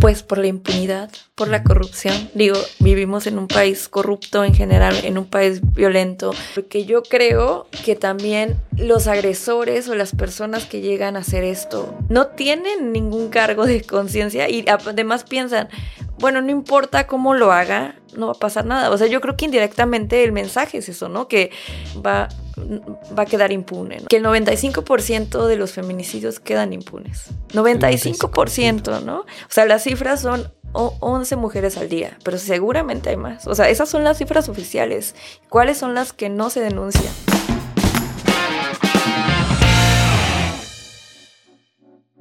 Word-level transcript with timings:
Pues 0.00 0.22
por 0.22 0.38
la 0.38 0.46
impunidad, 0.46 1.10
por 1.34 1.48
la 1.48 1.62
corrupción. 1.62 2.30
Digo, 2.34 2.56
vivimos 2.78 3.26
en 3.26 3.38
un 3.38 3.48
país 3.48 3.86
corrupto 3.86 4.44
en 4.44 4.54
general, 4.54 4.96
en 5.04 5.18
un 5.18 5.26
país 5.26 5.60
violento. 5.74 6.32
Porque 6.54 6.86
yo 6.86 7.02
creo 7.02 7.66
que 7.84 7.96
también 7.96 8.56
los 8.78 9.06
agresores 9.06 9.88
o 9.88 9.94
las 9.94 10.12
personas 10.12 10.64
que 10.64 10.80
llegan 10.80 11.16
a 11.16 11.20
hacer 11.20 11.44
esto 11.44 11.94
no 12.08 12.28
tienen 12.28 12.92
ningún 12.92 13.28
cargo 13.28 13.66
de 13.66 13.82
conciencia 13.82 14.48
y 14.48 14.64
además 14.66 15.24
piensan, 15.24 15.68
bueno, 16.20 16.40
no 16.42 16.50
importa 16.50 17.06
cómo 17.06 17.34
lo 17.34 17.52
haga, 17.52 17.96
no 18.14 18.26
va 18.26 18.32
a 18.32 18.38
pasar 18.38 18.66
nada. 18.66 18.90
O 18.90 18.98
sea, 18.98 19.06
yo 19.06 19.20
creo 19.20 19.36
que 19.36 19.46
indirectamente 19.46 20.22
el 20.22 20.32
mensaje 20.32 20.78
es 20.78 20.88
eso, 20.88 21.08
¿no? 21.08 21.28
Que 21.28 21.50
va, 22.04 22.28
va 23.18 23.22
a 23.22 23.26
quedar 23.26 23.52
impune. 23.52 24.00
¿no? 24.00 24.06
Que 24.06 24.18
el 24.18 24.24
95% 24.24 25.46
de 25.46 25.56
los 25.56 25.72
feminicidios 25.72 26.38
quedan 26.38 26.72
impunes. 26.72 27.26
95%, 27.52 29.02
¿no? 29.02 29.20
O 29.20 29.26
sea, 29.48 29.64
las 29.64 29.82
cifras 29.84 30.20
son 30.20 30.52
11 30.72 31.36
mujeres 31.36 31.76
al 31.76 31.88
día, 31.88 32.16
pero 32.22 32.38
seguramente 32.38 33.10
hay 33.10 33.16
más. 33.16 33.46
O 33.46 33.54
sea, 33.54 33.68
esas 33.68 33.88
son 33.88 34.04
las 34.04 34.18
cifras 34.18 34.48
oficiales. 34.48 35.14
¿Cuáles 35.48 35.78
son 35.78 35.94
las 35.94 36.12
que 36.12 36.28
no 36.28 36.50
se 36.50 36.60
denuncian? 36.60 37.12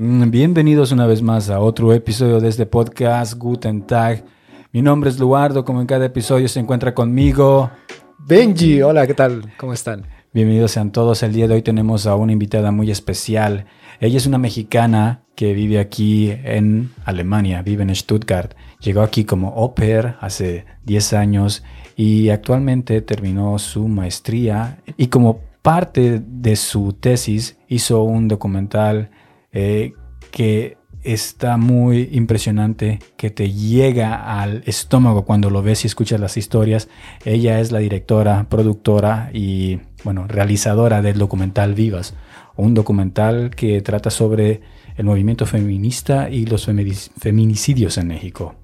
Bienvenidos 0.01 0.93
una 0.93 1.05
vez 1.05 1.21
más 1.21 1.49
a 1.49 1.59
otro 1.59 1.93
episodio 1.93 2.39
de 2.39 2.47
este 2.47 2.65
podcast 2.65 3.33
Guten 3.33 3.81
Tag. 3.81 4.23
Mi 4.71 4.81
nombre 4.81 5.09
es 5.09 5.19
Luardo, 5.19 5.65
como 5.65 5.81
en 5.81 5.87
cada 5.87 6.05
episodio 6.05 6.47
se 6.47 6.61
encuentra 6.61 6.93
conmigo 6.93 7.69
Benji. 8.17 8.81
Hola, 8.81 9.05
¿qué 9.05 9.13
tal? 9.13 9.51
¿Cómo 9.57 9.73
están? 9.73 10.07
Bienvenidos 10.33 10.71
sean 10.71 10.93
todos. 10.93 11.21
El 11.21 11.33
día 11.33 11.49
de 11.49 11.55
hoy 11.55 11.63
tenemos 11.63 12.07
a 12.07 12.15
una 12.15 12.31
invitada 12.31 12.71
muy 12.71 12.89
especial. 12.91 13.65
Ella 13.99 14.15
es 14.15 14.25
una 14.25 14.37
mexicana 14.37 15.23
que 15.35 15.53
vive 15.53 15.79
aquí 15.79 16.31
en 16.31 16.91
Alemania, 17.03 17.61
vive 17.61 17.83
en 17.83 17.93
Stuttgart. 17.93 18.53
Llegó 18.79 19.01
aquí 19.01 19.25
como 19.25 19.49
au 19.49 19.75
pair 19.75 20.15
hace 20.21 20.63
10 20.85 21.11
años 21.11 21.61
y 21.97 22.29
actualmente 22.29 23.01
terminó 23.01 23.59
su 23.59 23.89
maestría 23.89 24.79
y 24.95 25.07
como 25.07 25.41
parte 25.61 26.23
de 26.25 26.55
su 26.55 26.93
tesis 26.93 27.57
hizo 27.67 28.03
un 28.03 28.29
documental 28.29 29.09
eh, 29.51 29.93
que 30.31 30.77
está 31.03 31.57
muy 31.57 32.09
impresionante, 32.11 32.99
que 33.15 33.29
te 33.29 33.51
llega 33.51 34.41
al 34.41 34.63
estómago 34.65 35.25
cuando 35.25 35.49
lo 35.49 35.61
ves 35.61 35.83
y 35.83 35.87
escuchas 35.87 36.19
las 36.19 36.37
historias. 36.37 36.89
Ella 37.25 37.59
es 37.59 37.71
la 37.71 37.79
directora, 37.79 38.47
productora 38.49 39.29
y, 39.33 39.79
bueno, 40.03 40.27
realizadora 40.27 41.01
del 41.01 41.17
documental 41.17 41.73
Vivas, 41.73 42.15
un 42.55 42.73
documental 42.73 43.51
que 43.55 43.81
trata 43.81 44.09
sobre 44.09 44.61
el 44.97 45.05
movimiento 45.05 45.45
feminista 45.45 46.29
y 46.29 46.45
los 46.45 46.65
feminicidios 46.65 47.97
en 47.97 48.07
México. 48.07 48.55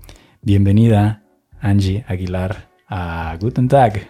Bienvenida, 0.42 1.24
Angie 1.62 2.04
Aguilar, 2.08 2.70
a 2.90 3.38
Guten 3.40 3.70
Tag. 3.70 4.10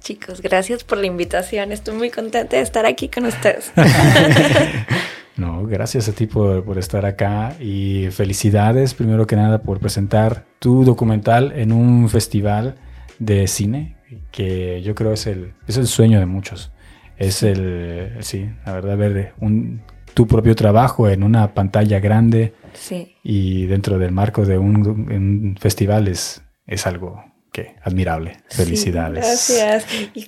Chicos, 0.00 0.40
gracias 0.40 0.84
por 0.84 0.98
la 0.98 1.06
invitación. 1.06 1.72
Estoy 1.72 1.96
muy 1.96 2.10
contenta 2.10 2.56
de 2.56 2.62
estar 2.62 2.86
aquí 2.86 3.08
con 3.08 3.26
ustedes. 3.26 3.72
No, 5.38 5.64
gracias 5.66 6.08
a 6.08 6.12
ti 6.12 6.26
por, 6.26 6.78
estar 6.78 7.06
acá 7.06 7.54
y 7.60 8.08
felicidades 8.10 8.92
primero 8.92 9.24
que 9.26 9.36
nada 9.36 9.62
por 9.62 9.78
presentar 9.78 10.44
tu 10.58 10.84
documental 10.84 11.52
en 11.54 11.70
un 11.70 12.08
festival 12.08 12.74
de 13.20 13.46
cine 13.46 13.96
que 14.32 14.82
yo 14.82 14.96
creo 14.96 15.12
es 15.12 15.28
el, 15.28 15.54
es 15.68 15.76
el 15.76 15.86
sueño 15.86 16.18
de 16.18 16.26
muchos. 16.26 16.72
Es 17.18 17.44
el, 17.44 18.16
sí, 18.20 18.50
la 18.66 18.72
verdad, 18.72 18.96
ver 18.96 19.34
un, 19.38 19.82
tu 20.12 20.26
propio 20.26 20.56
trabajo 20.56 21.08
en 21.08 21.22
una 21.22 21.54
pantalla 21.54 22.00
grande 22.00 22.54
y 23.22 23.66
dentro 23.66 23.98
del 23.98 24.10
marco 24.10 24.44
de 24.44 24.58
un, 24.58 25.56
festival 25.60 26.08
es, 26.08 26.42
es 26.66 26.84
algo 26.88 27.22
que 27.52 27.76
admirable. 27.84 28.38
Felicidades. 28.48 29.24
gracias. 29.24 29.86
y 30.14 30.26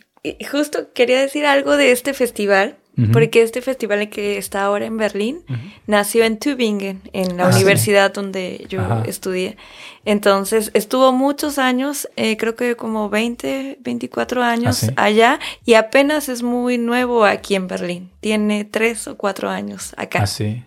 justo 0.51 0.93
quería 0.93 1.21
decir 1.21 1.47
algo 1.47 1.77
de 1.77 1.93
este 1.93 2.15
festival 2.15 2.77
porque 3.12 3.43
este 3.43 3.62
festival 3.62 4.09
que 4.11 4.37
está 4.37 4.65
ahora 4.65 4.84
en 4.84 4.97
Berlín 4.97 5.43
nació 5.87 6.25
en 6.25 6.39
Tübingen, 6.39 7.00
en 7.12 7.37
la 7.37 7.47
ah, 7.47 7.55
universidad 7.55 8.12
donde 8.12 8.67
yo 8.69 8.83
estudié. 9.05 9.56
Entonces 10.05 10.71
estuvo 10.75 11.12
muchos 11.12 11.59
años, 11.59 12.09
eh, 12.17 12.37
creo 12.37 12.56
que 12.56 12.77
como 12.77 13.09
20, 13.09 13.78
24 13.81 14.43
años 14.43 14.84
ah, 14.84 15.05
allá 15.05 15.39
y 15.65 15.75
apenas 15.75 16.28
es 16.28 16.43
muy 16.43 16.78
nuevo 16.78 17.25
aquí 17.25 17.55
en 17.55 17.69
Berlín. 17.69 18.11
Tiene 18.21 18.65
tres 18.65 19.09
o 19.09 19.17
cuatro 19.17 19.49
años 19.49 19.94
acá. 19.97 20.21
Ah, 20.23 20.27
sí. 20.27 20.65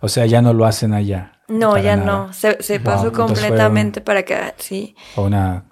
O 0.00 0.08
sea, 0.08 0.26
ya 0.26 0.42
no 0.42 0.52
lo 0.52 0.66
hacen 0.66 0.92
allá. 0.92 1.40
No, 1.48 1.78
ya 1.78 1.96
no. 1.96 2.32
Se, 2.32 2.80
pasó 2.80 3.12
completamente 3.12 4.00
para 4.00 4.20
acá, 4.20 4.54
sí. 4.58 4.96
una, 5.16 5.66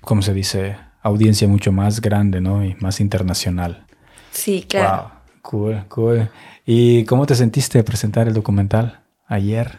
¿cómo 0.00 0.22
se 0.22 0.34
dice? 0.34 0.76
Audiencia 1.04 1.46
mucho 1.46 1.70
más 1.70 2.00
grande, 2.00 2.40
¿no? 2.40 2.64
Y 2.64 2.74
más 2.80 2.98
internacional. 2.98 3.84
Sí, 4.32 4.66
claro. 4.68 5.12
Cool, 5.42 5.84
cool. 5.88 6.30
¿Y 6.64 7.04
cómo 7.04 7.26
te 7.26 7.34
sentiste 7.34 7.78
de 7.78 7.84
presentar 7.84 8.26
el 8.26 8.34
documental 8.34 9.00
ayer? 9.28 9.78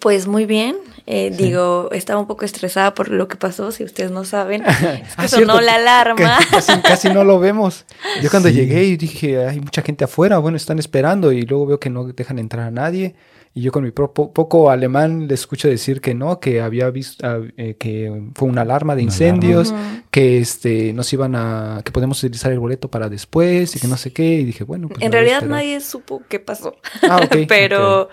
Pues 0.00 0.26
muy 0.26 0.44
bien. 0.44 0.76
Eh, 1.06 1.32
digo, 1.36 1.88
estaba 1.92 2.18
un 2.18 2.26
poco 2.26 2.44
estresada 2.44 2.94
por 2.94 3.10
lo 3.10 3.28
que 3.28 3.36
pasó, 3.36 3.70
si 3.70 3.84
ustedes 3.84 4.10
no 4.10 4.24
saben. 4.24 4.64
Es 4.66 4.80
que 4.80 5.04
ah, 5.16 5.28
sonó 5.28 5.60
la 5.60 5.76
alarma. 5.76 6.38
Casi, 6.82 7.10
no 7.10 7.22
lo 7.22 7.38
vemos. 7.38 7.84
Yo 8.20 8.28
cuando 8.30 8.48
llegué 8.48 8.84
y 8.84 8.96
dije, 8.96 9.46
hay 9.46 9.60
mucha 9.60 9.82
gente 9.82 10.04
afuera, 10.04 10.38
bueno, 10.38 10.56
están 10.56 10.80
esperando 10.80 11.30
y 11.30 11.42
luego 11.42 11.66
veo 11.66 11.80
que 11.80 11.90
no 11.90 12.04
dejan 12.04 12.40
entrar 12.40 12.66
a 12.66 12.70
nadie. 12.72 13.14
Y 13.56 13.62
yo 13.62 13.70
con 13.70 13.84
mi 13.84 13.92
poco 13.92 14.68
alemán 14.68 15.28
le 15.28 15.34
escucho 15.34 15.68
decir 15.68 16.00
que 16.00 16.12
no, 16.12 16.40
que 16.40 16.60
había 16.60 16.90
visto 16.90 17.24
ah, 17.24 17.40
eh, 17.56 17.76
que 17.78 18.30
fue 18.34 18.48
una 18.48 18.62
alarma 18.62 18.96
de 18.96 19.02
incendios, 19.02 19.72
que 20.10 20.38
este 20.38 20.92
nos 20.92 21.12
iban 21.12 21.36
a 21.36 21.80
que 21.84 21.92
podemos 21.92 22.20
utilizar 22.24 22.50
el 22.50 22.58
boleto 22.58 22.90
para 22.90 23.08
después 23.08 23.76
y 23.76 23.78
que 23.78 23.86
no 23.86 23.96
sé 23.96 24.12
qué. 24.12 24.24
Y 24.24 24.44
dije, 24.44 24.64
bueno, 24.64 24.88
pues 24.88 25.00
En 25.02 25.12
realidad 25.12 25.42
nadie 25.42 25.80
supo 25.80 26.22
qué 26.28 26.40
pasó. 26.40 26.74
Ah, 27.02 27.28
pero 27.48 28.08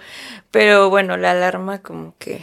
pero 0.51 0.91
bueno, 0.91 1.17
la 1.17 1.31
alarma 1.31 1.81
como 1.81 2.13
que 2.19 2.41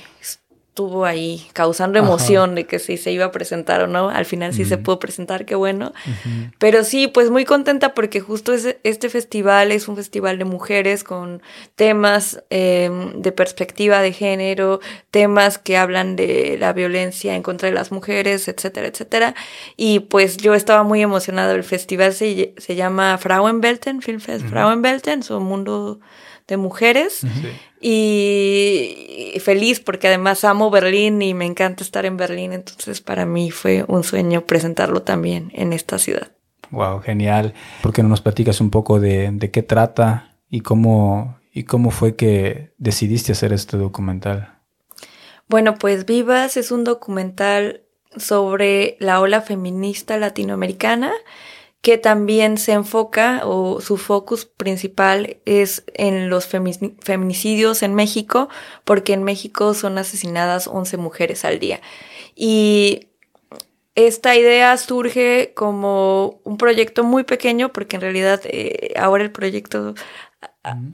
estuvo 0.79 1.05
ahí 1.05 1.45
causando 1.55 1.99
emoción 1.99 2.55
de 2.55 2.65
que 2.65 2.79
si 2.79 2.99
se 2.99 3.11
iba 3.11 3.25
a 3.25 3.33
presentar 3.33 3.83
o 3.83 3.89
no. 3.89 4.11
Al 4.11 4.25
final 4.27 4.55
sí 4.55 4.65
se 4.65 4.79
pudo 4.79 5.01
presentar, 5.01 5.45
qué 5.45 5.57
bueno. 5.57 5.93
Pero 6.61 6.85
sí, 6.85 7.09
pues 7.09 7.33
muy 7.33 7.45
contenta 7.45 7.95
porque 7.95 8.21
justo 8.21 8.53
este 8.55 9.09
festival 9.09 9.73
es 9.73 9.89
un 9.89 9.97
festival 9.97 10.39
de 10.39 10.45
mujeres 10.45 11.03
con 11.03 11.43
temas 11.75 12.45
em, 12.51 13.21
de 13.21 13.33
perspectiva 13.33 14.01
de 14.03 14.13
género, 14.13 14.79
temas 15.11 15.59
que 15.59 15.77
hablan 15.77 16.15
de 16.15 16.57
la 16.61 16.73
violencia 16.73 17.35
en 17.35 17.43
contra 17.43 17.69
de 17.69 17.75
las 17.75 17.91
mujeres, 17.91 18.47
etcétera, 18.47 18.87
etcétera. 18.87 19.35
Y 19.77 19.99
pues 19.99 20.37
yo 20.37 20.55
estaba 20.55 20.85
muy 20.85 21.03
emocionada. 21.03 21.55
El 21.55 21.65
festival 21.65 22.13
se, 22.13 22.55
se 22.57 22.77
llama 22.77 23.19
Frauenbelten, 23.19 24.01
Filmfest 24.01 24.47
Frauenbelten, 24.47 25.25
su 25.25 25.41
mundo 25.41 25.99
de 26.47 26.57
mujeres. 26.57 27.27
Y 27.81 29.08
feliz 29.39 29.81
porque 29.81 30.09
además 30.09 30.45
amo 30.45 30.71
Berlín 30.71 31.21
y 31.23 31.35
me 31.35 31.47
encanta 31.47 31.83
estar 31.83 32.07
en 32.07 32.17
Berlín. 32.17 32.53
Entonces 32.53 33.01
para 33.01 33.27
mí 33.27 33.51
fue 33.51 33.85
un 33.89 34.05
sueño 34.05 34.47
presentarlo 34.47 35.03
también 35.03 35.51
en 35.55 35.73
esta 35.73 35.99
ciudad. 35.99 36.29
Wow, 36.71 37.01
genial. 37.01 37.55
¿Por 37.83 37.93
qué 37.93 38.03
no 38.03 38.09
nos 38.09 38.21
platicas 38.21 38.61
un 38.61 38.71
poco 38.71 39.01
de, 39.01 39.31
de 39.33 39.51
qué 39.51 39.63
trata 39.63 40.37
y 40.51 40.61
cómo, 40.61 41.39
y 41.53 41.65
cómo 41.65 41.91
fue 41.91 42.17
que 42.17 42.73
decidiste 42.79 43.33
hacer 43.33 43.53
este 43.53 43.77
documental? 43.77 44.59
Bueno, 45.49 45.77
pues 45.77 46.05
Vivas 46.05 46.57
es 46.57 46.71
un 46.71 46.85
documental 46.85 47.83
sobre 48.17 48.97
la 49.01 49.21
ola 49.21 49.41
feminista 49.41 50.19
latinoamericana 50.19 51.13
que 51.81 51.97
también 51.97 52.59
se 52.59 52.73
enfoca 52.73 53.43
o 53.45 53.81
su 53.81 53.97
focus 53.97 54.45
principal 54.47 55.39
es 55.45 55.85
en 55.95 56.29
los 56.29 56.47
feminicidios 56.47 57.83
en 57.83 57.95
México, 57.95 58.49
porque 58.85 59.13
en 59.13 59.23
México 59.23 59.75
son 59.75 59.97
asesinadas 59.99 60.67
11 60.67 60.97
mujeres 60.97 61.45
al 61.45 61.59
día. 61.59 61.81
Y 62.35 63.09
esta 63.95 64.37
idea 64.37 64.77
surge 64.77 65.53
como 65.55 66.41
un 66.45 66.57
proyecto 66.57 67.05
muy 67.05 67.25
pequeño, 67.25 67.73
porque 67.73 67.97
en 67.97 68.03
realidad 68.03 68.41
eh, 68.45 68.93
ahora 68.97 69.25
el 69.25 69.33
proyecto 69.33 69.95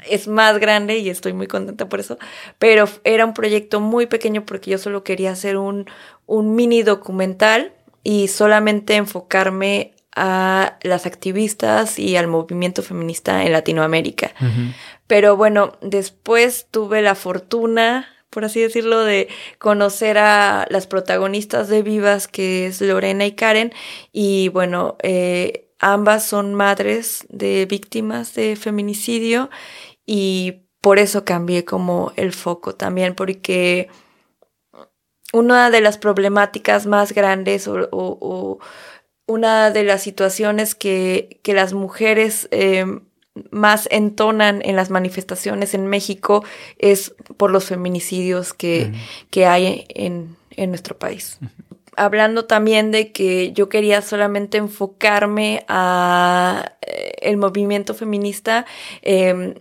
es 0.08 0.28
más 0.28 0.58
grande 0.58 0.98
y 0.98 1.08
estoy 1.08 1.32
muy 1.32 1.46
contenta 1.46 1.88
por 1.88 2.00
eso, 2.00 2.18
pero 2.58 2.88
era 3.02 3.24
un 3.24 3.34
proyecto 3.34 3.80
muy 3.80 4.06
pequeño 4.06 4.46
porque 4.46 4.70
yo 4.70 4.78
solo 4.78 5.04
quería 5.04 5.32
hacer 5.32 5.56
un, 5.56 5.86
un 6.26 6.54
mini 6.54 6.82
documental 6.82 7.72
y 8.02 8.28
solamente 8.28 8.94
enfocarme 8.96 9.93
a 10.16 10.78
las 10.82 11.06
activistas 11.06 11.98
y 11.98 12.16
al 12.16 12.26
movimiento 12.26 12.82
feminista 12.82 13.44
en 13.44 13.52
Latinoamérica. 13.52 14.32
Pero 15.06 15.36
bueno, 15.36 15.72
después 15.80 16.68
tuve 16.70 17.02
la 17.02 17.14
fortuna, 17.14 18.08
por 18.30 18.44
así 18.44 18.60
decirlo, 18.60 19.02
de 19.04 19.28
conocer 19.58 20.18
a 20.18 20.66
las 20.70 20.86
protagonistas 20.86 21.68
de 21.68 21.82
Vivas, 21.82 22.28
que 22.28 22.66
es 22.66 22.80
Lorena 22.80 23.26
y 23.26 23.32
Karen, 23.32 23.72
y 24.12 24.48
bueno, 24.48 24.96
eh, 25.02 25.70
ambas 25.78 26.24
son 26.24 26.54
madres 26.54 27.26
de 27.28 27.66
víctimas 27.66 28.34
de 28.34 28.56
feminicidio 28.56 29.50
y 30.06 30.64
por 30.80 30.98
eso 30.98 31.24
cambié 31.24 31.64
como 31.64 32.12
el 32.16 32.32
foco 32.32 32.74
también, 32.74 33.14
porque 33.14 33.88
una 35.34 35.70
de 35.70 35.80
las 35.80 35.98
problemáticas 35.98 36.86
más 36.86 37.12
grandes 37.12 37.66
o, 37.68 38.58
una 39.26 39.70
de 39.70 39.84
las 39.84 40.02
situaciones 40.02 40.74
que, 40.74 41.40
las 41.44 41.72
mujeres 41.72 42.48
em, 42.50 43.00
más 43.50 43.88
entonan 43.90 44.60
en 44.64 44.76
las 44.76 44.90
manifestaciones 44.90 45.74
en 45.74 45.86
México 45.86 46.44
es 46.78 47.14
por 47.36 47.50
los 47.50 47.64
feminicidios 47.64 48.52
que, 48.52 48.92
hay 49.46 49.86
en, 49.88 50.36
nuestro 50.68 50.98
país. 50.98 51.38
Hablando 51.96 52.44
también 52.44 52.90
de 52.90 53.12
que 53.12 53.52
yo 53.52 53.68
quería 53.68 54.02
solamente 54.02 54.58
enfocarme 54.58 55.64
a 55.68 56.72
eh, 56.82 57.12
el 57.22 57.36
movimiento 57.36 57.94
feminista, 57.94 58.66
eh, 59.02 59.54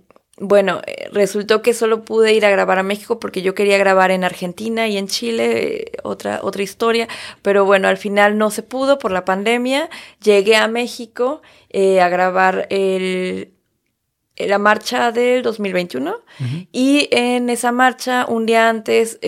bueno, 0.46 0.82
eh, 0.86 1.08
resultó 1.14 1.62
que 1.62 1.74
solo 1.74 2.04
pude 2.04 2.34
ir 2.34 2.46
a 2.46 2.50
grabar 2.50 2.78
a 2.78 2.84
México 2.84 3.18
porque 3.18 3.42
yo 3.42 3.56
quería 3.56 3.78
grabar 3.78 4.12
en 4.12 4.26
Argentina 4.26 4.90
y 4.90 4.98
en 4.98 5.08
Chile, 5.08 5.84
eh, 5.84 5.92
otra, 6.04 6.42
otra 6.44 6.64
historia, 6.64 7.08
pero 7.42 7.64
bueno, 7.64 7.88
al 7.88 7.96
final 7.96 8.38
no 8.38 8.52
se 8.52 8.62
pudo 8.62 9.00
por 9.00 9.12
la 9.12 9.24
pandemia. 9.24 9.90
Llegué 10.22 10.58
a 10.58 10.68
México 10.68 11.42
eh, 11.70 12.02
a 12.02 12.10
grabar 12.10 12.68
el, 12.72 13.54
la 14.36 14.58
marcha 14.58 15.14
del 15.14 15.44
2021 15.44 16.14
y 16.74 17.08
en 17.12 17.50
esa 17.50 17.72
marcha, 17.72 18.26
un 18.28 18.46
día 18.46 18.68
antes, 18.68 19.20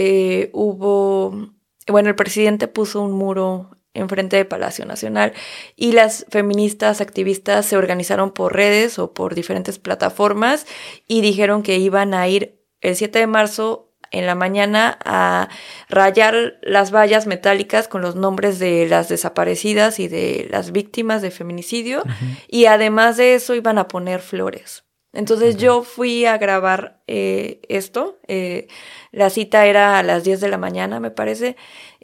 hubo, 0.51 1.50
bueno, 1.88 2.09
el 2.09 2.15
presidente 2.15 2.67
puso 2.67 3.01
un 3.01 3.13
muro 3.13 3.75
enfrente 3.95 4.38
del 4.38 4.47
Palacio 4.47 4.86
Nacional 4.86 5.33
y 5.75 5.94
las 5.94 6.25
feministas 6.30 7.01
activistas 7.01 7.65
se 7.65 7.77
organizaron 7.77 8.31
por 8.31 8.53
redes 8.53 9.00
o 9.00 9.13
por 9.13 9.33
diferentes 9.33 9.80
plataformas 9.80 10.68
y 11.07 11.21
dijeron 11.21 11.63
que 11.63 11.77
iban 11.77 12.13
a 12.13 12.27
ir 12.27 12.62
el 12.81 12.95
7 12.95 13.19
de 13.19 13.27
marzo 13.27 13.86
en 14.12 14.25
la 14.25 14.36
mañana 14.36 14.97
a 15.03 15.50
rayar 15.89 16.59
las 16.62 16.94
vallas 16.94 17.27
metálicas 17.27 17.88
con 17.88 18.01
los 18.01 18.15
nombres 18.15 18.59
de 18.59 18.88
las 18.88 19.09
desaparecidas 19.09 20.00
y 20.00 20.07
de 20.07 20.48
las 20.50 20.71
víctimas 20.71 21.21
de 21.21 21.31
feminicidio 21.31 22.03
y 22.48 22.65
además 22.65 23.18
de 23.18 23.36
eso 23.36 23.56
iban 23.56 23.77
a 23.77 23.88
poner 23.88 24.21
flores. 24.21 24.86
Entonces 25.15 25.56
yo 25.56 25.83
fui 25.83 26.25
a 26.25 26.38
grabar 26.38 27.01
eh, 27.07 27.62
esto. 27.69 28.19
Eh, 28.27 28.68
la 29.12 29.30
cita 29.30 29.65
era 29.65 29.98
a 29.98 30.03
las 30.03 30.25
10 30.25 30.41
de 30.41 30.50
la 30.50 30.57
mañana, 30.57 31.00
me 31.00 31.09
parece. 31.09 31.56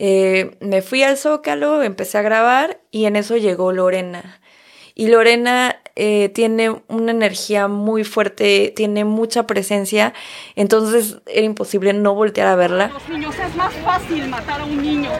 Eh, 0.04 0.58
me 0.62 0.82
fui 0.82 1.04
al 1.04 1.16
Zócalo, 1.16 1.84
empecé 1.84 2.18
a 2.18 2.24
grabar 2.24 2.82
y 2.90 3.06
en 3.06 3.16
eso 3.16 3.38
llegó 3.38 3.72
Lorena. 3.72 4.42
Y 4.96 5.08
Lorena 5.08 5.78
tiene 6.34 6.82
una 6.88 7.12
energía 7.12 7.68
muy 7.68 8.04
fuerte, 8.04 8.74
tiene 8.76 9.06
mucha 9.06 9.46
presencia, 9.46 10.14
entonces 10.56 11.18
era 11.28 11.46
imposible 11.46 11.94
no 11.94 12.16
voltear 12.16 12.48
a 12.48 12.56
verla. 12.56 12.88
Los 12.88 13.08
niños 13.08 13.36
es 13.38 13.56
más 13.56 13.74
fácil 13.76 14.28
matar 14.28 14.62
a 14.62 14.66
un 14.66 14.82
niño 14.82 15.12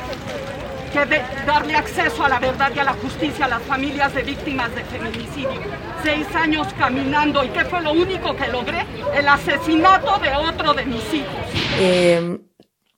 que 0.92 1.22
darle 1.46 1.76
acceso 1.76 2.26
a 2.26 2.30
la 2.30 2.40
verdad 2.40 2.72
y 2.76 2.80
a 2.80 2.84
la 2.84 2.94
justicia 2.94 3.46
a 3.46 3.48
las 3.48 3.62
familias 3.64 4.14
de 4.14 4.24
víctimas 4.24 4.74
de 4.76 4.84
feminicidio. 4.84 5.62
Seis 6.04 6.28
años 6.36 6.68
caminando 6.78 7.44
y 7.44 7.50
¿qué 7.50 7.64
fue 7.66 7.82
lo 7.82 7.94
único 7.94 8.36
que 8.36 8.48
logré? 8.48 8.86
El 9.14 9.28
asesinato 9.28 10.18
de 10.20 10.36
otro 10.36 10.74
de 10.74 10.86
mis 10.86 11.14
hijos. 11.14 11.36
Em, 11.80 12.40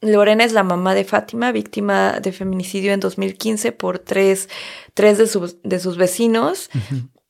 Lorena 0.03 0.43
es 0.43 0.51
la 0.51 0.63
mamá 0.63 0.93
de 0.93 1.05
Fátima, 1.05 1.51
víctima 1.51 2.19
de 2.19 2.31
feminicidio 2.31 2.93
en 2.93 2.99
2015 2.99 3.71
por 3.71 3.99
tres, 3.99 4.49
tres 4.93 5.17
de, 5.17 5.27
sus, 5.27 5.61
de 5.63 5.79
sus 5.79 5.97
vecinos. 5.97 6.69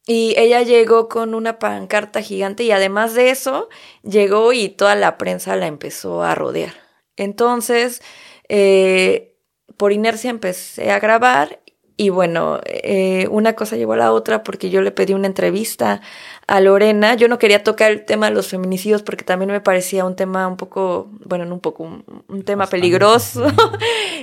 Y 0.05 0.33
ella 0.37 0.61
llegó 0.63 1.07
con 1.07 1.33
una 1.33 1.59
pancarta 1.59 2.21
gigante 2.21 2.63
y 2.63 2.71
además 2.71 3.13
de 3.13 3.29
eso, 3.29 3.69
llegó 4.01 4.51
y 4.51 4.69
toda 4.69 4.95
la 4.95 5.17
prensa 5.17 5.55
la 5.55 5.67
empezó 5.67 6.23
a 6.23 6.35
rodear. 6.35 6.73
Entonces, 7.15 8.01
eh, 8.49 9.37
por 9.77 9.93
inercia 9.93 10.29
empecé 10.29 10.91
a 10.91 10.99
grabar 10.99 11.61
y 11.95 12.09
bueno, 12.09 12.59
eh, 12.65 13.27
una 13.29 13.53
cosa 13.53 13.77
llevó 13.77 13.93
a 13.93 13.97
la 13.97 14.11
otra 14.11 14.43
porque 14.43 14.69
yo 14.69 14.81
le 14.81 14.91
pedí 14.91 15.13
una 15.13 15.27
entrevista 15.27 16.01
a 16.47 16.59
Lorena. 16.59 17.15
Yo 17.15 17.27
no 17.27 17.39
quería 17.39 17.63
tocar 17.63 17.91
el 17.91 18.05
tema 18.05 18.27
de 18.27 18.35
los 18.35 18.47
feminicidios 18.47 19.03
porque 19.03 19.23
también 19.23 19.51
me 19.51 19.61
parecía 19.61 20.05
un 20.05 20.15
tema 20.15 20.47
un 20.47 20.57
poco, 20.57 21.09
bueno, 21.25 21.45
no 21.45 21.55
un 21.55 21.61
poco, 21.61 21.83
un, 21.83 22.43
tema 22.43 22.67
peligroso. 22.67 23.45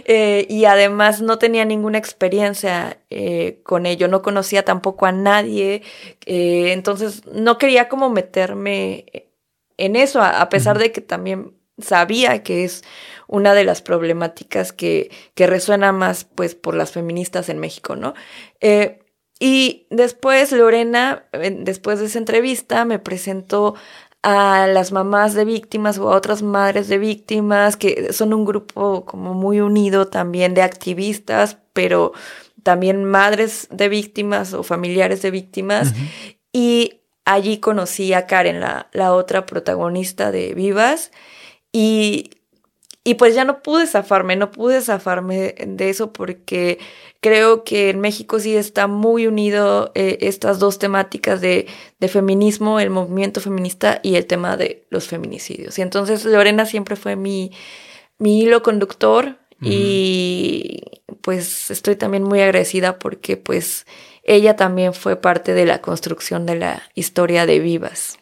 Eh, 0.06 0.46
y 0.48 0.64
además 0.64 1.20
no 1.20 1.38
tenía 1.38 1.64
ninguna 1.64 1.98
experiencia 1.98 2.98
eh, 3.10 3.60
con 3.62 3.86
ello, 3.86 4.08
no 4.08 4.22
conocía 4.22 4.64
tampoco 4.64 5.06
a 5.06 5.12
nadie. 5.12 5.82
entonces 6.26 7.24
no 7.26 7.58
quería 7.58 7.88
como 7.88 8.08
meterme 8.08 9.04
en 9.80 9.96
eso, 9.96 10.22
a, 10.22 10.48
pesar 10.48 10.78
de 10.78 10.92
que 10.92 11.00
también 11.00 11.54
sabía 11.78 12.42
que 12.42 12.64
es 12.64 12.82
una 13.26 13.54
de 13.54 13.64
las 13.64 13.82
problemáticas 13.82 14.72
que, 14.72 15.10
que 15.34 15.46
resuena 15.46 15.92
más 15.92 16.24
pues 16.24 16.54
por 16.54 16.74
las 16.74 16.92
feministas 16.92 17.48
en 17.48 17.58
México, 17.58 17.96
¿no? 17.96 18.14
Eh, 18.60 18.99
y 19.40 19.86
después 19.90 20.52
Lorena, 20.52 21.24
después 21.32 21.98
de 21.98 22.06
esa 22.06 22.18
entrevista, 22.18 22.84
me 22.84 22.98
presentó 22.98 23.74
a 24.22 24.66
las 24.66 24.92
mamás 24.92 25.32
de 25.32 25.46
víctimas 25.46 25.98
o 25.98 26.12
a 26.12 26.16
otras 26.16 26.42
madres 26.42 26.88
de 26.88 26.98
víctimas, 26.98 27.76
que 27.76 28.12
son 28.12 28.34
un 28.34 28.44
grupo 28.44 29.06
como 29.06 29.32
muy 29.32 29.60
unido 29.60 30.08
también 30.08 30.52
de 30.52 30.60
activistas, 30.60 31.56
pero 31.72 32.12
también 32.62 33.04
madres 33.04 33.66
de 33.70 33.88
víctimas 33.88 34.52
o 34.52 34.62
familiares 34.62 35.22
de 35.22 35.30
víctimas. 35.30 35.94
Y 36.52 37.00
allí 37.24 37.58
conocí 37.58 38.12
a 38.12 38.26
Karen, 38.26 38.60
la, 38.60 38.90
la 38.92 39.14
otra 39.14 39.46
protagonista 39.46 40.30
de 40.30 40.52
Vivas, 40.52 41.12
y 41.72 42.30
y 43.02 43.14
pues 43.14 43.34
ya 43.34 43.44
no 43.44 43.62
pude 43.62 43.86
zafarme, 43.86 44.36
no 44.36 44.50
pude 44.50 44.82
zafarme 44.82 45.54
de 45.66 45.88
eso 45.88 46.12
porque 46.12 46.78
creo 47.20 47.64
que 47.64 47.90
en 47.90 48.00
México 48.00 48.38
sí 48.40 48.54
está 48.56 48.88
muy 48.88 49.26
unido 49.26 49.90
eh, 49.94 50.18
estas 50.20 50.58
dos 50.58 50.78
temáticas 50.78 51.40
de, 51.40 51.66
feminismo, 52.08 52.78
el 52.78 52.90
movimiento 52.90 53.40
feminista 53.40 54.00
y 54.02 54.16
el 54.16 54.26
tema 54.26 54.56
de 54.56 54.86
los 54.90 55.08
feminicidios. 55.08 55.78
Y 55.78 55.82
entonces 55.82 56.24
Lorena 56.26 56.66
siempre 56.66 56.94
fue 56.96 57.16
mi, 57.16 57.52
mi 58.18 58.40
hilo 58.40 58.62
conductor 58.62 59.38
y 59.62 60.80
pues 61.20 61.70
estoy 61.70 61.94
también 61.94 62.22
muy 62.22 62.40
agradecida 62.40 62.98
porque 62.98 63.36
pues 63.36 63.86
ella 64.22 64.56
también 64.56 64.94
fue 64.94 65.16
parte 65.16 65.52
de 65.52 65.66
la 65.66 65.82
construcción 65.82 66.46
de 66.46 66.54
la 66.54 66.82
historia 66.94 67.44
de 67.44 67.58
Vivas. 67.58 68.18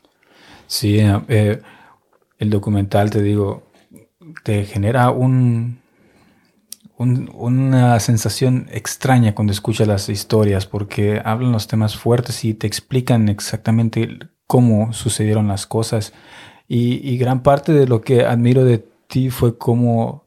Sí, 0.66 0.98
eh, 1.28 1.60
el 2.38 2.50
documental, 2.50 3.10
te 3.10 3.22
digo, 3.22 3.67
te 4.42 4.64
genera 4.64 5.10
un, 5.10 5.80
una 6.98 8.00
sensación 8.00 8.66
extraña 8.72 9.34
cuando 9.34 9.52
escuchas 9.52 9.86
las 9.86 10.08
historias 10.08 10.66
porque 10.66 11.22
hablan 11.24 11.52
los 11.52 11.68
temas 11.68 11.96
fuertes 11.96 12.44
y 12.44 12.54
te 12.54 12.66
explican 12.66 13.28
exactamente 13.28 14.18
cómo 14.46 14.92
sucedieron 14.92 15.46
las 15.48 15.66
cosas. 15.66 16.12
Y, 16.66 17.16
gran 17.16 17.42
parte 17.42 17.72
de 17.72 17.86
lo 17.86 18.02
que 18.02 18.26
admiro 18.26 18.64
de 18.64 18.84
ti 19.06 19.30
fue 19.30 19.56
cómo 19.56 20.26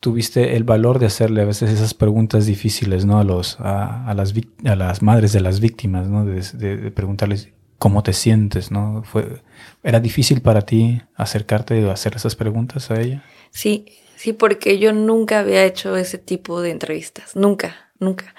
tuviste 0.00 0.56
el 0.56 0.64
valor 0.64 0.98
de 0.98 1.06
hacerle 1.06 1.42
a 1.42 1.46
veces 1.46 1.70
esas 1.70 1.94
preguntas 1.94 2.44
difíciles 2.44 3.06
¿no? 3.06 3.18
a, 3.18 3.24
los, 3.24 3.58
a, 3.60 4.12
las, 4.14 4.34
a 4.64 4.76
las 4.76 5.02
madres 5.02 5.32
de 5.32 5.40
las 5.40 5.60
víctimas, 5.60 6.06
¿no? 6.06 6.24
de, 6.26 6.42
de 6.42 6.90
preguntarles 6.90 7.52
cómo 7.78 8.02
te 8.02 8.12
sientes, 8.12 8.70
¿no? 8.70 9.02
Fue, 9.04 9.42
¿Era 9.82 10.00
difícil 10.00 10.40
para 10.40 10.62
ti 10.62 11.00
acercarte 11.14 11.80
y 11.80 11.88
hacer 11.88 12.16
esas 12.16 12.34
preguntas 12.34 12.90
a 12.90 13.00
ella? 13.00 13.24
Sí, 13.50 13.86
sí, 14.16 14.32
porque 14.32 14.78
yo 14.78 14.92
nunca 14.92 15.40
había 15.40 15.64
hecho 15.64 15.96
ese 15.96 16.18
tipo 16.18 16.60
de 16.60 16.70
entrevistas, 16.70 17.36
nunca, 17.36 17.92
nunca. 17.98 18.34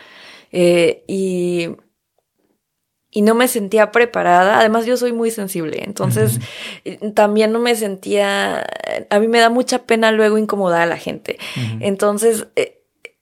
Eh, 0.52 1.04
y, 1.08 1.70
y 3.12 3.22
no 3.22 3.34
me 3.34 3.48
sentía 3.48 3.92
preparada, 3.92 4.60
además 4.60 4.86
yo 4.86 4.98
soy 4.98 5.14
muy 5.14 5.32
sensible, 5.32 5.84
entonces 5.84 6.40
eh, 6.84 7.00
también 7.14 7.52
no 7.54 7.60
me 7.60 7.76
sentía, 7.76 8.66
a 9.10 9.20
mí 9.20 9.28
me 9.28 9.40
da 9.40 9.50
mucha 9.50 9.84
pena 9.86 10.12
luego 10.12 10.38
incomodar 10.38 10.82
a 10.82 10.88
la 10.88 10.98
gente, 10.98 11.38
entonces... 11.80 12.48
Eh, 12.56 12.76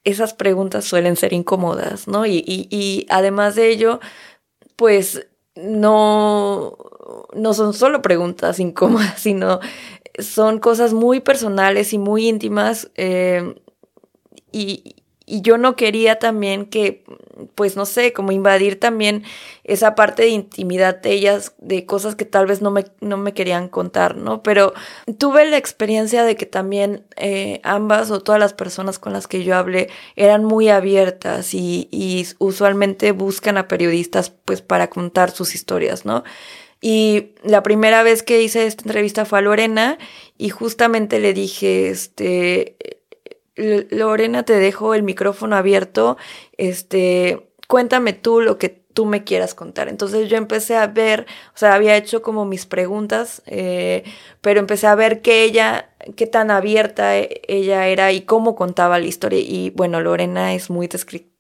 esas 0.04 0.34
preguntas 0.34 0.86
suelen 0.86 1.18
ser 1.18 1.34
incómodas, 1.34 2.08
¿no? 2.08 2.26
Y, 2.26 2.38
y, 2.48 2.70
y 2.72 3.06
además 3.10 3.56
de 3.56 3.68
ello, 3.68 4.00
pues 4.78 5.28
no, 5.58 6.78
no 7.34 7.54
son 7.54 7.74
solo 7.74 8.02
preguntas 8.02 8.60
incómodas, 8.60 9.14
sino 9.20 9.60
son 10.20 10.60
cosas 10.60 10.94
muy 10.94 11.20
personales 11.20 11.94
y 11.94 11.98
muy 11.98 12.28
íntimas. 12.28 12.90
Eh, 12.96 13.56
y, 14.52 14.97
y 15.30 15.42
yo 15.42 15.58
no 15.58 15.76
quería 15.76 16.20
también 16.20 16.66
que, 16.66 17.04
pues 17.54 17.76
no 17.76 17.86
sé, 17.86 18.14
como 18.14 18.32
invadir 18.32 18.80
también 18.80 19.26
esa 19.66 19.94
parte 19.94 20.24
de 20.24 20.30
intimidad 20.30 21.02
de 21.02 21.12
ellas, 21.12 21.54
de 21.58 21.86
cosas 21.86 22.16
que 22.16 22.24
tal 22.24 22.46
vez 22.46 22.62
no 22.62 22.72
me, 22.72 22.86
no 23.02 23.18
me 23.18 23.34
querían 23.34 23.68
contar, 23.68 24.16
¿no? 24.16 24.42
Pero 24.42 24.74
tuve 25.18 25.46
la 25.46 25.58
experiencia 25.58 26.24
de 26.24 26.38
que 26.38 26.46
también 26.46 27.04
eh, 27.18 27.60
ambas 27.64 28.10
o 28.10 28.22
todas 28.22 28.40
las 28.40 28.54
personas 28.54 29.00
con 29.00 29.12
las 29.12 29.28
que 29.28 29.44
yo 29.44 29.58
hablé 29.58 29.90
eran 30.16 30.46
muy 30.46 30.70
abiertas 30.70 31.54
y, 31.54 31.90
y 31.92 32.26
usualmente 32.40 33.12
buscan 33.12 33.58
a 33.58 33.68
periodistas 33.68 34.30
pues 34.30 34.62
para 34.62 34.90
contar 34.90 35.32
sus 35.32 35.56
historias, 35.56 36.06
¿no? 36.06 36.24
Y 36.80 37.32
la 37.44 37.64
primera 37.64 38.02
vez 38.02 38.24
que 38.24 38.42
hice 38.42 38.66
esta 38.66 38.84
entrevista 38.84 39.26
fue 39.26 39.40
a 39.40 39.42
Lorena 39.42 39.98
y 40.38 40.50
justamente 40.50 41.20
le 41.20 41.34
dije, 41.34 41.90
este, 41.90 42.78
Lorena, 43.58 44.44
te 44.44 44.54
dejo 44.54 44.94
el 44.94 45.04
micrófono 45.04 45.56
abierto, 45.56 46.18
este, 46.58 47.50
cuéntame 47.68 48.14
tú 48.14 48.42
lo 48.42 48.58
que 48.58 48.70
tú 48.98 49.06
me 49.06 49.24
quieras 49.24 49.54
contar. 49.54 49.90
Entonces 49.90 50.28
yo 50.28 50.38
empecé 50.38 50.76
a 50.76 50.88
ver, 50.88 51.28
o 51.54 51.58
sea, 51.58 51.76
había 51.76 51.96
hecho 51.96 52.24
como 52.24 52.46
mis 52.46 52.66
preguntas, 52.66 53.44
eh, 53.46 54.04
pero 54.42 54.60
empecé 54.60 54.88
a 54.88 54.96
ver 54.96 55.22
que 55.22 55.44
ella, 55.44 55.92
qué 56.16 56.26
tan 56.26 56.50
abierta 56.50 57.16
ella 57.16 57.88
era 57.88 58.12
y 58.12 58.22
cómo 58.22 58.56
contaba 58.56 58.98
la 58.98 59.06
historia. 59.06 59.40
Y 59.40 59.70
bueno, 59.70 60.02
Lorena 60.02 60.56
es 60.56 60.72
muy 60.72 60.90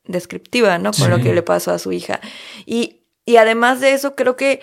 descriptiva, 0.05 0.77
¿no? 0.77 0.91
Con 0.91 1.09
lo 1.09 1.17
que 1.17 1.33
le 1.33 1.41
pasó 1.41 1.71
a 1.71 1.79
su 1.79 1.91
hija. 1.91 2.19
Y, 2.67 3.01
y 3.25 3.37
además 3.37 3.79
de 3.79 3.93
eso, 3.93 4.15
creo 4.15 4.35
que 4.35 4.61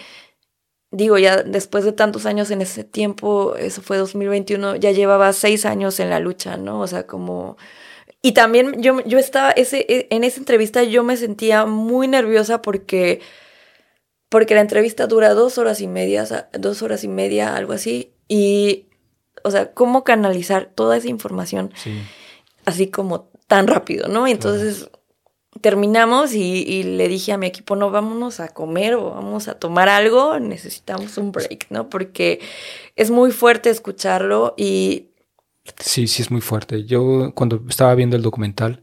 digo, 0.94 1.18
ya 1.18 1.42
después 1.42 1.84
de 1.84 1.92
tantos 1.92 2.24
años 2.24 2.50
en 2.50 2.62
ese 2.62 2.84
tiempo, 2.84 3.56
eso 3.56 3.82
fue 3.82 3.96
2021, 3.96 4.76
ya 4.76 4.92
llevaba 4.92 5.32
seis 5.32 5.66
años 5.66 5.98
en 5.98 6.08
la 6.08 6.20
lucha, 6.20 6.56
¿no? 6.56 6.80
O 6.80 6.86
sea, 6.86 7.06
como... 7.06 7.56
Y 8.22 8.32
también 8.32 8.80
yo, 8.80 9.00
yo 9.04 9.18
estaba, 9.18 9.50
ese, 9.50 9.84
e, 9.88 10.06
en 10.10 10.24
esa 10.24 10.38
entrevista 10.38 10.82
yo 10.84 11.02
me 11.02 11.16
sentía 11.16 11.66
muy 11.66 12.08
nerviosa 12.08 12.62
porque, 12.62 13.20
porque 14.28 14.54
la 14.54 14.62
entrevista 14.62 15.06
dura 15.06 15.34
dos 15.34 15.58
horas 15.58 15.80
y 15.80 15.88
media, 15.88 16.24
dos 16.52 16.80
horas 16.82 17.04
y 17.04 17.08
media, 17.08 17.54
algo 17.54 17.72
así. 17.74 18.14
Y, 18.28 18.86
o 19.42 19.50
sea, 19.50 19.72
cómo 19.74 20.04
canalizar 20.04 20.70
toda 20.74 20.96
esa 20.96 21.08
información 21.08 21.72
así 22.64 22.88
como 22.88 23.28
tan 23.46 23.66
rápido, 23.66 24.08
¿no? 24.08 24.26
Entonces 24.26 24.88
terminamos 25.60 26.34
y, 26.34 26.82
le 26.82 27.08
dije 27.08 27.32
a 27.32 27.38
mi 27.38 27.46
equipo, 27.46 27.76
no, 27.76 27.90
vámonos 27.90 28.40
a 28.40 28.48
comer 28.48 28.94
o 28.94 29.10
vamos 29.10 29.48
a 29.48 29.54
tomar 29.54 29.88
algo, 29.88 30.38
necesitamos 30.38 31.16
un 31.18 31.32
break, 31.32 31.66
¿no? 31.70 31.88
Porque 31.88 32.40
es 32.96 33.10
muy 33.10 33.30
fuerte 33.30 33.70
escucharlo 33.70 34.54
y... 34.56 35.08
Sí, 35.78 36.06
sí 36.06 36.22
es 36.22 36.30
muy 36.30 36.40
fuerte. 36.40 36.84
Yo 36.84 37.32
cuando 37.34 37.62
estaba 37.68 37.94
viendo 37.94 38.16
el 38.16 38.22
documental, 38.22 38.82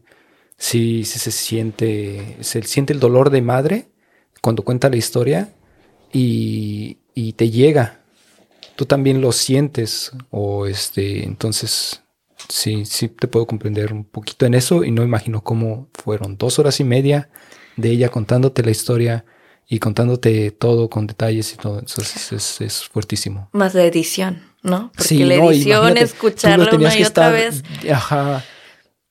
sí, 0.56 1.04
sí 1.04 1.18
se 1.18 1.30
siente, 1.30 2.36
se 2.40 2.62
siente 2.62 2.92
el 2.92 3.00
dolor 3.00 3.30
de 3.30 3.42
madre 3.42 3.88
cuando 4.40 4.64
cuenta 4.64 4.90
la 4.90 4.96
historia 4.96 5.52
y, 6.12 6.98
y 7.14 7.34
te 7.34 7.50
llega. 7.50 8.00
Tú 8.74 8.86
también 8.86 9.20
lo 9.20 9.30
sientes 9.30 10.12
o 10.30 10.66
este, 10.66 11.24
entonces 11.24 12.02
sí, 12.48 12.84
sí 12.84 13.08
te 13.08 13.28
puedo 13.28 13.46
comprender 13.46 13.92
un 13.92 14.04
poquito 14.04 14.46
en 14.46 14.54
eso 14.54 14.84
y 14.84 14.90
no 14.90 15.02
imagino 15.02 15.42
cómo 15.42 15.88
fueron 15.94 16.36
dos 16.36 16.58
horas 16.58 16.80
y 16.80 16.84
media 16.84 17.28
de 17.76 17.90
ella 17.90 18.08
contándote 18.08 18.62
la 18.62 18.70
historia 18.70 19.24
y 19.68 19.78
contándote 19.78 20.50
todo 20.50 20.90
con 20.90 21.06
detalles 21.06 21.52
y 21.54 21.56
todo. 21.56 21.78
Entonces 21.78 22.60
es, 22.60 22.84
fuertísimo. 22.84 23.48
Más 23.52 23.74
la 23.74 23.84
edición, 23.84 24.42
¿no? 24.62 24.92
Porque 24.94 25.08
sí, 25.08 25.24
la 25.24 25.36
edición, 25.36 25.96
escucharla 25.96 26.74
una 26.74 26.96
y 26.96 27.04
otra 27.04 27.30
vez. 27.30 27.62
Ajá, 27.90 28.44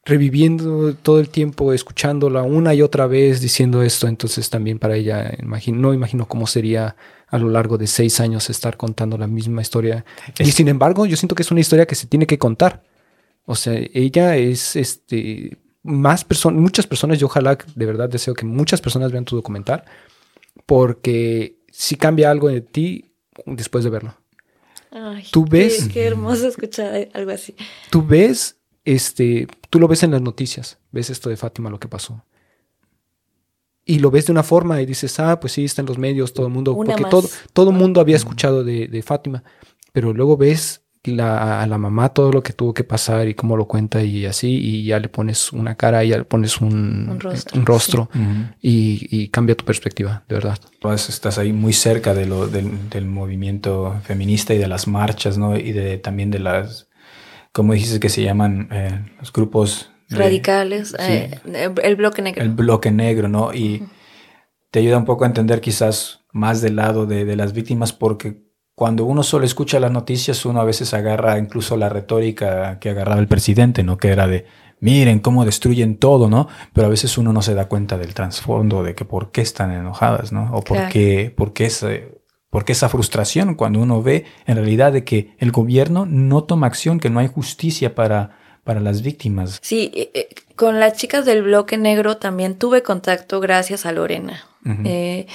reviviendo 0.05 0.93
todo 0.95 1.19
el 1.19 1.29
tiempo, 1.29 1.73
escuchándola 1.73 2.43
una 2.43 2.73
y 2.73 2.81
otra 2.81 3.07
vez, 3.07 3.41
diciendo 3.41 3.81
esto. 3.81 4.07
Entonces 4.07 4.49
también 4.49 4.79
para 4.79 4.95
ella, 4.95 5.31
imagino, 5.39 5.79
no 5.79 5.93
imagino 5.93 6.27
cómo 6.27 6.47
sería 6.47 6.95
a 7.27 7.37
lo 7.37 7.49
largo 7.49 7.77
de 7.77 7.87
seis 7.87 8.19
años 8.19 8.49
estar 8.49 8.77
contando 8.77 9.17
la 9.17 9.27
misma 9.27 9.61
historia. 9.61 10.05
Y 10.37 10.51
sin 10.51 10.67
embargo, 10.67 11.05
yo 11.05 11.15
siento 11.15 11.33
que 11.33 11.43
es 11.43 11.51
una 11.51 11.61
historia 11.61 11.85
que 11.85 11.95
se 11.95 12.07
tiene 12.07 12.27
que 12.27 12.37
contar. 12.37 12.83
O 13.45 13.55
sea, 13.55 13.73
ella 13.93 14.37
es 14.37 14.75
este 14.75 15.57
más 15.83 16.23
personas, 16.23 16.61
muchas 16.61 16.85
personas, 16.85 17.19
yo 17.19 17.27
ojalá 17.27 17.57
de 17.75 17.85
verdad 17.85 18.09
deseo 18.09 18.33
que 18.33 18.45
muchas 18.45 18.81
personas 18.81 19.11
vean 19.11 19.25
tu 19.25 19.35
documental, 19.35 19.83
porque 20.65 21.57
si 21.71 21.95
cambia 21.95 22.29
algo 22.29 22.49
de 22.49 22.61
ti 22.61 23.13
después 23.45 23.83
de 23.83 23.89
verlo. 23.89 24.15
Ay, 24.91 25.25
tú 25.31 25.45
ves. 25.45 25.89
Qué, 25.91 26.05
hermoso 26.05 26.47
escuchar 26.47 27.09
algo 27.13 27.31
así. 27.31 27.55
Tú 27.89 28.05
ves, 28.05 28.57
este, 28.83 29.47
tú 29.69 29.79
lo 29.79 29.87
ves 29.87 30.03
en 30.03 30.11
las 30.11 30.21
noticias, 30.21 30.77
ves 30.91 31.09
esto 31.09 31.29
de 31.29 31.37
Fátima, 31.37 31.69
lo 31.69 31.79
que 31.79 31.87
pasó. 31.87 32.23
Y 33.83 33.99
lo 33.99 34.11
ves 34.11 34.27
de 34.27 34.33
una 34.33 34.43
forma 34.43 34.81
y 34.81 34.85
dices, 34.85 35.19
ah, 35.19 35.39
pues 35.39 35.53
sí, 35.53 35.65
está 35.65 35.81
en 35.81 35.87
los 35.87 35.97
medios, 35.97 36.33
todo 36.33 36.45
el 36.45 36.53
mundo, 36.53 36.75
porque 36.75 37.03
todo, 37.09 37.27
todo 37.53 37.71
el 37.71 37.75
mundo 37.75 37.99
había 37.99 38.15
escuchado 38.15 38.63
de, 38.63 38.87
de 38.87 39.01
Fátima, 39.01 39.43
pero 39.91 40.13
luego 40.13 40.37
ves 40.37 40.80
la, 41.03 41.61
a 41.61 41.67
la 41.67 41.77
mamá 41.77 42.09
todo 42.09 42.31
lo 42.31 42.43
que 42.43 42.53
tuvo 42.53 42.73
que 42.73 42.83
pasar 42.83 43.27
y 43.27 43.33
cómo 43.33 43.57
lo 43.57 43.65
cuenta 43.65 44.03
y 44.03 44.25
así, 44.25 44.49
y 44.49 44.85
ya 44.85 44.99
le 44.99 45.09
pones 45.09 45.51
una 45.51 45.75
cara 45.75 46.03
y 46.03 46.09
ya 46.09 46.17
le 46.17 46.25
pones 46.25 46.61
un, 46.61 47.19
rostro, 47.65 48.09
y, 48.61 49.27
cambia 49.29 49.55
tu 49.55 49.65
perspectiva, 49.65 50.23
de 50.27 50.35
verdad. 50.35 50.59
Pues 50.79 51.09
estás 51.09 51.37
ahí 51.37 51.53
muy 51.53 51.73
cerca 51.73 52.13
de 52.13 52.25
lo, 52.25 52.47
del, 52.47 53.05
movimiento 53.05 53.99
feminista 54.03 54.53
y 54.53 54.57
de 54.57 54.67
las 54.67 54.87
marchas, 54.87 55.37
¿no? 55.37 55.57
Y 55.57 55.71
de 55.71 55.97
también 55.97 56.29
de 56.29 56.39
las, 56.39 56.87
como 57.51 57.73
dices 57.73 57.99
que 57.99 58.09
se 58.09 58.23
llaman 58.23 58.69
eh, 58.71 58.99
los 59.19 59.33
grupos 59.33 59.91
radicales, 60.09 60.95
eh, 60.99 61.39
el 61.83 61.95
bloque 61.95 62.21
negro. 62.21 62.43
El 62.43 62.49
bloque 62.51 62.91
negro, 62.91 63.27
¿no? 63.27 63.53
Y 63.53 63.83
te 64.69 64.79
ayuda 64.79 64.97
un 64.97 65.05
poco 65.05 65.23
a 65.23 65.27
entender 65.27 65.61
quizás 65.61 66.21
más 66.31 66.61
del 66.61 66.75
lado 66.75 67.05
de, 67.05 67.25
de 67.25 67.35
las 67.35 67.53
víctimas 67.53 67.91
porque 67.91 68.50
cuando 68.81 69.05
uno 69.05 69.21
solo 69.21 69.45
escucha 69.45 69.79
las 69.79 69.91
noticias, 69.91 70.43
uno 70.43 70.59
a 70.59 70.63
veces 70.63 70.95
agarra 70.95 71.37
incluso 71.37 71.77
la 71.77 71.87
retórica 71.87 72.79
que 72.79 72.89
agarraba 72.89 73.21
el 73.21 73.27
presidente, 73.27 73.83
¿no? 73.83 73.95
Que 73.95 74.07
era 74.07 74.25
de, 74.25 74.47
miren 74.79 75.19
cómo 75.19 75.45
destruyen 75.45 75.97
todo, 75.97 76.31
¿no? 76.31 76.47
Pero 76.73 76.87
a 76.87 76.89
veces 76.89 77.15
uno 77.19 77.31
no 77.31 77.43
se 77.43 77.53
da 77.53 77.67
cuenta 77.67 77.99
del 77.99 78.15
trasfondo 78.15 78.81
de 78.81 78.95
que 78.95 79.05
por 79.05 79.31
qué 79.31 79.41
están 79.41 79.71
enojadas, 79.71 80.31
¿no? 80.31 80.49
O 80.51 80.63
por 80.63 80.89
qué, 80.89 81.31
por 81.37 81.53
qué, 81.53 81.69
por 82.49 82.65
qué 82.65 82.71
esa 82.71 82.89
frustración 82.89 83.53
cuando 83.53 83.79
uno 83.79 84.01
ve 84.01 84.25
en 84.47 84.55
realidad 84.55 84.91
de 84.91 85.03
que 85.03 85.35
el 85.37 85.51
gobierno 85.51 86.07
no 86.07 86.45
toma 86.45 86.65
acción, 86.65 86.99
que 86.99 87.11
no 87.11 87.19
hay 87.19 87.27
justicia 87.27 87.93
para, 87.93 88.39
para 88.63 88.79
las 88.79 89.03
víctimas. 89.03 89.59
Sí, 89.61 89.91
eh, 89.93 90.09
eh, 90.15 90.29
con 90.55 90.79
las 90.79 90.93
chicas 90.93 91.27
del 91.27 91.43
bloque 91.43 91.77
negro 91.77 92.17
también 92.17 92.57
tuve 92.57 92.81
contacto 92.81 93.39
gracias 93.41 93.85
a 93.85 93.91
Lorena. 93.91 94.41
Eh, 94.85 95.27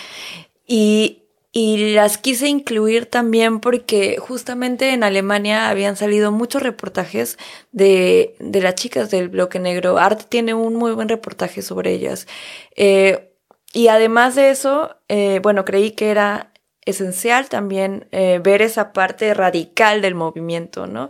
y 0.67 1.26
y 1.59 1.95
las 1.95 2.19
quise 2.19 2.49
incluir 2.49 3.07
también 3.07 3.61
porque 3.61 4.19
justamente 4.19 4.93
en 4.93 5.03
Alemania 5.03 5.71
habían 5.71 5.97
salido 5.97 6.31
muchos 6.31 6.63
reportajes 6.63 7.39
de, 7.73 8.37
de 8.41 8.61
las 8.61 8.75
chicas 8.75 9.11
del 9.11 9.31
bloque 9.31 9.59
negro. 9.59 9.97
Art 9.97 10.27
tiene 10.29 10.53
un 10.53 10.75
muy 10.75 10.93
buen 10.93 11.09
reportaje 11.09 11.63
sobre 11.63 11.93
ellas. 11.93 12.29
Eh, 12.77 13.33
y 13.73 13.89
además 13.89 14.35
de 14.35 14.51
eso, 14.51 14.97
eh, 15.09 15.41
bueno, 15.43 15.65
creí 15.65 15.93
que 15.93 16.11
era 16.11 16.53
esencial 16.85 17.49
también 17.49 18.07
eh, 18.13 18.39
ver 18.45 18.61
esa 18.61 18.93
parte 18.93 19.33
radical 19.33 20.03
del 20.03 20.15
movimiento, 20.15 20.87
¿no? 20.87 21.09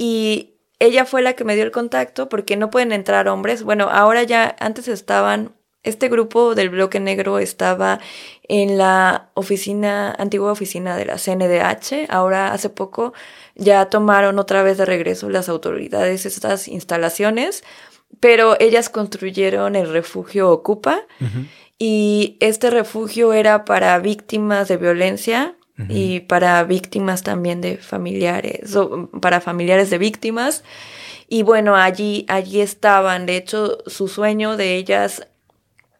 y 0.00 0.54
ella 0.78 1.04
fue 1.04 1.22
la 1.22 1.34
que 1.34 1.44
me 1.44 1.56
dio 1.56 1.64
el 1.64 1.72
contacto 1.72 2.28
porque 2.30 2.56
no 2.56 2.70
pueden 2.70 2.92
entrar 2.92 3.28
hombres. 3.28 3.64
Bueno, 3.64 3.88
ahora 3.90 4.22
ya, 4.22 4.56
antes 4.60 4.88
estaban 4.88 5.57
este 5.88 6.08
grupo 6.08 6.54
del 6.54 6.70
bloque 6.70 7.00
negro 7.00 7.38
estaba 7.38 8.00
en 8.48 8.78
la 8.78 9.30
oficina, 9.34 10.14
antigua 10.18 10.52
oficina 10.52 10.96
de 10.96 11.04
la 11.04 11.16
CNDH. 11.16 12.06
Ahora, 12.08 12.52
hace 12.52 12.70
poco, 12.70 13.12
ya 13.54 13.86
tomaron 13.86 14.38
otra 14.38 14.62
vez 14.62 14.78
de 14.78 14.84
regreso 14.84 15.28
las 15.28 15.48
autoridades 15.48 16.26
estas 16.26 16.68
instalaciones, 16.68 17.64
pero 18.20 18.56
ellas 18.60 18.88
construyeron 18.88 19.76
el 19.76 19.90
refugio 19.92 20.50
Ocupa 20.50 21.02
y 21.78 22.36
este 22.40 22.70
refugio 22.70 23.32
era 23.32 23.64
para 23.64 23.98
víctimas 23.98 24.68
de 24.68 24.76
violencia 24.76 25.54
y 25.88 26.20
para 26.20 26.64
víctimas 26.64 27.22
también 27.22 27.60
de 27.60 27.76
familiares, 27.76 28.74
o 28.74 29.08
para 29.20 29.40
familiares 29.40 29.90
de 29.90 29.98
víctimas. 29.98 30.64
Y 31.28 31.42
bueno, 31.42 31.76
allí, 31.76 32.24
allí 32.28 32.60
estaban. 32.60 33.26
De 33.26 33.36
hecho, 33.36 33.78
su 33.86 34.08
sueño 34.08 34.56
de 34.56 34.74
ellas 34.76 35.28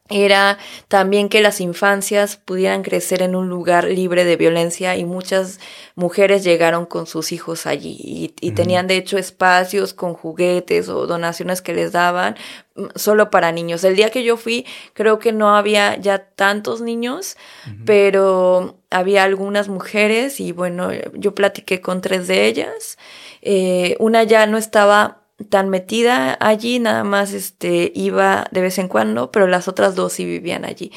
era 0.09 0.57
también 0.87 1.29
que 1.29 1.41
las 1.41 1.61
infancias 1.61 2.35
pudieran 2.35 2.81
crecer 2.81 3.21
en 3.21 3.35
un 3.35 3.47
lugar 3.47 3.85
libre 3.85 4.25
de 4.25 4.37
violencia 4.37 4.97
y 4.97 5.05
muchas 5.05 5.59
mujeres 5.95 6.43
llegaron 6.43 6.85
con 6.87 7.05
sus 7.05 7.31
hijos 7.31 7.67
allí 7.67 8.33
y, 8.41 8.51
tenían 8.51 8.87
de 8.87 8.97
hecho 8.97 9.17
espacios 9.17 9.93
con 9.93 10.15
juguetes 10.15 10.89
o 10.89 11.05
donaciones 11.05 11.61
que 11.61 11.73
les 11.73 11.91
daban 11.91 12.35
mm, 12.75 12.85
solo 12.95 13.29
para 13.29 13.51
niños. 13.51 13.83
El 13.83 13.95
día 13.95 14.09
que 14.09 14.23
yo 14.23 14.35
fui 14.35 14.65
creo 14.93 15.19
que 15.19 15.31
no 15.31 15.55
había 15.55 15.95
ya 15.97 16.17
tantos 16.17 16.81
niños, 16.81 17.37
pero 17.85 18.79
había 18.89 19.23
algunas 19.23 19.69
mujeres 19.69 20.39
y 20.39 20.51
bueno, 20.51 20.89
yo 21.13 21.35
platiqué 21.35 21.81
con 21.81 22.01
tres 22.01 22.27
de 22.27 22.47
ellas. 22.47 22.97
Eh, 23.41 23.95
una 23.99 24.23
ya 24.23 24.47
no 24.47 24.57
estaba 24.57 25.18
tan 25.49 25.69
metida 25.69 26.37
allí, 26.39 26.79
nada 26.79 27.03
más 27.03 27.33
este, 27.33 27.91
iba 27.95 28.47
de 28.51 28.61
vez 28.61 28.77
en 28.77 28.87
cuando, 28.87 29.31
pero 29.31 29.47
las 29.47 29.67
otras 29.67 29.95
dos 29.95 30.13
sí 30.13 30.25
vivían 30.25 30.65
allí. 30.65 30.91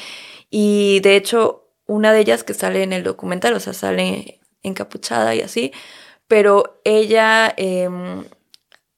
Y 0.49 0.99
de 1.01 1.15
hecho, 1.15 1.69
una 1.85 2.13
de 2.13 2.19
ellas 2.19 2.43
que 2.43 2.53
sale 2.53 2.83
en 2.83 2.93
el 2.93 3.03
documental, 3.03 3.53
o 3.53 3.59
sea, 3.59 3.73
sale 3.73 4.39
encapuchada 4.63 5.35
y 5.35 5.41
así, 5.41 5.71
pero 6.27 6.81
ella, 6.83 7.53
em, 7.57 8.25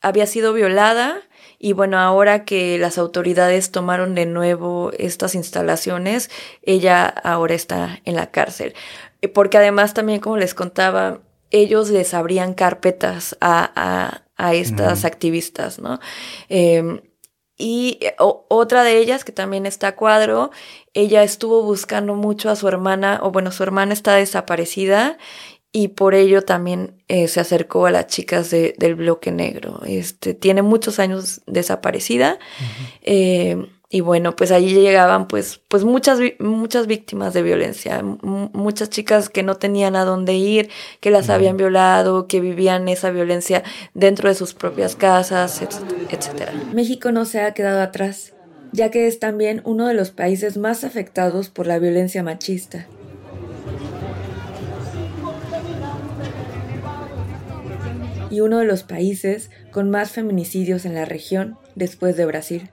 había 0.02 0.28
sido 0.28 0.54
violada 0.54 1.22
y 1.58 1.74
bueno, 1.74 1.98
ahora 1.98 2.46
que 2.46 2.78
las 2.78 2.98
autoridades 2.98 3.72
tomaron 3.72 4.14
de 4.14 4.28
nuevo 4.28 4.92
estas 4.98 5.34
instalaciones, 5.34 6.30
ella 6.62 7.06
ahora 7.08 7.56
está 7.56 8.02
en 8.06 8.16
la 8.16 8.30
cárcel. 8.30 8.76
Eh, 9.22 9.28
porque 9.28 9.58
además 9.58 9.96
también, 9.96 10.20
como 10.20 10.38
les 10.38 10.54
contaba, 10.54 11.22
ellos 11.50 11.90
les 11.90 12.14
abrían 12.14 12.54
carpetas 12.54 13.38
a, 13.42 14.25
estas 14.38 15.06
activistas, 15.06 15.80
¿no? 15.80 16.00
Em, 16.50 17.02
y 17.58 18.00
eh, 18.02 18.16
otra 18.20 18.84
de 18.84 18.98
ellas, 18.98 19.24
que 19.24 19.32
también 19.32 19.66
está 19.66 19.90
a 19.90 19.96
cuadro, 19.96 20.52
ella 20.94 21.24
estuvo 21.24 21.64
buscando 21.64 22.16
mucho 22.16 22.50
a 22.50 22.56
su 22.56 22.68
hermana, 22.68 23.20
o 23.24 23.32
bueno, 23.32 23.52
su 23.52 23.64
hermana 23.64 23.94
está 23.94 24.16
desaparecida 24.16 25.18
y 25.72 25.90
por 25.90 26.16
ello 26.16 26.42
también 26.42 27.04
eh, 27.10 27.28
se 27.28 27.42
acercó 27.42 27.86
a 27.86 27.92
las 27.92 28.08
chicas 28.08 28.50
del 28.50 28.96
bloque 28.96 29.32
negro. 29.32 29.82
Este, 29.86 30.34
tiene 30.34 30.62
muchos 30.62 31.00
años 31.00 31.42
desaparecida 31.48 32.40
eh, 33.02 33.58
y 33.96 34.02
bueno, 34.02 34.36
pues 34.36 34.52
allí 34.52 34.74
llegaban 34.74 35.26
pues, 35.26 35.62
pues 35.70 35.86
muchas, 35.86 36.20
muchas 36.40 36.86
víctimas 36.86 37.34
de 37.34 37.44
violencia, 37.44 38.04
muchas 38.04 38.90
chicas 38.90 39.30
que 39.30 39.42
no 39.42 39.56
tenían 39.56 39.96
a 39.96 40.04
dónde 40.04 40.34
ir, 40.34 40.70
que 41.00 41.12
las 41.12 41.30
habían 41.30 41.56
violado, 41.56 42.28
que 42.28 42.42
vivían 42.42 42.90
esa 42.90 43.10
violencia 43.12 43.64
dentro 43.94 44.28
de 44.28 44.36
sus 44.36 44.54
propias 44.54 44.98
casas, 44.98 45.62
etcétera. 46.10 46.52
México 46.74 47.14
no 47.14 47.24
se 47.24 47.40
ha 47.40 47.54
quedado 47.54 47.82
atrás, 47.82 48.34
ya 48.74 48.92
que 48.92 49.08
es 49.08 49.20
también 49.20 49.62
uno 49.64 49.88
de 49.88 49.94
los 49.94 50.12
países 50.12 50.58
más 50.58 50.84
afectados 50.84 51.48
por 51.48 51.66
la 51.66 51.80
violencia 51.80 52.22
machista. 52.22 52.88
y 58.30 58.42
uno 58.42 58.58
de 58.58 58.66
los 58.66 58.84
países 58.84 59.50
con 59.72 59.90
más 59.90 60.12
feminicidios 60.12 60.84
en 60.84 60.96
la 60.96 61.06
región 61.06 61.58
después 61.76 62.18
de 62.18 62.26
Brasil. 62.26 62.70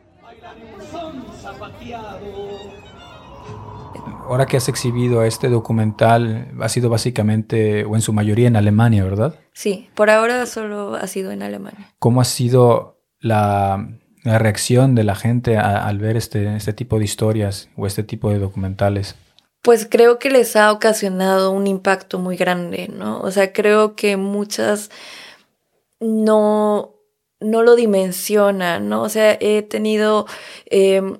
Ahora 4.27 4.47
que 4.47 4.57
has 4.57 4.69
exhibido 4.69 5.25
este 5.25 5.49
documental, 5.49 6.53
ha 6.61 6.69
sido 6.69 6.89
básicamente 6.89 7.85
o 7.85 7.97
en 7.97 8.03
su 8.03 8.13
mayoría 8.13 8.49
en 8.49 8.57
Alemania, 8.57 9.05
¿verdad? 9.05 9.35
Sí, 9.53 9.91
por 9.95 10.11
ahora 10.11 10.47
solo 10.47 10.95
ha 10.95 11.07
sido 11.07 11.33
en 11.33 11.43
Alemania. 11.43 11.93
¿Cómo 11.99 12.21
ha 12.21 12.25
sido 12.25 12.99
la, 13.21 13.89
reacción 14.25 14.95
de 14.95 15.05
la 15.05 15.17
gente 15.17 15.59
al 15.59 15.99
ver 15.99 16.17
este, 16.17 16.57
este 16.57 16.73
tipo 16.73 16.99
de 16.99 17.05
historias 17.05 17.69
o 17.77 17.87
este 17.87 18.05
tipo 18.05 18.31
de 18.31 18.39
documentales? 18.39 19.17
Pues 19.63 19.87
creo 19.89 20.19
que 20.19 20.31
les 20.31 20.57
ha 20.57 20.73
ocasionado 20.73 21.51
un 21.53 21.67
impacto 21.67 22.19
muy 22.19 22.37
grande, 22.37 22.89
¿no? 22.89 23.21
O 23.21 23.31
sea, 23.31 23.53
creo 23.53 23.95
que 23.97 24.17
muchas 24.17 24.91
no, 26.01 26.95
no 27.41 27.63
lo 27.63 27.77
dimensiona, 27.77 28.81
¿no? 28.81 29.03
O 29.03 29.09
sea, 29.09 29.37
he 29.41 29.63
tenido 29.63 30.27
em, 30.67 31.19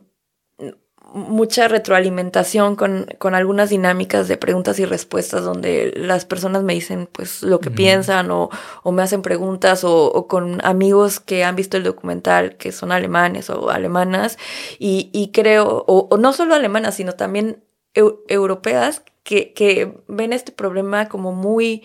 mucha 1.13 1.69
retroalimentación 1.69 2.77
con, 2.77 3.07
con, 3.19 3.35
algunas 3.35 3.71
dinámicas 3.71 4.29
de 4.29 4.37
preguntas 4.37 4.79
y 4.79 4.85
respuestas 4.85 5.45
donde 5.45 5.93
las 5.97 6.25
personas 6.25 6.63
me 6.63 6.75
dicen 6.75 7.09
pues 7.11 7.43
lo 7.43 7.61
que 7.61 7.71
piensan 7.71 8.31
o, 8.31 8.51
o, 8.83 8.93
me 8.93 9.03
hacen 9.03 9.23
preguntas 9.23 9.85
o, 9.85 10.27
con 10.27 10.65
amigos 10.65 11.21
que 11.21 11.45
han 11.45 11.57
visto 11.57 11.77
el 11.77 11.85
documental 11.85 12.57
que 12.57 12.73
son 12.73 12.93
alemanes 12.93 13.51
o 13.51 13.71
alemanas 13.71 14.39
y, 14.79 15.11
y 15.13 15.33
creo, 15.33 15.85
o, 15.87 16.17
no 16.17 16.33
solo 16.33 16.55
alemanas, 16.55 16.95
sino 16.95 17.13
también 17.13 17.63
europeas 17.95 19.03
que, 19.23 19.53
que 19.53 20.03
ven 20.09 20.33
este 20.33 20.53
problema 20.53 21.09
como 21.09 21.33
muy 21.33 21.83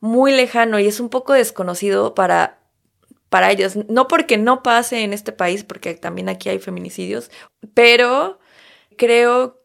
muy 0.00 0.32
lejano 0.32 0.78
y 0.78 0.86
es 0.86 1.00
un 1.00 1.08
poco 1.08 1.32
desconocido 1.32 2.14
para, 2.14 2.58
para 3.28 3.50
ellos. 3.50 3.76
No 3.88 4.08
porque 4.08 4.38
no 4.38 4.62
pase 4.62 5.02
en 5.02 5.12
este 5.12 5.32
país, 5.32 5.64
porque 5.64 5.94
también 5.94 6.28
aquí 6.28 6.48
hay 6.48 6.58
feminicidios, 6.58 7.30
pero 7.74 8.38
creo 8.98 9.62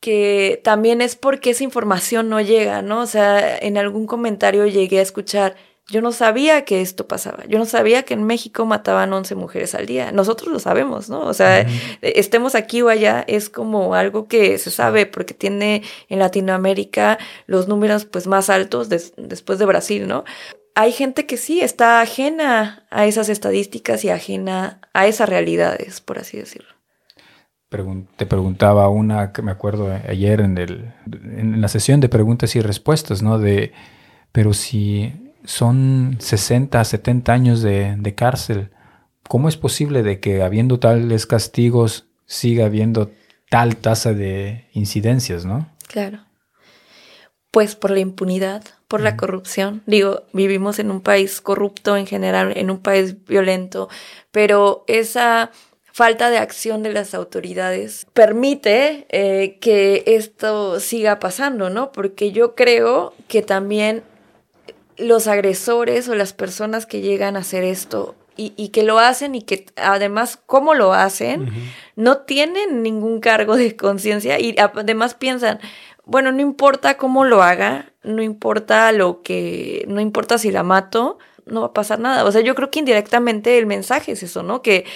que 0.00 0.62
también 0.64 1.02
es 1.02 1.14
porque 1.14 1.50
esa 1.50 1.64
información 1.64 2.30
no 2.30 2.40
llega, 2.40 2.80
¿no? 2.80 3.02
O 3.02 3.06
sea, 3.06 3.58
en 3.58 3.76
algún 3.76 4.06
comentario 4.06 4.66
llegué 4.66 4.98
a 4.98 5.02
escuchar, 5.02 5.56
yo 5.90 6.00
no 6.00 6.12
sabía 6.12 6.64
que 6.64 6.80
esto 6.80 7.08
pasaba. 7.08 7.44
Yo 7.48 7.58
no 7.58 7.66
sabía 7.66 8.04
que 8.04 8.14
en 8.14 8.22
México 8.24 8.64
mataban 8.64 9.12
11 9.12 9.34
mujeres 9.34 9.74
al 9.74 9.86
día. 9.86 10.12
Nosotros 10.12 10.50
lo 10.50 10.60
sabemos, 10.60 11.10
¿no? 11.10 11.20
O 11.22 11.34
sea, 11.34 11.66
estemos 12.00 12.54
aquí 12.54 12.80
o 12.80 12.88
allá, 12.88 13.24
es 13.26 13.50
como 13.50 13.94
algo 13.94 14.28
que 14.28 14.56
se 14.58 14.70
sabe 14.70 15.06
porque 15.06 15.34
tiene 15.34 15.82
en 16.08 16.20
Latinoamérica 16.20 17.18
los 17.46 17.66
números 17.66 18.04
pues 18.04 18.26
más 18.26 18.50
altos 18.50 18.88
después 18.88 19.58
de 19.58 19.66
Brasil, 19.66 20.06
¿no? 20.06 20.24
Hay 20.76 20.92
gente 20.92 21.26
que 21.26 21.36
sí 21.36 21.60
está 21.60 22.00
ajena 22.00 22.86
a 22.90 23.06
esas 23.06 23.28
estadísticas 23.28 24.04
y 24.04 24.10
ajena 24.10 24.80
a 24.94 25.08
esas 25.08 25.28
realidades, 25.28 26.00
por 26.00 26.20
así 26.20 26.38
decirlo. 26.38 26.69
Te 27.70 28.26
preguntaba 28.26 28.88
una 28.88 29.32
que 29.32 29.42
me 29.42 29.52
acuerdo 29.52 29.92
ayer 30.08 30.40
en, 30.40 30.58
el, 30.58 30.92
en 31.12 31.60
la 31.60 31.68
sesión 31.68 32.00
de 32.00 32.08
preguntas 32.08 32.56
y 32.56 32.60
respuestas, 32.60 33.22
¿no? 33.22 33.38
De, 33.38 33.72
pero 34.32 34.52
si 34.52 35.12
son 35.44 36.16
60, 36.18 36.84
70 36.84 37.32
años 37.32 37.62
de, 37.62 38.14
cárcel. 38.16 38.70
¿Cómo 39.28 39.48
es 39.48 39.56
posible 39.56 40.02
de 40.02 40.20
que 40.20 40.42
habiendo 40.42 40.78
tales 40.80 41.26
castigos 41.26 42.06
siga 42.26 42.66
habiendo 42.66 43.10
tal 43.48 43.76
tasa 43.76 44.12
de 44.12 44.68
incidencias, 44.72 45.44
no? 45.44 45.68
Claro. 45.86 46.20
Pues 47.50 47.74
por 47.74 47.90
la 47.90 48.00
impunidad, 48.00 48.64
por 48.86 49.00
la 49.00 49.16
corrupción. 49.16 49.82
Digo, 49.86 50.24
vivimos 50.32 50.78
en 50.78 50.90
un 50.90 51.00
país 51.00 51.40
corrupto 51.40 51.96
en 51.96 52.06
general, 52.06 52.52
en 52.56 52.70
un 52.70 52.78
país 52.78 53.24
violento, 53.24 53.88
pero 54.30 54.84
esa 54.86 55.50
falta 56.00 56.30
de 56.30 56.38
acción 56.38 56.82
de 56.82 56.94
las 56.94 57.12
autoridades 57.12 58.06
permite 58.14 59.04
eh, 59.10 59.58
que 59.60 60.02
esto 60.06 60.80
siga 60.80 61.18
pasando, 61.18 61.68
¿no? 61.68 61.92
Porque 61.92 62.32
yo 62.32 62.54
creo 62.54 63.12
que 63.28 63.42
también 63.42 64.02
los 64.96 65.26
agresores 65.26 66.08
o 66.08 66.14
las 66.14 66.32
personas 66.32 66.86
que 66.86 67.02
llegan 67.02 67.36
a 67.36 67.40
hacer 67.40 67.64
esto 67.64 68.14
y, 68.34 68.70
que 68.70 68.82
lo 68.82 68.98
hacen 68.98 69.34
y 69.34 69.42
que 69.42 69.66
además 69.76 70.38
cómo 70.46 70.72
lo 70.72 70.94
hacen, 70.94 71.50
no 71.96 72.20
tienen 72.20 72.82
ningún 72.82 73.20
cargo 73.20 73.54
de 73.54 73.76
conciencia 73.76 74.40
y 74.40 74.56
además 74.58 75.12
piensan, 75.12 75.60
bueno, 76.06 76.32
no 76.32 76.40
importa 76.40 76.96
cómo 76.96 77.26
lo 77.26 77.42
haga, 77.42 77.92
no 78.02 78.22
importa 78.22 78.90
lo 78.92 79.20
que, 79.20 79.84
no 79.86 80.00
importa 80.00 80.38
si 80.38 80.50
la 80.50 80.62
mato, 80.62 81.18
no 81.44 81.60
va 81.60 81.66
a 81.66 81.72
pasar 81.74 82.00
nada. 82.00 82.24
O 82.24 82.32
sea, 82.32 82.40
yo 82.40 82.54
creo 82.54 82.70
que 82.70 82.78
indirectamente 82.78 83.58
el 83.58 83.66
mensaje 83.66 84.12
es 84.12 84.22
eso, 84.22 84.42
¿no? 84.42 84.62
Que, 84.62 84.86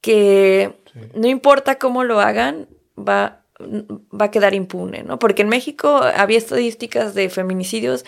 que 0.00 0.74
no 1.14 1.28
importa 1.28 1.78
cómo 1.78 2.04
lo 2.04 2.20
hagan, 2.20 2.68
va, 2.96 3.44
va 3.60 4.26
a 4.26 4.30
quedar 4.30 4.54
impune, 4.54 5.02
¿no? 5.02 5.18
Porque 5.18 5.42
en 5.42 5.48
México 5.48 6.00
había 6.02 6.38
estadísticas 6.38 7.14
de 7.14 7.28
feminicidios 7.28 8.04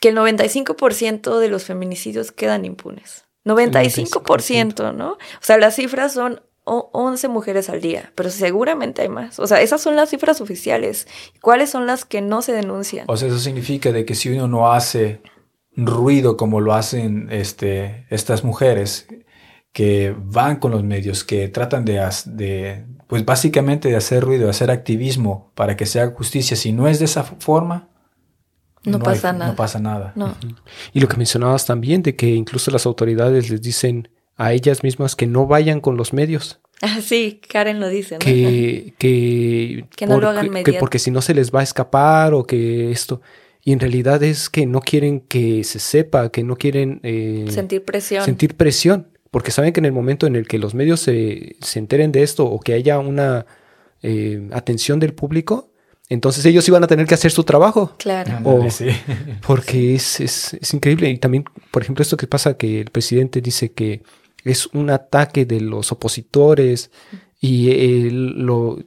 que 0.00 0.08
el 0.08 0.16
95% 0.16 1.38
de 1.38 1.48
los 1.48 1.64
feminicidios 1.64 2.32
quedan 2.32 2.64
impunes. 2.64 3.24
95%, 3.44 4.94
¿no? 4.94 5.12
O 5.12 5.18
sea, 5.40 5.58
las 5.58 5.76
cifras 5.76 6.12
son 6.12 6.40
11 6.64 7.28
mujeres 7.28 7.68
al 7.68 7.80
día, 7.80 8.10
pero 8.14 8.30
seguramente 8.30 9.02
hay 9.02 9.08
más. 9.08 9.38
O 9.38 9.46
sea, 9.46 9.60
esas 9.60 9.82
son 9.82 9.96
las 9.96 10.08
cifras 10.10 10.40
oficiales. 10.40 11.06
¿Cuáles 11.42 11.70
son 11.70 11.86
las 11.86 12.04
que 12.04 12.22
no 12.22 12.40
se 12.40 12.52
denuncian? 12.52 13.04
O 13.08 13.16
sea, 13.16 13.28
eso 13.28 13.38
significa 13.38 13.92
de 13.92 14.06
que 14.06 14.14
si 14.14 14.30
uno 14.30 14.48
no 14.48 14.72
hace 14.72 15.20
ruido 15.76 16.36
como 16.36 16.60
lo 16.60 16.72
hacen 16.72 17.28
este, 17.30 18.06
estas 18.08 18.44
mujeres 18.44 19.06
que 19.74 20.14
van 20.16 20.56
con 20.56 20.70
los 20.70 20.84
medios, 20.84 21.24
que 21.24 21.48
tratan 21.48 21.84
de, 21.84 22.00
de, 22.26 22.86
pues 23.08 23.24
básicamente 23.24 23.88
de 23.88 23.96
hacer 23.96 24.22
ruido, 24.22 24.44
de 24.44 24.50
hacer 24.50 24.70
activismo 24.70 25.50
para 25.56 25.76
que 25.76 25.84
se 25.84 26.00
haga 26.00 26.14
justicia, 26.14 26.56
si 26.56 26.72
no 26.72 26.86
es 26.86 27.00
de 27.00 27.06
esa 27.06 27.24
forma, 27.24 27.88
no, 28.84 29.00
pasa 29.00 29.32
nada. 29.32 29.50
No 29.50 29.56
pasa 29.56 29.80
nada. 29.80 30.12
No. 30.14 30.36
Y 30.92 31.00
lo 31.00 31.08
que 31.08 31.16
mencionabas 31.16 31.66
también, 31.66 32.02
de 32.02 32.14
que 32.14 32.28
incluso 32.28 32.70
las 32.70 32.86
autoridades 32.86 33.50
les 33.50 33.62
dicen 33.62 34.10
a 34.36 34.52
ellas 34.52 34.84
mismas 34.84 35.16
que 35.16 35.26
no 35.26 35.46
vayan 35.46 35.80
con 35.80 35.96
los 35.96 36.12
medios. 36.14 36.60
Ah, 36.82 37.00
sí, 37.00 37.40
Karen 37.48 37.80
lo 37.80 37.88
dice. 37.88 38.16
¿no? 38.16 38.18
Que, 38.18 38.94
que, 38.98 40.06
no 40.06 40.20
lo 40.20 40.28
hagan 40.28 40.52
que 40.64 40.74
porque 40.74 40.98
si 40.98 41.10
no 41.10 41.22
se 41.22 41.32
les 41.32 41.50
va 41.50 41.60
a 41.60 41.62
escapar 41.62 42.34
o 42.34 42.44
que 42.44 42.90
esto. 42.90 43.22
Y 43.62 43.72
en 43.72 43.80
realidad 43.80 44.22
es 44.22 44.50
que 44.50 44.66
no 44.66 44.80
quieren 44.80 45.20
que 45.20 45.64
se 45.64 45.78
sepa, 45.78 46.30
que 46.30 46.42
no 46.42 46.56
quieren... 46.56 47.00
Eh, 47.02 47.46
sentir 47.48 47.84
presión. 47.84 48.24
Sentir 48.24 48.56
presión. 48.56 49.13
Porque 49.34 49.50
saben 49.50 49.72
que 49.72 49.80
en 49.80 49.86
el 49.86 49.90
momento 49.90 50.28
en 50.28 50.36
el 50.36 50.46
que 50.46 50.60
los 50.60 50.74
medios 50.74 51.00
se, 51.00 51.56
se 51.60 51.80
enteren 51.80 52.12
de 52.12 52.22
esto 52.22 52.46
o 52.46 52.60
que 52.60 52.72
haya 52.72 53.00
una 53.00 53.46
eh, 54.00 54.48
atención 54.52 55.00
del 55.00 55.12
público, 55.12 55.72
entonces 56.08 56.46
ellos 56.46 56.68
iban 56.68 56.84
a 56.84 56.86
tener 56.86 57.08
que 57.08 57.14
hacer 57.14 57.32
su 57.32 57.42
trabajo. 57.42 57.96
Claro. 57.98 58.38
Porque 59.44 59.96
es, 59.96 60.20
es, 60.20 60.72
increíble. 60.72 61.10
Y 61.10 61.18
también, 61.18 61.42
por 61.72 61.82
ejemplo, 61.82 62.02
esto 62.02 62.16
que 62.16 62.28
pasa 62.28 62.56
que 62.56 62.80
el 62.80 62.92
presidente 62.92 63.40
dice 63.40 63.72
que 63.72 64.04
es 64.44 64.68
un 64.68 64.88
ataque 64.88 65.44
de 65.46 65.60
los 65.60 65.90
opositores 65.90 66.92
y 67.40 67.70
él 67.70 68.46
lo, 68.46 68.78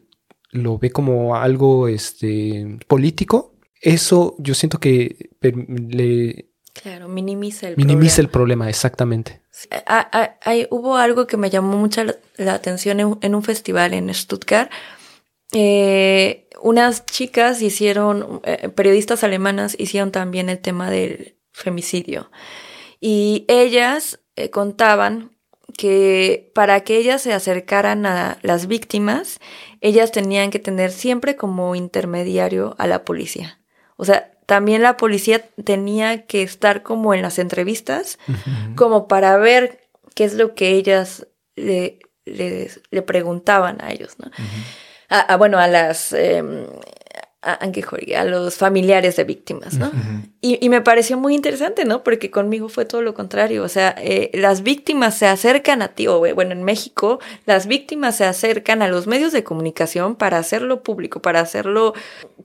lo 0.51 0.77
ve 0.77 0.91
como 0.91 1.35
algo 1.35 1.89
este, 1.89 2.77
político. 2.87 3.53
Eso 3.81 4.37
yo 4.39 4.53
siento 4.53 4.79
que 4.79 5.29
le... 5.41 6.45
Claro, 6.71 7.09
minimiza 7.09 7.67
el 7.67 7.75
minimiza 7.75 8.21
el 8.21 8.29
problema, 8.29 8.69
exactamente. 8.69 9.41
Hay, 9.85 10.67
hubo 10.69 10.97
algo 10.97 11.27
que 11.27 11.37
me 11.37 11.49
llamó 11.49 11.77
mucho 11.77 12.03
la, 12.37 12.53
atención 12.53 12.99
en, 12.99 13.35
un 13.35 13.43
festival 13.43 13.93
en 13.93 14.13
Stuttgart. 14.13 14.71
Eh, 15.53 16.47
unas 16.61 17.05
chicas 17.05 17.61
hicieron, 17.61 18.41
eh, 18.43 18.69
periodistas 18.69 19.23
alemanas 19.23 19.75
hicieron 19.79 20.11
también 20.11 20.49
el 20.49 20.59
tema 20.59 20.89
del 20.89 21.37
femicidio. 21.51 22.29
Y 22.99 23.45
ellas 23.47 24.19
eh, 24.35 24.49
contaban 24.49 25.31
que 25.77 26.51
para 26.55 26.81
que 26.81 26.97
ellas 26.97 27.21
se 27.21 27.33
acercaran 27.33 28.05
a 28.05 28.37
las 28.41 28.67
víctimas, 28.67 29.39
ellas 29.81 30.11
tenían 30.11 30.49
que 30.49 30.59
tener 30.59 30.91
siempre 30.91 31.35
como 31.35 31.75
intermediario 31.75 32.75
a 32.77 32.87
la 32.87 33.03
policía. 33.03 33.59
O 33.95 34.05
sea, 34.05 34.36
también 34.47 34.81
la 34.81 34.97
policía 34.97 35.45
tenía 35.63 36.25
que 36.25 36.41
estar 36.41 36.81
como 36.81 37.13
en 37.13 37.21
las 37.21 37.37
entrevistas, 37.37 38.17
como 38.75 39.07
para 39.07 39.37
ver 39.37 39.81
qué 40.15 40.23
es 40.23 40.33
lo 40.33 40.55
que 40.55 40.69
ellas 40.69 41.27
le, 41.55 41.99
le, 42.25 43.01
preguntaban 43.05 43.77
a 43.81 43.91
ellos, 43.91 44.15
¿no? 44.17 44.31
a, 45.09 45.35
bueno, 45.35 45.59
a 45.59 45.67
las, 45.67 46.15
a, 47.47 48.23
los 48.25 48.55
familiares 48.55 49.15
de 49.15 49.23
víctimas, 49.23 49.75
¿no? 49.75 49.91
y, 50.41 50.69
me 50.69 50.81
pareció 50.81 51.17
muy 51.17 51.33
interesante, 51.33 51.85
¿no? 51.85 52.03
Porque 52.03 52.29
conmigo 52.29 52.69
fue 52.69 52.85
todo 52.85 53.01
lo 53.01 53.13
contrario, 53.13 53.63
o 53.63 53.69
sea, 53.69 53.95
eh, 53.97 54.31
las 54.33 54.63
víctimas 54.63 55.17
se 55.17 55.27
acercan 55.27 55.81
a 55.81 55.89
ti, 55.89 56.07
o 56.07 56.19
bueno, 56.19 56.51
en 56.51 56.63
México, 56.63 57.19
las 57.45 57.67
víctimas 57.67 58.17
se 58.17 58.25
acercan 58.25 58.81
a 58.81 58.87
los 58.87 59.07
medios 59.07 59.31
de 59.31 59.43
comunicación 59.43 60.15
para 60.15 60.37
hacerlo 60.37 60.83
público, 60.83 61.21
para 61.21 61.39
hacerlo 61.39 61.93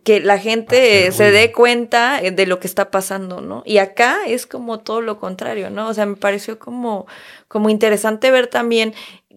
que 0.05 0.21
la 0.21 0.39
gente 0.39 1.11
se 1.13 1.31
dé 1.31 1.53
cuenta 1.53 2.21
eh, 2.21 2.31
de 2.31 2.47
lo 2.47 2.59
que 2.59 2.67
está 2.67 2.91
pasando, 2.91 3.41
¿no? 3.41 3.63
Y 3.65 3.79
acá 3.79 4.19
es 4.27 4.47
como 4.47 4.81
todo 4.81 5.01
lo 5.01 5.19
contrario, 5.19 5.71
¿no? 5.71 5.89
O 5.89 5.95
sea, 5.95 6.07
me 6.07 6.17
pareció 6.17 6.59
como, 6.59 7.07
como 7.49 7.71
interesante 7.71 8.31
ver 8.31 8.47
también 8.47 8.95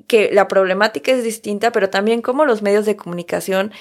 que 0.08 0.30
la 0.32 0.48
problemática 0.48 1.12
es 1.12 1.24
distinta, 1.24 1.72
pero 1.72 1.90
también 1.90 2.22
cómo 2.22 2.46
los 2.46 2.62
medios 2.62 2.86
de 2.86 2.96
comunicación 2.96 3.72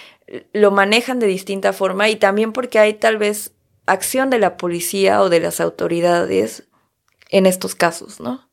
lo 0.52 0.70
manejan 0.70 1.18
de 1.18 1.26
distinta 1.26 1.72
forma 1.72 2.08
y 2.08 2.16
también 2.16 2.52
porque 2.52 2.78
hay 2.78 2.94
tal 2.94 3.18
vez 3.18 3.54
acción 3.87 4.30
de 4.30 4.38
la 4.38 4.56
policía 4.56 5.20
o 5.20 5.28
de 5.28 5.40
las 5.40 5.60
autoridades 5.60 6.68
en 7.30 7.46
estos 7.46 7.74
casos, 7.74 8.20
¿no? 8.20 8.48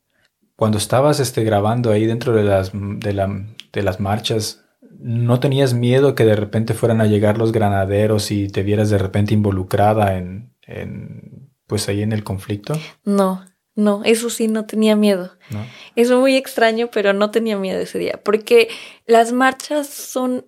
Cuando 0.56 0.78
estabas 0.78 1.20
este, 1.20 1.44
grabando 1.44 1.90
ahí 1.90 2.06
dentro 2.06 2.32
de 2.34 2.44
las, 2.44 2.72
de, 2.74 3.12
la, 3.12 3.28
de 3.72 3.82
las 3.82 4.00
marchas, 4.00 4.64
¿no 4.98 5.40
tenías 5.40 5.74
miedo 5.74 6.14
que 6.14 6.24
de 6.24 6.36
repente 6.36 6.74
fueran 6.74 7.00
a 7.00 7.06
llegar 7.06 7.38
los 7.38 7.52
granaderos 7.52 8.30
y 8.30 8.48
te 8.48 8.62
vieras 8.62 8.90
de 8.90 8.98
repente 8.98 9.34
involucrada 9.34 10.16
en, 10.16 10.54
en 10.62 11.50
pues 11.66 11.88
ahí 11.88 12.02
en 12.02 12.12
el 12.12 12.22
conflicto? 12.22 12.74
No, 13.04 13.44
no, 13.74 14.02
eso 14.04 14.28
sí, 14.28 14.48
no 14.48 14.66
tenía 14.66 14.96
miedo. 14.96 15.32
¿No? 15.50 15.64
Es 15.96 16.10
muy 16.10 16.36
extraño, 16.36 16.90
pero 16.92 17.12
no 17.12 17.30
tenía 17.30 17.56
miedo 17.56 17.80
ese 17.80 17.98
día, 17.98 18.20
porque 18.22 18.68
las 19.06 19.32
marchas 19.32 19.88
son... 19.88 20.46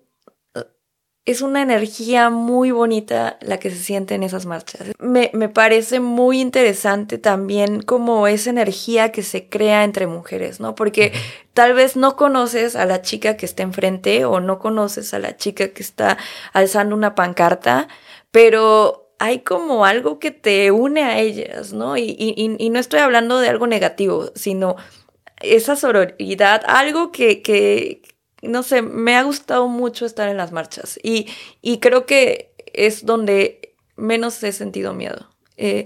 Es 1.25 1.41
una 1.41 1.63
energía 1.63 2.29
muy 2.29 2.69
bonita 2.69 3.37
la 3.41 3.57
que 3.57 3.71
se 3.71 3.77
siente 3.77 4.13
en 4.13 4.21
esas 4.21 4.45
marchas. 4.45 4.91
Me, 4.99 5.31
me 5.33 5.49
parece 5.49 5.99
muy 5.99 6.39
interesante 6.39 7.17
también 7.17 7.81
como 7.81 8.27
esa 8.27 8.51
energía 8.51 9.11
que 9.11 9.23
se 9.23 9.49
crea 9.49 9.83
entre 9.83 10.05
mujeres, 10.05 10.59
¿no? 10.59 10.75
Porque 10.75 11.13
tal 11.55 11.73
vez 11.73 11.95
no 11.95 12.15
conoces 12.15 12.75
a 12.75 12.85
la 12.85 13.01
chica 13.01 13.37
que 13.37 13.47
está 13.47 13.63
enfrente 13.63 14.25
o 14.25 14.39
no 14.39 14.59
conoces 14.59 15.15
a 15.15 15.19
la 15.19 15.35
chica 15.35 15.69
que 15.69 15.81
está 15.81 16.19
alzando 16.53 16.95
una 16.95 17.15
pancarta, 17.15 17.87
pero 18.29 19.05
hay 19.19 19.39
como 19.39 19.85
algo 19.85 20.19
que 20.19 20.31
te 20.31 20.71
une 20.71 21.03
a 21.03 21.19
ellas, 21.19 21.73
¿no? 21.73 21.97
Y, 21.97 22.15
y, 22.17 22.69
no 22.69 22.79
estoy 22.79 22.99
hablando 22.99 23.39
de 23.39 23.49
algo 23.49 23.67
negativo, 23.67 24.31
sino 24.35 24.75
esa 25.41 25.75
sororidad, 25.75 26.61
algo 26.67 27.11
que, 27.11 27.41
que, 27.41 28.01
no 28.47 28.63
sé, 28.63 28.81
me 28.81 29.15
ha 29.15 29.23
gustado 29.23 29.67
mucho 29.67 30.05
estar 30.05 30.29
en 30.29 30.37
las 30.37 30.51
marchas 30.51 30.99
y, 31.03 31.27
y 31.61 31.79
creo 31.79 32.05
que 32.05 32.51
es 32.73 33.05
donde 33.05 33.73
menos 33.95 34.41
he 34.43 34.51
sentido 34.51 34.93
miedo. 34.93 35.27
Eh, 35.57 35.85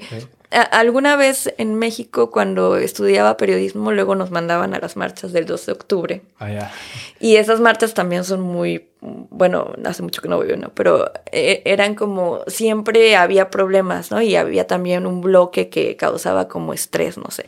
alguna 0.51 1.15
vez 1.15 1.53
en 1.57 1.75
México, 1.75 2.31
cuando 2.31 2.75
estudiaba 2.77 3.37
periodismo, 3.37 3.91
luego 3.91 4.15
nos 4.15 4.31
mandaban 4.31 4.73
a 4.73 4.79
las 4.79 4.97
marchas 4.97 5.31
del 5.31 5.45
2 5.45 5.65
de 5.67 5.71
octubre. 5.71 6.21
Ah, 6.39 6.71
y 7.19 7.35
esas 7.35 7.59
marchas 7.59 7.93
también 7.93 8.23
son 8.23 8.41
muy, 8.41 8.89
bueno, 8.99 9.73
hace 9.85 10.01
mucho 10.01 10.21
que 10.21 10.27
no 10.27 10.37
voy, 10.37 10.57
¿no? 10.57 10.69
Pero 10.73 11.11
eh, 11.31 11.61
eran 11.65 11.93
como, 11.93 12.41
siempre 12.47 13.15
había 13.15 13.51
problemas, 13.51 14.09
¿no? 14.09 14.21
Y 14.21 14.35
había 14.35 14.65
también 14.65 15.05
un 15.05 15.21
bloque 15.21 15.69
que 15.69 15.95
causaba 15.95 16.47
como 16.47 16.73
estrés, 16.73 17.17
no 17.17 17.29
sé. 17.29 17.45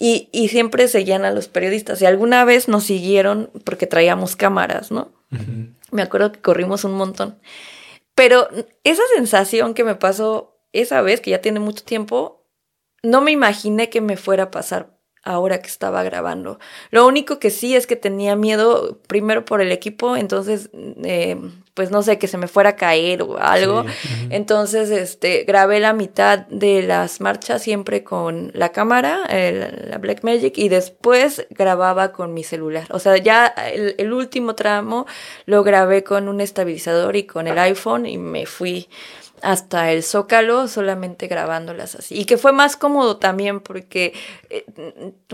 Y, 0.00 0.28
y 0.32 0.48
siempre 0.48 0.86
seguían 0.86 1.24
a 1.24 1.32
los 1.32 1.48
periodistas. 1.48 2.00
Y 2.00 2.06
alguna 2.06 2.44
vez 2.44 2.68
nos 2.68 2.84
siguieron 2.84 3.50
porque 3.64 3.86
traíamos 3.86 4.36
cámaras, 4.36 4.92
¿no? 4.92 5.10
Me 5.90 6.02
acuerdo 6.02 6.30
que 6.30 6.40
corrimos 6.40 6.84
un 6.84 6.92
montón. 6.92 7.38
Pero 8.14 8.48
esa 8.84 9.02
sensación 9.16 9.74
que 9.74 9.84
me 9.84 9.96
pasó 9.96 10.60
esa 10.72 11.02
vez, 11.02 11.20
que 11.20 11.30
ya 11.30 11.40
tiene 11.40 11.60
mucho 11.60 11.84
tiempo, 11.84 12.46
no 13.02 13.20
me 13.20 13.32
imaginé 13.32 13.90
que 13.90 14.00
me 14.00 14.16
fuera 14.16 14.44
a 14.44 14.50
pasar 14.50 14.97
ahora 15.28 15.60
que 15.60 15.68
estaba 15.68 16.02
grabando. 16.02 16.58
Lo 16.90 17.06
único 17.06 17.38
que 17.38 17.50
sí 17.50 17.76
es 17.76 17.86
que 17.86 17.96
tenía 17.96 18.34
miedo, 18.34 18.98
primero 19.06 19.44
por 19.44 19.60
el 19.60 19.72
equipo, 19.72 20.16
entonces, 20.16 20.70
eh, 21.04 21.36
pues 21.74 21.90
no 21.90 22.02
sé, 22.02 22.18
que 22.18 22.28
se 22.28 22.38
me 22.38 22.48
fuera 22.48 22.70
a 22.70 22.76
caer 22.76 23.22
o 23.22 23.38
algo. 23.38 23.84
Entonces, 24.30 24.90
este, 24.90 25.44
grabé 25.44 25.80
la 25.80 25.92
mitad 25.92 26.46
de 26.48 26.82
las 26.82 27.20
marchas 27.20 27.62
siempre 27.62 28.02
con 28.02 28.50
la 28.54 28.70
cámara, 28.70 29.20
la 29.28 29.98
Black 29.98 30.24
Magic, 30.24 30.56
y 30.56 30.68
después 30.68 31.46
grababa 31.50 32.12
con 32.12 32.32
mi 32.32 32.42
celular. 32.42 32.86
O 32.90 32.98
sea, 32.98 33.16
ya 33.18 33.46
el, 33.46 33.94
el 33.98 34.12
último 34.12 34.54
tramo 34.54 35.06
lo 35.44 35.62
grabé 35.62 36.04
con 36.04 36.28
un 36.28 36.40
estabilizador 36.40 37.16
y 37.16 37.24
con 37.24 37.46
el 37.46 37.58
iPhone 37.58 38.06
y 38.06 38.16
me 38.16 38.46
fui 38.46 38.88
hasta 39.42 39.92
el 39.92 40.02
Zócalo 40.02 40.68
solamente 40.68 41.26
grabándolas 41.26 41.94
así. 41.94 42.18
Y 42.18 42.24
que 42.24 42.36
fue 42.36 42.52
más 42.52 42.76
cómodo 42.76 43.16
también 43.16 43.60
porque 43.60 44.12
eh, 44.50 44.64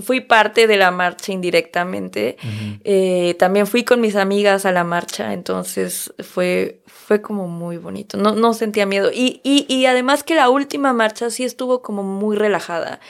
fui 0.02 0.20
parte 0.20 0.66
de 0.66 0.76
la 0.76 0.90
marcha 0.90 1.32
indirectamente. 1.32 2.36
Eh, 2.84 3.36
también 3.38 3.66
fui 3.66 3.84
con 3.84 4.00
mis 4.00 4.16
amigas 4.16 4.66
a 4.66 4.72
la 4.72 4.84
marcha, 4.84 5.32
entonces 5.32 6.12
fue, 6.18 6.80
fue 6.86 7.20
como 7.20 7.48
muy 7.48 7.76
bonito. 7.76 8.16
No, 8.16 8.32
no 8.32 8.54
sentía 8.54 8.86
miedo. 8.86 9.10
Y, 9.12 9.40
y, 9.42 9.66
y 9.68 9.86
además 9.86 10.22
que 10.22 10.34
la 10.34 10.48
última 10.48 10.92
marcha 10.92 11.30
sí 11.30 11.44
estuvo 11.44 11.82
como 11.82 12.02
muy 12.02 12.36
relajada. 12.36 13.00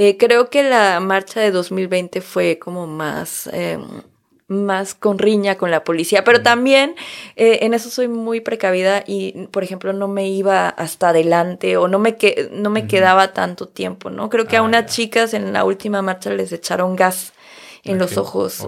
Eh, 0.00 0.16
creo 0.16 0.48
que 0.48 0.62
la 0.62 1.00
marcha 1.00 1.40
de 1.40 1.50
2020 1.50 2.20
fue 2.20 2.60
como 2.60 2.86
más 2.86 3.48
em, 3.52 3.82
más 4.48 4.94
con 4.94 5.18
riña 5.18 5.56
con 5.56 5.70
la 5.70 5.84
policía, 5.84 6.24
pero 6.24 6.42
también 6.42 6.94
eh, 7.36 7.58
en 7.62 7.74
eso 7.74 7.90
soy 7.90 8.08
muy 8.08 8.40
precavida 8.40 9.04
y, 9.06 9.46
por 9.48 9.62
ejemplo, 9.62 9.92
no 9.92 10.08
me 10.08 10.28
iba 10.28 10.70
hasta 10.70 11.10
adelante 11.10 11.76
o 11.76 11.86
no 11.86 11.98
me, 11.98 12.16
que, 12.16 12.48
no 12.52 12.70
me 12.70 12.86
quedaba 12.86 13.34
tanto 13.34 13.68
tiempo, 13.68 14.08
¿no? 14.08 14.30
Creo 14.30 14.46
que 14.46 14.56
a 14.56 14.60
ah, 14.60 14.62
unas 14.62 14.86
chicas 14.86 15.34
en 15.34 15.52
la 15.52 15.64
última 15.64 16.00
marcha 16.00 16.30
les 16.30 16.50
echaron 16.52 16.96
gas 16.96 17.34
en 17.84 17.98
los 17.98 18.16
ojos, 18.16 18.66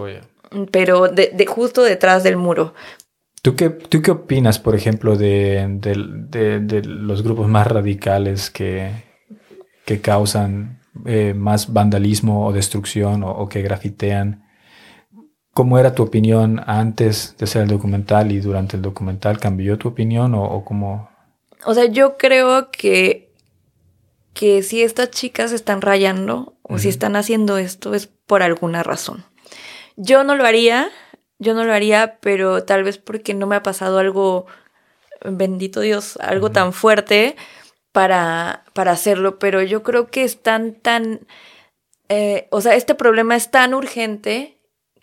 pero 0.71 1.07
de, 1.07 1.31
de, 1.33 1.45
justo 1.47 1.81
detrás 1.81 2.23
del 2.23 2.37
muro. 2.37 2.75
¿Tú 3.41 3.55
qué, 3.55 3.71
¿Tú 3.71 4.03
qué 4.03 4.11
opinas, 4.11 4.59
por 4.59 4.75
ejemplo, 4.75 5.17
de, 5.17 5.67
de 5.67 6.81
los 6.83 7.23
grupos 7.23 7.47
más 7.47 7.65
radicales 7.65 8.51
que, 8.51 8.91
que 9.85 9.99
causan 9.99 10.79
eh, 11.05 11.33
más 11.33 11.73
vandalismo 11.73 12.45
o 12.45 12.53
destrucción 12.53 13.23
o, 13.23 13.31
o 13.31 13.49
que 13.49 13.63
grafitean? 13.63 14.50
¿Cómo 15.53 15.77
era 15.77 15.93
tu 15.93 16.03
opinión 16.03 16.61
antes 16.65 17.35
de 17.37 17.43
hacer 17.43 17.63
el 17.63 17.67
documental 17.67 18.31
y 18.31 18.39
durante 18.39 18.77
el 18.77 18.81
documental? 18.81 19.37
¿Cambió 19.37 19.77
tu 19.77 19.89
opinión 19.89 20.33
o, 20.33 20.63
cómo? 20.63 21.09
O 21.65 21.73
sea, 21.73 21.85
yo 21.85 22.17
creo 22.17 22.71
que, 22.71 23.33
que 24.33 24.63
si 24.63 24.81
estas 24.81 25.11
chicas 25.11 25.51
están 25.51 25.81
rayando 25.81 26.55
o 26.61 26.77
si 26.77 26.87
están 26.87 27.17
haciendo 27.17 27.57
esto 27.57 27.93
es 27.93 28.07
por 28.07 28.43
alguna 28.43 28.81
razón. 28.81 29.25
Yo 29.97 30.23
no 30.23 30.35
lo 30.35 30.45
haría, 30.45 30.89
yo 31.37 31.53
no 31.53 31.65
lo 31.65 31.73
haría, 31.73 32.17
pero 32.21 32.63
tal 32.63 32.83
vez 32.83 32.97
porque 32.97 33.33
no 33.33 33.45
me 33.45 33.57
ha 33.57 33.63
pasado 33.63 33.99
algo, 33.99 34.45
bendito 35.25 35.81
Dios, 35.81 36.17
algo 36.21 36.51
tan 36.51 36.71
fuerte 36.71 37.35
para, 37.91 38.63
para 38.73 38.91
hacerlo, 38.91 39.37
pero 39.37 39.61
yo 39.61 39.83
creo 39.83 40.07
que 40.07 40.23
están 40.23 40.75
tan, 40.75 41.27
eh, 42.07 42.47
o 42.51 42.61
sea, 42.61 42.75
este 42.75 42.95
problema 42.95 43.35
es 43.35 43.51
tan 43.51 43.73
urgente 43.73 44.60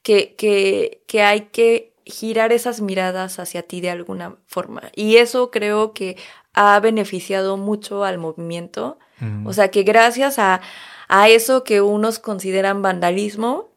que, 0.08 1.02
que, 1.06 1.22
hay 1.22 1.42
que 1.52 1.92
girar 2.06 2.52
esas 2.52 2.80
miradas 2.80 3.38
hacia 3.38 3.62
ti 3.62 3.80
de 3.80 3.90
alguna 3.90 4.36
forma. 4.46 4.82
Y 4.96 5.16
eso 5.16 5.50
creo 5.50 5.92
que 5.92 6.16
ha 6.54 6.80
beneficiado 6.80 7.56
mucho 7.56 8.04
al 8.04 8.18
movimiento. 8.18 8.98
O 9.44 9.52
sea 9.52 9.68
que 9.68 9.82
gracias 9.82 10.38
a, 10.38 10.60
a, 11.08 11.28
eso 11.28 11.64
que 11.64 11.80
unos 11.80 12.20
consideran 12.20 12.82
vandalismo, 12.82 13.70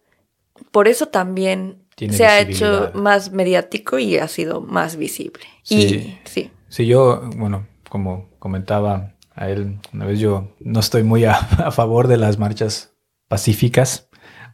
por 0.69 0.87
eso 0.87 1.07
también 1.07 1.81
se 1.97 2.25
ha 2.25 2.39
hecho 2.39 2.91
más 2.93 3.31
mediático 3.31 3.97
y 3.97 4.17
ha 4.17 4.27
sido 4.27 4.61
más 4.61 4.97
visible. 4.97 5.43
Sí. 5.63 5.75
Y, 5.75 6.19
sí. 6.29 6.51
Sí, 6.69 6.85
yo, 6.85 7.21
bueno, 7.37 7.67
como 7.89 8.29
comentaba 8.37 9.15
a 9.33 9.49
él 9.49 9.79
una 9.93 10.05
vez, 10.05 10.19
yo 10.19 10.55
no 10.59 10.79
estoy 10.79 11.01
muy 11.01 11.25
a, 11.25 11.33
a 11.65 11.71
favor 11.71 12.07
de 12.07 12.17
las 12.17 12.37
marchas 12.37 12.93
pacíficas 13.27 14.09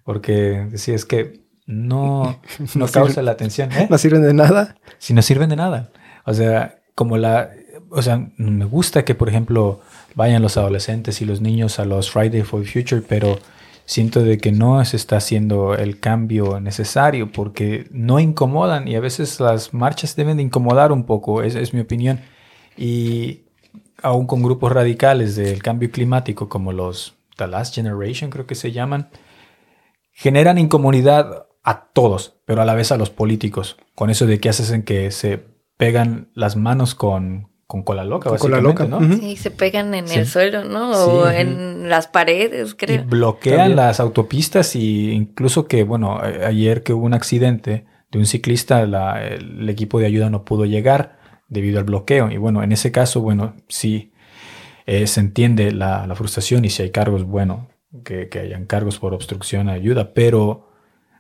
Porque 0.06 0.70
sí, 0.76 0.94
es 0.94 1.04
que 1.04 1.47
no, 1.74 2.40
no 2.76 2.88
causa 2.88 3.22
la 3.22 3.32
atención. 3.32 3.72
¿eh? 3.74 3.88
No 3.90 3.98
sirven 3.98 4.24
de 4.24 4.34
nada. 4.34 4.76
Si 4.98 5.14
no 5.14 5.22
sirven 5.22 5.50
de 5.50 5.58
nada. 5.58 5.92
O 6.26 6.34
sea, 6.34 6.80
como 6.96 7.18
la... 7.18 7.52
O 7.90 8.02
sea, 8.02 8.28
me 8.38 8.66
gusta 8.66 9.06
que, 9.06 9.16
por 9.16 9.30
ejemplo, 9.30 9.82
vayan 10.16 10.42
los 10.42 10.58
adolescentes 10.58 11.22
y 11.22 11.26
los 11.26 11.40
niños 11.40 11.80
a 11.80 11.86
los 11.86 12.12
Friday 12.12 12.42
for 12.42 12.66
Future, 12.66 13.02
pero 13.08 13.40
siento 13.86 14.22
de 14.22 14.38
que 14.38 14.52
no 14.52 14.84
se 14.84 14.98
está 14.98 15.18
haciendo 15.18 15.76
el 15.76 16.00
cambio 16.02 16.60
necesario 16.60 17.32
porque 17.32 17.88
no 17.92 18.20
incomodan 18.20 18.88
y 18.90 18.96
a 18.96 19.00
veces 19.00 19.40
las 19.40 19.74
marchas 19.74 20.18
deben 20.18 20.38
de 20.38 20.44
incomodar 20.44 20.92
un 20.92 21.06
poco, 21.06 21.42
es, 21.42 21.56
es 21.56 21.74
mi 21.74 21.80
opinión. 21.80 22.20
Y 22.76 23.44
aún 24.04 24.28
con 24.28 24.44
grupos 24.44 24.74
radicales 24.74 25.38
del 25.38 25.64
cambio 25.64 25.90
climático 25.90 26.50
como 26.50 26.74
los 26.74 27.16
The 27.38 27.48
Last 27.48 27.76
Generation 27.76 28.30
creo 28.30 28.46
que 28.46 28.56
se 28.56 28.74
llaman, 28.74 29.10
generan 30.12 30.58
incomodidad 30.58 31.47
a 31.70 31.90
todos, 31.94 32.38
pero 32.46 32.62
a 32.62 32.66
la 32.66 32.74
vez 32.76 32.92
a 32.92 32.98
los 32.98 33.10
políticos, 33.10 33.76
con 33.94 34.10
eso 34.10 34.26
de 34.26 34.40
que 34.40 34.48
hacen 34.50 34.84
que 34.84 35.12
se 35.12 35.44
pegan 35.76 36.30
las 36.34 36.56
manos 36.56 36.96
con, 36.96 37.50
con 37.68 37.84
cola 37.84 38.06
loca, 38.06 38.30
Con 38.30 38.38
cola 38.40 38.62
básicamente, 38.62 38.90
loca. 38.96 39.06
¿no? 39.06 39.18
Sí, 39.20 39.36
se 39.36 39.52
pegan 39.52 39.94
en 39.94 40.08
Sí. 40.08 40.20
el 40.20 40.28
suelo, 40.28 40.64
¿no? 40.64 40.94
Sí. 40.94 41.00
O 41.12 41.30
en 41.30 41.90
las 41.90 42.08
paredes, 42.08 42.72
Y 42.72 42.76
creo. 42.76 43.04
bloquean 43.04 43.58
También. 43.58 43.76
las 43.76 44.00
autopistas 44.00 44.76
y 44.78 45.12
incluso 45.12 45.68
que, 45.68 45.84
bueno, 45.84 46.18
a- 46.20 46.48
ayer 46.48 46.84
que 46.84 46.94
hubo 46.94 47.06
un 47.06 47.14
accidente 47.14 47.86
de 48.12 48.20
un 48.20 48.26
ciclista, 48.26 48.86
la- 48.86 49.22
el 49.28 49.68
equipo 49.70 50.00
de 50.00 50.06
ayuda 50.06 50.30
no 50.30 50.46
pudo 50.46 50.64
llegar 50.66 51.18
debido 51.50 51.80
al 51.80 51.84
bloqueo. 51.86 52.32
Y 52.32 52.38
bueno, 52.38 52.64
en 52.64 52.72
ese 52.72 52.92
caso, 52.94 53.20
bueno, 53.22 53.56
sí 53.68 54.14
eh, 54.86 55.06
se 55.06 55.20
entiende 55.20 55.72
la, 55.74 56.08
la 56.08 56.16
frustración 56.16 56.64
y 56.64 56.70
si 56.70 56.82
hay 56.82 56.92
cargos, 56.92 57.26
bueno, 57.26 57.68
que, 58.06 58.30
que 58.30 58.40
hayan 58.40 58.66
cargos 58.66 59.00
por 59.00 59.14
obstrucción 59.14 59.68
ayuda, 59.68 60.14
pero 60.14 60.67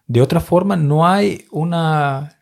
de 0.07 0.21
otra 0.21 0.39
forma 0.39 0.75
no 0.77 1.05
hay 1.07 1.45
una, 1.51 2.39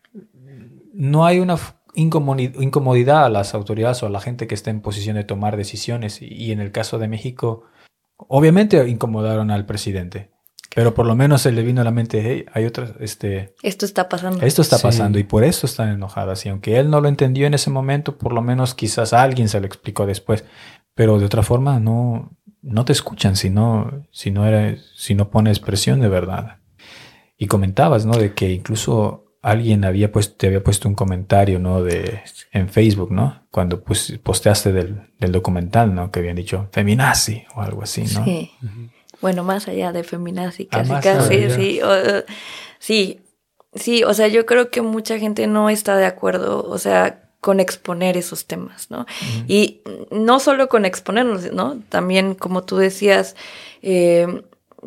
no 0.94 1.24
hay 1.26 1.40
una 1.40 1.56
incomodidad 1.94 3.24
a 3.24 3.28
las 3.28 3.54
autoridades 3.54 4.02
o 4.02 4.06
a 4.06 4.10
la 4.10 4.20
gente 4.20 4.46
que 4.46 4.54
está 4.54 4.70
en 4.70 4.80
posición 4.80 5.16
de 5.16 5.24
tomar 5.24 5.56
decisiones. 5.56 6.22
Y, 6.22 6.26
y 6.26 6.52
en 6.52 6.60
el 6.60 6.72
caso 6.72 6.98
de 6.98 7.08
México, 7.08 7.64
obviamente 8.16 8.86
incomodaron 8.88 9.50
al 9.50 9.66
presidente, 9.66 10.30
pero 10.74 10.94
por 10.94 11.06
lo 11.06 11.14
menos 11.16 11.42
se 11.42 11.52
le 11.52 11.62
vino 11.62 11.80
a 11.80 11.84
la 11.84 11.90
mente, 11.90 12.20
hey, 12.22 12.44
hay 12.52 12.66
otras, 12.66 12.92
este, 13.00 13.54
Esto 13.62 13.86
está 13.86 14.08
pasando. 14.08 14.44
esto 14.44 14.62
está 14.62 14.76
Sí. 14.76 14.82
pasando 14.82 15.18
y 15.18 15.24
por 15.24 15.42
eso 15.42 15.66
están 15.66 15.88
enojadas. 15.90 16.44
Y 16.44 16.50
aunque 16.50 16.78
él 16.78 16.90
no 16.90 17.00
lo 17.00 17.08
entendió 17.08 17.46
en 17.46 17.54
ese 17.54 17.70
momento, 17.70 18.18
por 18.18 18.32
lo 18.32 18.42
menos 18.42 18.74
quizás 18.74 19.12
a 19.12 19.22
alguien 19.22 19.48
se 19.48 19.58
lo 19.60 19.66
explicó 19.66 20.06
después. 20.06 20.44
Pero 20.94 21.18
de 21.18 21.24
otra 21.26 21.42
forma 21.42 21.78
no, 21.80 22.30
no 22.62 22.84
te 22.84 22.92
escuchan 22.92 23.36
si 23.36 23.48
no, 23.50 24.06
si 24.10 24.30
no 24.30 24.46
eres, 24.46 24.92
si 24.96 25.14
no 25.14 25.30
pones 25.30 25.60
presión 25.60 26.00
de 26.00 26.08
verdad. 26.08 26.58
Y 27.38 27.46
comentabas, 27.46 28.06
¿no? 28.06 28.16
De 28.16 28.32
que 28.34 28.50
incluso 28.50 29.24
alguien 29.42 29.84
había 29.84 30.10
puesto, 30.10 30.34
te 30.36 30.46
había 30.48 30.62
puesto 30.64 30.88
un 30.88 30.94
comentario, 30.94 31.58
¿no? 31.58 31.82
De, 31.82 32.20
en 32.52 32.68
Facebook, 32.68 33.12
¿no? 33.12 33.42
Cuando 33.50 33.82
pues, 33.84 34.18
posteaste 34.22 34.72
del, 34.72 35.02
del 35.20 35.32
documental, 35.32 35.94
¿no? 35.94 36.10
Que 36.10 36.20
habían 36.20 36.36
dicho 36.36 36.68
feminazi 36.72 37.44
o 37.54 37.60
algo 37.62 37.82
así, 37.82 38.02
¿no? 38.14 38.24
Sí. 38.24 38.50
Bueno, 39.20 39.44
más 39.44 39.68
allá 39.68 39.92
de 39.92 40.02
feminazi, 40.04 40.68
Ah, 40.72 40.78
casi, 40.82 40.92
casi, 41.02 41.34
allá. 41.34 41.54
sí, 41.54 41.80
o- 41.82 42.24
sí, 42.78 43.20
sí, 43.74 44.02
o 44.04 44.12
sea, 44.14 44.28
yo 44.28 44.46
creo 44.46 44.70
que 44.70 44.82
mucha 44.82 45.18
gente 45.18 45.46
no 45.46 45.70
está 45.70 45.96
de 45.96 46.06
acuerdo, 46.06 46.64
o 46.68 46.78
sea, 46.78 47.22
con 47.40 47.60
exponer 47.60 48.16
esos 48.16 48.46
temas, 48.46 48.90
¿no? 48.90 49.06
Y 49.46 49.80
no 50.10 50.40
solo 50.40 50.68
con 50.68 50.84
exponerlos, 50.84 51.52
¿no? 51.52 51.78
También, 51.88 52.34
como 52.34 52.64
tú 52.64 52.76
decías, 52.78 53.36
eh, 53.82 54.42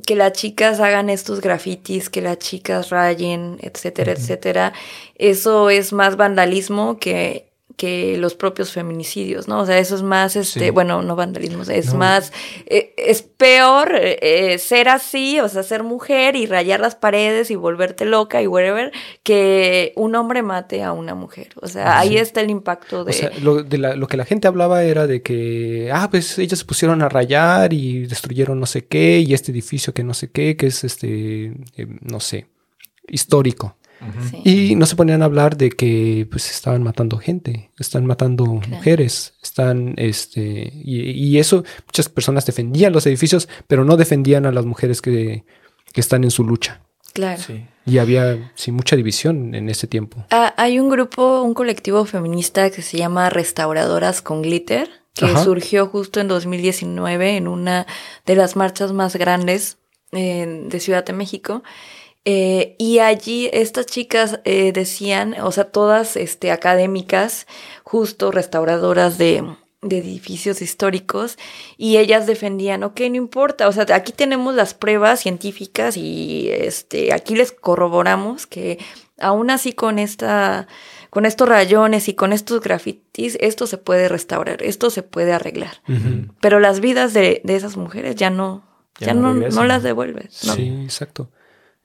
que 0.05 0.15
las 0.15 0.33
chicas 0.33 0.79
hagan 0.79 1.09
estos 1.09 1.41
grafitis, 1.41 2.09
que 2.09 2.21
las 2.21 2.37
chicas 2.39 2.89
rayen, 2.89 3.57
etcétera, 3.61 4.11
etcétera, 4.13 4.73
eso 5.15 5.69
es 5.69 5.93
más 5.93 6.15
vandalismo 6.15 6.99
que 6.99 7.48
que 7.79 8.17
los 8.17 8.35
propios 8.35 8.73
feminicidios, 8.73 9.47
¿no? 9.47 9.61
O 9.61 9.65
sea, 9.65 9.77
eso 9.79 9.95
es 9.95 10.01
más, 10.03 10.35
este, 10.35 10.65
Sí. 10.65 10.69
bueno, 10.69 11.01
no 11.01 11.15
vandalismo, 11.15 11.63
es 11.63 11.93
No. 11.93 11.99
más, 11.99 12.33
eh, 12.65 12.93
es 12.97 13.21
peor 13.21 13.95
eh, 13.95 14.19
eh, 14.21 14.57
ser 14.57 14.89
así, 14.89 15.39
o 15.39 15.47
sea, 15.47 15.63
ser 15.63 15.83
mujer 15.83 16.35
y 16.35 16.45
rayar 16.45 16.81
las 16.81 16.95
paredes 16.95 17.49
y 17.51 17.55
volverte 17.55 18.03
loca 18.03 18.41
y 18.41 18.47
whatever, 18.47 18.91
que 19.23 19.93
un 19.95 20.13
hombre 20.15 20.43
mate 20.43 20.83
a 20.83 20.91
una 20.91 21.15
mujer. 21.15 21.47
O 21.61 21.67
sea, 21.69 21.97
ahí 21.99 22.17
está 22.17 22.41
el 22.41 22.49
impacto 22.49 23.05
de... 23.05 23.11
O 23.11 23.13
sea, 23.13 23.31
lo, 23.41 23.63
de 23.63 23.77
la- 23.77 23.95
lo 23.95 24.07
que 24.07 24.17
la 24.17 24.25
gente 24.25 24.49
hablaba 24.49 24.83
era 24.83 25.07
de 25.07 25.21
que, 25.21 25.89
ah, 25.93 26.09
pues 26.11 26.37
ellas 26.37 26.59
se 26.59 26.65
pusieron 26.65 27.01
a 27.01 27.07
rayar 27.07 27.71
y 27.71 28.07
destruyeron 28.07 28.59
no 28.59 28.65
sé 28.65 28.85
qué, 28.87 29.19
y 29.19 29.33
este 29.33 29.53
edificio 29.53 29.93
que 29.93 30.03
no 30.03 30.13
sé 30.13 30.29
qué, 30.31 30.57
que 30.57 30.67
es 30.67 30.83
este, 30.83 31.53
eh, 31.77 31.87
no 32.01 32.19
sé, 32.19 32.47
histórico. 33.07 33.77
Sí. 34.29 34.41
Y 34.71 34.75
no 34.75 34.85
se 34.85 34.95
ponían 34.95 35.21
a 35.21 35.25
hablar 35.25 35.57
de 35.57 35.69
que 35.69 36.27
pues 36.29 36.49
estaban 36.51 36.83
matando 36.83 37.17
gente, 37.17 37.71
están 37.79 38.05
matando 38.05 38.45
mujeres, 38.45 39.33
están 39.41 39.93
este 39.97 40.71
y, 40.73 41.11
y 41.11 41.37
eso 41.39 41.63
muchas 41.87 42.09
personas 42.09 42.45
defendían 42.45 42.93
los 42.93 43.05
edificios, 43.05 43.49
pero 43.67 43.83
no 43.85 43.97
defendían 43.97 44.45
a 44.45 44.51
las 44.51 44.65
mujeres 44.65 45.01
que, 45.01 45.43
que 45.93 46.01
están 46.01 46.23
en 46.23 46.31
su 46.31 46.43
lucha. 46.43 46.81
claro. 47.13 47.41
Sí. 47.41 47.65
Y 47.85 47.97
había 47.97 48.51
sí 48.53 48.71
mucha 48.71 48.95
división 48.95 49.55
en 49.55 49.67
ese 49.67 49.87
tiempo. 49.87 50.23
Ah, 50.29 50.53
hay 50.57 50.79
un 50.79 50.89
grupo, 50.89 51.41
un 51.41 51.55
colectivo 51.55 52.05
feminista 52.05 52.69
que 52.69 52.83
se 52.83 52.97
llama 52.97 53.31
Restauradoras 53.31 54.21
con 54.21 54.43
Glitter, 54.43 54.87
que 55.15 55.25
Ajá. 55.25 55.43
surgió 55.43 55.87
justo 55.87 56.19
en 56.19 56.27
2019 56.27 57.35
en 57.37 57.47
una 57.47 57.87
de 58.27 58.35
las 58.35 58.55
marchas 58.55 58.91
más 58.93 59.15
grandes 59.15 59.79
eh, 60.11 60.65
de 60.67 60.79
Ciudad 60.79 61.03
de 61.03 61.13
México. 61.13 61.63
Eh, 62.25 62.75
y 62.77 62.99
allí 62.99 63.49
estas 63.53 63.85
chicas 63.85 64.39
eh, 64.43 64.71
decían, 64.71 65.35
o 65.41 65.51
sea, 65.51 65.65
todas 65.65 66.15
este, 66.15 66.51
académicas, 66.51 67.47
justo 67.83 68.31
restauradoras 68.31 69.17
de, 69.17 69.43
de 69.81 69.97
edificios 69.97 70.61
históricos, 70.61 71.37
y 71.77 71.97
ellas 71.97 72.27
defendían, 72.27 72.83
ok, 72.83 72.99
no 73.09 73.15
importa, 73.15 73.67
o 73.67 73.71
sea, 73.71 73.85
aquí 73.93 74.11
tenemos 74.11 74.53
las 74.53 74.73
pruebas 74.73 75.21
científicas 75.21 75.95
y 75.97 76.49
este, 76.51 77.13
aquí 77.13 77.35
les 77.35 77.51
corroboramos 77.51 78.45
que 78.45 78.79
aún 79.17 79.49
así 79.49 79.73
con 79.73 79.97
esta, 79.99 80.67
con 81.09 81.25
estos 81.25 81.47
rayones 81.47 82.07
y 82.09 82.13
con 82.13 82.33
estos 82.33 82.61
grafitis, 82.61 83.37
esto 83.41 83.65
se 83.67 83.77
puede 83.77 84.09
restaurar, 84.09 84.61
esto 84.61 84.89
se 84.89 85.03
puede 85.03 85.33
arreglar. 85.33 85.81
Pero 86.41 86.59
las 86.59 86.79
vidas 86.79 87.13
de, 87.13 87.41
de 87.43 87.55
esas 87.55 87.77
mujeres 87.77 88.15
ya 88.15 88.29
no, 88.29 88.63
Ya 88.99 89.07
ya, 89.07 89.13
no 89.13 89.33
no, 89.33 89.63
las 89.65 89.83
devuelves. 89.83 90.43
¿no? 90.45 90.53
Sí, 90.53 90.67
exacto. 90.83 91.31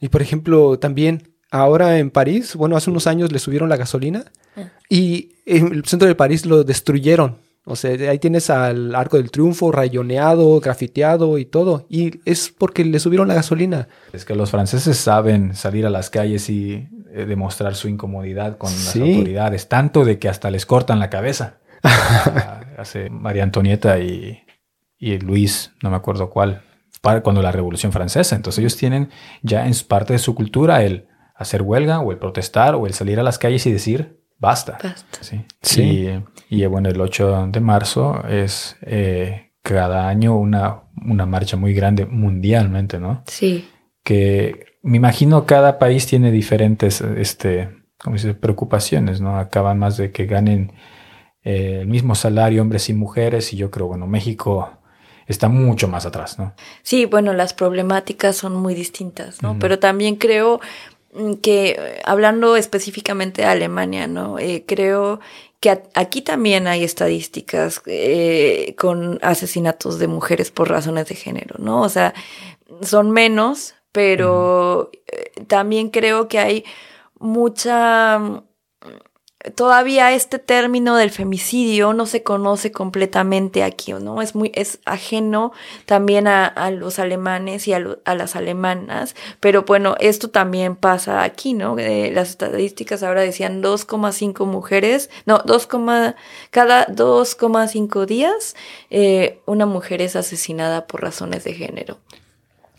Y 0.00 0.08
por 0.08 0.22
ejemplo, 0.22 0.78
también 0.78 1.34
ahora 1.50 1.98
en 1.98 2.10
París, 2.10 2.56
bueno, 2.56 2.76
hace 2.76 2.90
unos 2.90 3.06
años 3.06 3.32
le 3.32 3.38
subieron 3.38 3.68
la 3.68 3.76
gasolina 3.76 4.24
Ah. 4.56 4.70
y 4.88 5.32
en 5.46 5.72
el 5.72 5.84
centro 5.84 6.06
de 6.06 6.14
París 6.14 6.46
lo 6.46 6.62
destruyeron. 6.64 7.38
O 7.66 7.76
sea, 7.76 7.92
ahí 8.10 8.18
tienes 8.18 8.50
al 8.50 8.94
Arco 8.94 9.16
del 9.16 9.30
Triunfo 9.30 9.72
rayoneado, 9.72 10.60
grafiteado 10.60 11.38
y 11.38 11.46
todo. 11.46 11.86
Y 11.88 12.20
es 12.24 12.50
porque 12.56 12.84
le 12.84 12.98
subieron 13.00 13.26
la 13.26 13.34
gasolina. 13.34 13.88
Es 14.12 14.24
que 14.26 14.34
los 14.34 14.50
franceses 14.50 14.98
saben 14.98 15.54
salir 15.56 15.86
a 15.86 15.90
las 15.90 16.10
calles 16.10 16.50
y 16.50 16.88
eh, 17.14 17.24
demostrar 17.26 17.74
su 17.74 17.88
incomodidad 17.88 18.58
con 18.58 18.70
Sí. 18.70 18.98
las 19.00 19.08
autoridades, 19.08 19.68
tanto 19.68 20.04
de 20.04 20.18
que 20.18 20.28
hasta 20.28 20.50
les 20.50 20.66
cortan 20.66 20.98
la 21.00 21.08
cabeza. 21.10 21.58
Ah, 21.84 22.60
Hace 22.78 23.08
María 23.08 23.44
Antonieta 23.44 23.98
y, 24.00 24.40
y 24.98 25.18
Luis, 25.18 25.70
no 25.82 25.90
me 25.90 25.96
acuerdo 25.96 26.28
cuál, 26.28 26.62
cuando 27.22 27.42
la 27.42 27.52
Revolución 27.52 27.92
Francesa. 27.92 28.34
Entonces 28.36 28.58
ellos 28.60 28.76
tienen 28.76 29.10
ya 29.42 29.66
en 29.66 29.74
su- 29.74 29.86
parte 29.86 30.12
de 30.14 30.18
su 30.18 30.34
cultura 30.34 30.82
el 30.82 31.06
hacer 31.36 31.62
huelga 31.62 32.00
o 32.00 32.10
el 32.12 32.18
protestar 32.18 32.74
o 32.74 32.86
el 32.86 32.94
salir 32.94 33.18
a 33.20 33.22
las 33.22 33.38
calles 33.38 33.66
y 33.66 33.72
decir 33.72 34.20
basta. 34.38 34.78
Basta. 34.82 35.18
Sí. 35.20 35.44
Sí. 35.62 35.82
Y, 36.50 36.62
y, 36.62 36.66
bueno, 36.66 36.88
el 36.88 37.00
8 37.00 37.46
de 37.50 37.60
marzo 37.60 38.24
es 38.28 38.76
eh, 38.82 39.52
cada 39.62 40.08
año 40.08 40.36
una, 40.36 40.82
una 41.06 41.26
marcha 41.26 41.56
muy 41.56 41.72
grande 41.74 42.04
mundialmente, 42.06 42.98
¿no? 42.98 43.22
Sí, 43.26 43.68
que 44.02 44.66
me 44.82 44.96
imagino 44.98 45.46
cada 45.46 45.78
país 45.78 46.06
tiene 46.06 46.30
diferentes 46.30 47.00
este, 47.00 47.70
¿cómo 47.98 48.18
se 48.18 48.28
dice? 48.28 48.38
preocupaciones, 48.38 49.20
¿no? 49.20 49.38
Acaban 49.38 49.78
más 49.78 49.96
de 49.96 50.12
que 50.12 50.26
ganen 50.26 50.72
eh, 51.42 51.78
el 51.80 51.86
mismo 51.88 52.14
salario 52.14 52.60
hombres 52.62 52.88
y 52.90 52.94
mujeres 52.94 53.52
y 53.52 53.56
yo 53.56 53.70
creo, 53.70 53.86
bueno, 53.86 54.06
México 54.06 54.78
está 55.26 55.48
mucho 55.48 55.88
más 55.88 56.06
atrás, 56.06 56.38
¿no? 56.38 56.54
Sí, 56.82 57.06
bueno, 57.06 57.32
las 57.32 57.54
problemáticas 57.54 58.36
son 58.36 58.56
muy 58.56 58.74
distintas, 58.74 59.42
¿no? 59.42 59.56
Pero 59.58 59.78
también 59.78 60.16
creo 60.16 60.60
mm, 61.14 61.34
que, 61.34 61.70
eh, 61.70 62.00
hablando 62.04 62.56
específicamente 62.56 63.42
de 63.42 63.48
Alemania, 63.48 64.06
¿no? 64.06 64.38
Eh, 64.38 64.64
creo 64.66 65.20
que 65.60 65.82
aquí 65.94 66.20
también 66.20 66.66
hay 66.66 66.84
estadísticas 66.84 67.80
eh, 67.86 68.74
con 68.78 69.18
asesinatos 69.22 69.98
de 69.98 70.08
mujeres 70.08 70.50
por 70.50 70.68
razones 70.68 71.08
de 71.08 71.14
género, 71.14 71.56
¿no? 71.58 71.80
O 71.80 71.88
sea, 71.88 72.12
son 72.82 73.10
menos, 73.10 73.74
pero 73.90 74.90
también 75.46 75.90
creo 75.90 76.28
que 76.28 76.38
hay 76.38 76.64
mucha... 77.18 78.42
todavía 79.54 80.12
este 80.12 80.38
término 80.38 80.96
del 80.96 81.10
femicidio 81.10 81.92
no 81.92 82.06
se 82.06 82.22
conoce 82.22 82.72
completamente 82.72 83.62
aquí, 83.62 83.92
¿no? 83.92 84.22
Es 84.22 84.34
muy, 84.34 84.50
es 84.54 84.78
ajeno 84.86 85.52
también 85.86 86.26
a, 86.26 86.70
los 86.70 86.98
alemanes 86.98 87.68
y 87.68 87.74
a, 87.74 88.14
las 88.14 88.36
alemanas, 88.36 89.14
pero 89.40 89.62
bueno, 89.62 89.96
esto 90.00 90.28
también 90.30 90.76
pasa 90.76 91.22
aquí, 91.22 91.52
¿no? 91.52 91.78
Eh, 91.78 92.10
las 92.14 92.30
estadísticas 92.30 93.02
ahora 93.02 93.20
decían 93.20 93.62
2,5 93.62 94.46
mujeres, 94.46 95.10
no, 95.26 95.38
2, 95.44 95.68
cada 96.50 96.86
2,5 96.86 98.06
días 98.06 98.56
eh, 98.90 99.40
una 99.46 99.66
mujer 99.66 100.00
es 100.00 100.16
asesinada 100.16 100.86
por 100.86 101.02
razones 101.02 101.44
de 101.44 101.54
género. 101.54 101.98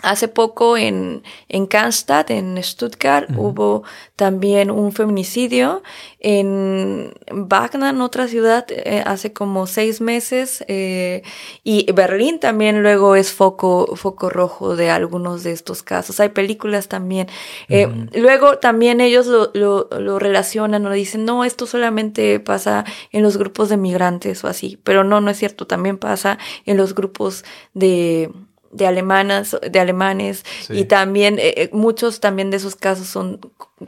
Hace 0.05 0.27
poco 0.27 0.77
en, 0.77 1.23
en 1.49 1.65
Cannstatt, 1.65 2.29
en 2.29 2.61
Stuttgart, 2.61 3.27
hubo 3.35 3.81
también 4.15 4.69
un 4.69 4.91
feminicidio. 4.91 5.81
En 6.19 7.11
Backnang, 7.31 8.01
otra 8.01 8.27
ciudad, 8.27 8.67
eh, 8.69 9.01
hace 9.03 9.33
como 9.33 9.65
seis 9.65 10.01
meses. 10.01 10.63
Eh, 10.67 11.23
y 11.63 11.91
Berlín 11.91 12.39
también 12.39 12.83
luego 12.83 13.15
es 13.15 13.31
foco, 13.31 13.95
foco 13.95 14.29
rojo 14.29 14.75
de 14.75 14.91
algunos 14.91 15.43
de 15.43 15.53
estos 15.53 15.81
casos. 15.81 16.19
Hay 16.19 16.29
películas 16.29 16.87
también. 16.87 17.27
Eh, 17.67 17.87
luego 18.13 18.59
también 18.59 19.01
ellos 19.01 19.25
lo, 19.25 19.49
lo, 19.55 19.89
lo 19.99 20.19
relacionan 20.19 20.85
o 20.85 20.91
dicen, 20.91 21.25
no, 21.25 21.43
esto 21.43 21.65
solamente 21.65 22.39
pasa 22.39 22.85
en 23.11 23.23
los 23.23 23.37
grupos 23.37 23.69
de 23.69 23.77
migrantes 23.77 24.43
o 24.43 24.47
así. 24.47 24.77
Pero 24.83 25.03
no, 25.03 25.19
no 25.19 25.31
es 25.31 25.37
cierto. 25.37 25.65
También 25.65 25.97
pasa 25.97 26.37
en 26.67 26.77
los 26.77 26.93
grupos 26.93 27.43
de 27.73 28.29
de 28.75 28.87
alemanas, 28.87 29.57
de 29.69 29.79
alemanes, 29.79 30.43
y 30.69 30.85
también 30.85 31.39
eh, 31.39 31.53
eh, 31.55 31.69
muchos 31.71 32.19
también 32.19 32.51
de 32.51 32.57
esos 32.57 32.75
casos 32.75 33.07
son 33.07 33.39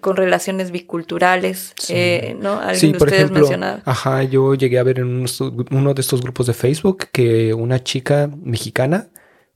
con 0.01 0.15
relaciones 0.15 0.71
biculturales, 0.71 1.73
eh, 1.89 2.35
¿no? 2.39 2.61
sí, 2.73 2.93
por 2.93 3.13
ejemplo, 3.13 3.47
ajá, 3.85 4.23
yo 4.23 4.55
llegué 4.55 4.79
a 4.79 4.83
ver 4.83 4.99
en 4.99 5.25
uno 5.71 5.93
de 5.93 6.01
estos 6.01 6.21
grupos 6.21 6.47
de 6.47 6.53
Facebook 6.53 7.09
que 7.11 7.53
una 7.53 7.83
chica 7.83 8.29
mexicana 8.41 9.09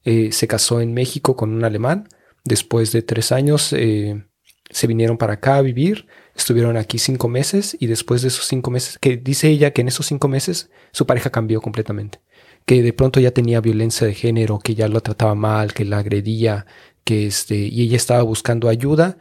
se 0.04 0.48
casó 0.48 0.82
en 0.82 0.94
México 0.94 1.36
con 1.36 1.54
un 1.54 1.64
alemán, 1.64 2.10
después 2.44 2.92
de 2.92 3.02
tres 3.02 3.32
años 3.32 3.64
se 3.64 4.88
vinieron 4.88 5.18
para 5.18 5.34
acá 5.34 5.58
a 5.58 5.62
vivir, 5.62 6.08
estuvieron 6.36 6.76
aquí 6.76 6.98
cinco 6.98 7.28
meses 7.28 7.78
y 7.80 7.88
después 7.88 8.22
de 8.22 8.30
esos 8.30 8.46
cinco 8.48 8.72
meses, 8.72 8.98
que 8.98 9.18
dice 9.18 9.50
ella 9.50 9.72
que 9.72 9.82
en 9.82 9.90
esos 9.90 10.06
cinco 10.06 10.28
meses 10.28 10.70
su 10.92 11.06
pareja 11.06 11.30
cambió 11.30 11.62
completamente 11.62 12.20
que 12.66 12.82
de 12.82 12.94
pronto 12.94 13.20
ya 13.20 13.32
tenía 13.32 13.62
violencia 13.62 14.08
de 14.08 14.14
género, 14.14 14.60
que 14.60 14.76
ya 14.76 14.88
lo 14.88 15.02
trataba 15.02 15.36
mal, 15.36 15.74
que 15.74 15.86
la 15.86 16.00
agredía, 16.00 16.66
que 17.04 17.28
este, 17.28 17.56
y 17.56 17.82
ella 17.84 17.98
estaba 17.98 18.22
buscando 18.24 18.70
ayuda 18.70 19.18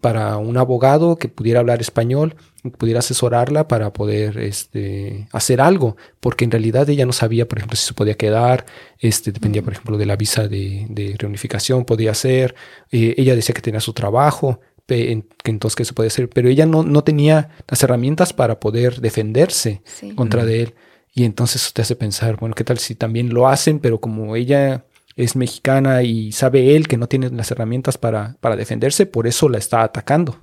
para 0.00 0.36
un 0.36 0.56
abogado 0.56 1.16
que 1.16 1.28
pudiera 1.28 1.60
hablar 1.60 1.80
español, 1.80 2.36
que 2.62 2.70
pudiera 2.70 3.00
asesorarla 3.00 3.68
para 3.68 3.92
poder 3.92 4.38
este, 4.38 5.28
hacer 5.32 5.60
algo, 5.60 5.96
porque 6.20 6.44
en 6.44 6.50
realidad 6.50 6.88
ella 6.88 7.06
no 7.06 7.12
sabía, 7.12 7.48
por 7.48 7.58
ejemplo, 7.58 7.76
si 7.76 7.86
se 7.86 7.94
podía 7.94 8.14
quedar, 8.14 8.66
este, 8.98 9.32
dependía, 9.32 9.62
por 9.62 9.72
ejemplo, 9.72 9.98
de 9.98 10.06
la 10.06 10.16
visa 10.16 10.48
de, 10.48 11.14
reunificación, 11.18 11.84
podía 11.84 12.14
ser, 12.14 12.54
eh, 12.92 13.14
ella 13.16 13.34
decía 13.34 13.54
que 13.54 13.62
tenía 13.62 13.80
su 13.80 13.92
trabajo, 13.92 14.60
que 14.86 15.24
entonces 15.44 15.76
qué 15.76 15.84
se 15.84 15.94
puede 15.94 16.08
hacer, 16.08 16.28
pero 16.28 16.48
ella 16.48 16.66
no, 16.66 16.82
no 16.82 17.02
tenía 17.02 17.50
las 17.68 17.82
herramientas 17.82 18.32
para 18.32 18.60
poder 18.60 19.00
defenderse 19.00 19.82
contra 20.14 20.44
de 20.44 20.62
él. 20.62 20.74
Y 21.14 21.24
entonces 21.24 21.62
eso 21.62 21.70
te 21.72 21.82
hace 21.82 21.94
pensar, 21.94 22.36
bueno, 22.36 22.56
¿qué 22.56 22.64
tal 22.64 22.78
si 22.78 22.96
también 22.96 23.32
lo 23.32 23.46
hacen, 23.46 23.78
pero 23.78 24.00
como 24.00 24.34
ella 24.34 24.84
es 25.14 25.36
mexicana 25.36 26.02
y 26.02 26.32
sabe 26.32 26.74
él 26.74 26.88
que 26.88 26.96
no 26.96 27.06
tiene 27.06 27.30
las 27.30 27.52
herramientas 27.52 27.96
para, 27.96 28.36
para 28.40 28.56
defenderse, 28.56 29.06
por 29.06 29.28
eso 29.28 29.48
la 29.48 29.58
está 29.58 29.84
atacando? 29.84 30.40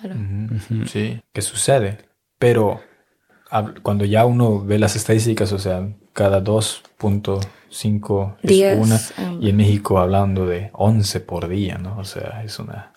Claro. 0.00 0.14
Sí, 0.86 1.20
¿qué 1.32 1.42
sucede? 1.42 1.98
Pero 2.38 2.80
cuando 3.82 4.04
ya 4.04 4.24
uno 4.24 4.64
ve 4.64 4.78
las 4.78 4.94
estadísticas, 4.94 5.52
o 5.52 5.58
sea, 5.58 5.88
cada 6.12 6.42
2.5 6.42 8.36
es 8.42 8.78
una, 8.78 9.00
um, 9.30 9.42
y 9.42 9.50
en 9.50 9.56
México 9.56 9.98
hablando 9.98 10.46
de 10.46 10.70
11 10.74 11.20
por 11.20 11.48
día, 11.48 11.78
¿no? 11.78 11.98
O 11.98 12.04
sea, 12.04 12.42
es 12.44 12.58
una 12.58 12.92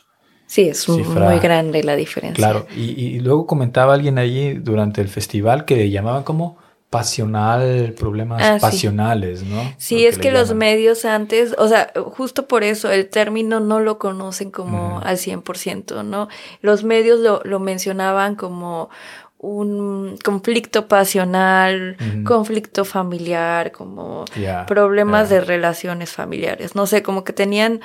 Sí, 0.49 0.67
es 0.67 0.89
muy 0.89 1.37
grande 1.37 1.83
la 1.83 1.95
diferencia. 1.95 2.43
Claro, 2.43 2.65
y, 2.75 3.19
luego 3.19 3.45
comentaba 3.45 3.93
alguien 3.93 4.17
allí 4.17 4.53
durante 4.53 4.99
el 4.99 5.07
festival 5.07 5.63
que 5.63 5.91
llamaban 5.91 6.23
como 6.23 6.57
pasional, 6.89 7.93
problemas 7.95 8.41
ah, 8.41 8.57
pasionales, 8.59 9.43
¿no? 9.43 9.61
Sí, 9.77 10.07
es 10.07 10.17
que, 10.17 10.31
los 10.31 10.55
medios 10.55 11.05
antes, 11.05 11.53
o 11.59 11.67
sea, 11.67 11.93
justo 12.13 12.47
por 12.47 12.63
eso 12.63 12.91
el 12.91 13.09
término 13.09 13.59
no 13.59 13.79
lo 13.79 13.99
conocen 13.99 14.49
como 14.49 14.99
al 15.03 15.17
100%, 15.17 16.03
¿no? 16.03 16.29
Los 16.61 16.83
medios 16.83 17.19
lo, 17.19 17.41
lo 17.43 17.59
mencionaban 17.59 18.33
como 18.33 18.89
un 19.37 20.17
conflicto 20.25 20.87
pasional, 20.87 21.95
conflicto 22.25 22.85
familiar, 22.85 23.71
como 23.71 24.25
problemas 24.65 25.29
de 25.29 25.41
relaciones 25.41 26.11
familiares. 26.11 26.73
No 26.73 26.87
sé, 26.87 27.03
como 27.03 27.23
que 27.23 27.33
tenían 27.33 27.81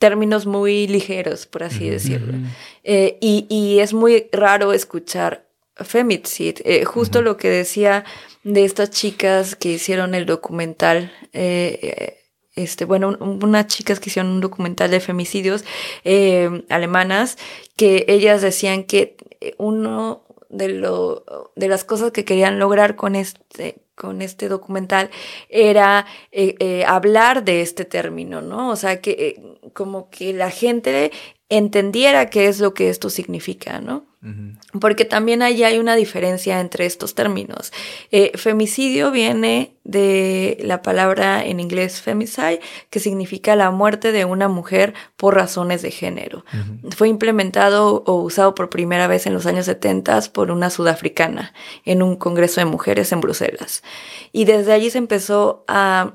términos 0.00 0.46
muy 0.46 0.88
ligeros, 0.88 1.46
por 1.46 1.62
así 1.62 1.90
decirlo. 1.90 2.32
Eh, 2.84 3.18
y, 3.20 3.80
es 3.80 3.92
muy 3.92 4.28
raro 4.32 4.72
escuchar 4.72 5.46
femicid. 5.76 6.56
Eh, 6.64 6.86
justo 6.86 7.20
lo 7.20 7.36
que 7.36 7.50
decía 7.50 8.04
de 8.42 8.64
estas 8.64 8.88
chicas 8.88 9.54
que 9.56 9.72
hicieron 9.72 10.14
el 10.14 10.24
documental, 10.24 11.12
eh, 11.34 12.16
este, 12.56 12.86
bueno, 12.86 13.14
unas 13.20 13.66
chicas 13.66 14.00
que 14.00 14.08
hicieron 14.08 14.32
un 14.32 14.40
documental 14.40 14.90
de 14.90 15.00
femicidios 15.00 15.64
alemanas, 16.70 17.36
que 17.76 18.06
ellas 18.08 18.40
decían 18.40 18.84
que 18.84 19.16
uno 19.58 20.24
de, 20.48 20.70
lo, 20.70 21.52
de 21.56 21.68
las 21.68 21.84
cosas 21.84 22.10
que 22.10 22.24
querían 22.24 22.58
lograr 22.58 22.96
con 22.96 23.16
este 23.16 23.82
con 24.00 24.22
este 24.22 24.48
documental 24.48 25.10
era 25.50 26.06
eh, 26.32 26.54
eh, 26.58 26.84
hablar 26.86 27.44
de 27.44 27.60
este 27.60 27.84
término, 27.84 28.40
¿no? 28.40 28.70
O 28.70 28.76
sea, 28.76 29.02
que 29.02 29.10
eh, 29.10 29.70
como 29.74 30.08
que 30.08 30.32
la 30.32 30.50
gente 30.50 31.12
entendiera 31.50 32.30
qué 32.30 32.46
es 32.46 32.60
lo 32.60 32.72
que 32.74 32.88
esto 32.88 33.10
significa, 33.10 33.80
¿no? 33.80 34.06
Porque 34.78 35.06
también 35.06 35.40
ahí 35.40 35.64
hay 35.64 35.78
una 35.78 35.96
diferencia 35.96 36.60
entre 36.60 36.84
estos 36.84 37.14
términos. 37.14 37.72
Eh, 38.12 38.32
femicidio 38.36 39.10
viene 39.10 39.76
de 39.82 40.58
la 40.60 40.82
palabra 40.82 41.42
en 41.42 41.58
inglés 41.58 42.02
femicide, 42.02 42.60
que 42.90 43.00
significa 43.00 43.56
la 43.56 43.70
muerte 43.70 44.12
de 44.12 44.26
una 44.26 44.46
mujer 44.46 44.92
por 45.16 45.36
razones 45.36 45.80
de 45.80 45.90
género. 45.90 46.44
Fue 46.94 47.08
implementado 47.08 48.04
o 48.06 48.20
usado 48.20 48.54
por 48.54 48.68
primera 48.68 49.06
vez 49.06 49.26
en 49.26 49.32
los 49.32 49.46
años 49.46 49.64
70 49.64 50.20
por 50.32 50.50
una 50.50 50.68
sudafricana 50.68 51.54
en 51.86 52.02
un 52.02 52.16
congreso 52.16 52.60
de 52.60 52.66
mujeres 52.66 53.12
en 53.12 53.22
Bruselas. 53.22 53.82
Y 54.32 54.44
desde 54.44 54.74
allí 54.74 54.90
se 54.90 54.98
empezó 54.98 55.64
a 55.66 56.12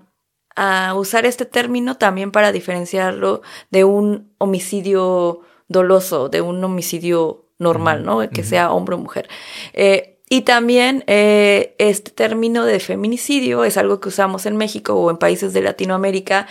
a 0.56 0.94
usar 0.96 1.26
este 1.26 1.46
término 1.46 1.98
también 1.98 2.32
para 2.32 2.52
diferenciarlo 2.52 3.42
de 3.72 3.84
un 3.84 4.32
homicidio 4.38 5.42
doloso, 5.68 6.30
de 6.30 6.42
un 6.42 6.64
homicidio 6.64 7.46
normal, 7.58 8.04
¿no? 8.04 8.30
Que 8.30 8.44
sea 8.44 8.72
hombre 8.72 8.96
o 8.96 9.00
mujer. 9.00 9.28
Eh, 9.74 10.20
y 10.30 10.42
también 10.42 11.04
eh, 11.08 11.76
este 11.78 12.12
término 12.12 12.66
de 12.66 12.80
feminicidio 12.80 13.64
es 13.64 13.78
algo 13.78 14.00
que 14.00 14.10
usamos 14.10 14.46
en 14.46 14.58
México 14.58 14.96
o 14.96 15.12
en 15.12 15.18
países 15.18 15.54
de 15.54 15.62
Latinoamérica 15.62 16.48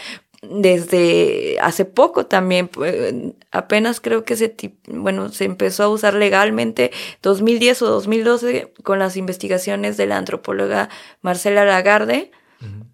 desde 0.51 1.59
hace 1.61 1.85
poco 1.85 2.27
también, 2.27 2.69
pues, 2.69 3.13
apenas 3.51 4.01
creo 4.01 4.25
que 4.25 4.37
se, 4.37 4.55
bueno, 4.87 5.31
se 5.31 5.45
empezó 5.45 5.85
a 5.85 5.89
usar 5.89 6.15
legalmente 6.15 6.91
2010 7.23 7.83
o 7.83 7.87
2012 7.87 8.73
con 8.83 8.99
las 8.99 9.17
investigaciones 9.17 9.97
de 9.97 10.07
la 10.07 10.19
antropóloga 10.19 10.89
Marcela 11.23 11.65
Lagarde, 11.65 12.31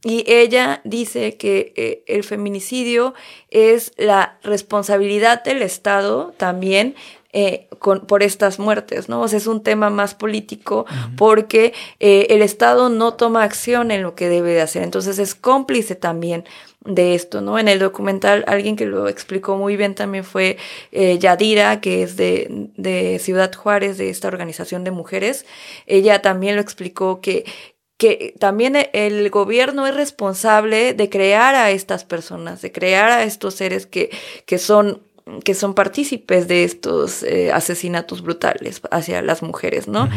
y 0.02 0.24
ella 0.26 0.80
dice 0.84 1.36
que 1.36 1.72
eh, 1.76 2.04
el 2.06 2.24
feminicidio 2.24 3.14
es 3.50 3.92
la 3.96 4.38
responsabilidad 4.42 5.44
del 5.44 5.60
Estado 5.62 6.32
también 6.38 6.94
eh, 7.32 7.68
con, 7.78 8.00
por 8.06 8.22
estas 8.22 8.58
muertes, 8.58 9.08
¿no? 9.08 9.20
O 9.20 9.28
sea, 9.28 9.36
es 9.36 9.46
un 9.46 9.62
tema 9.62 9.90
más 9.90 10.14
político 10.14 10.86
porque 11.16 11.74
eh, 12.00 12.28
el 12.30 12.42
Estado 12.42 12.88
no 12.88 13.14
toma 13.14 13.44
acción 13.44 13.90
en 13.90 14.02
lo 14.02 14.14
que 14.14 14.28
debe 14.28 14.52
de 14.52 14.62
hacer. 14.62 14.82
Entonces 14.82 15.18
es 15.18 15.34
cómplice 15.34 15.94
también 15.94 16.44
de 16.82 17.14
esto, 17.14 17.42
¿no? 17.42 17.58
En 17.58 17.68
el 17.68 17.78
documental 17.78 18.42
alguien 18.48 18.74
que 18.74 18.86
lo 18.86 19.06
explicó 19.06 19.58
muy 19.58 19.76
bien 19.76 19.94
también 19.94 20.24
fue 20.24 20.56
Yadira, 20.92 21.82
que 21.82 22.02
es 22.02 22.16
de, 22.16 22.70
de 22.76 23.18
Ciudad 23.18 23.54
Juárez, 23.54 23.98
de 23.98 24.08
esta 24.08 24.28
organización 24.28 24.82
de 24.82 24.90
mujeres. 24.90 25.44
Ella 25.86 26.22
también 26.22 26.56
lo 26.56 26.62
explicó 26.62 27.20
que 27.20 27.44
que 28.00 28.34
también 28.38 28.78
el 28.94 29.28
gobierno 29.28 29.86
es 29.86 29.94
responsable 29.94 30.94
de 30.94 31.10
crear 31.10 31.54
a 31.54 31.70
estas 31.70 32.06
personas, 32.06 32.62
de 32.62 32.72
crear 32.72 33.10
a 33.10 33.24
estos 33.24 33.56
seres 33.56 33.86
que, 33.86 34.08
que 34.46 34.56
son 34.56 35.02
que 35.44 35.54
son 35.54 35.74
partícipes 35.74 36.48
de 36.48 36.64
estos 36.64 37.22
eh, 37.22 37.52
asesinatos 37.52 38.22
brutales 38.22 38.80
hacia 38.90 39.20
las 39.22 39.42
mujeres, 39.42 39.86
¿no? 39.86 40.08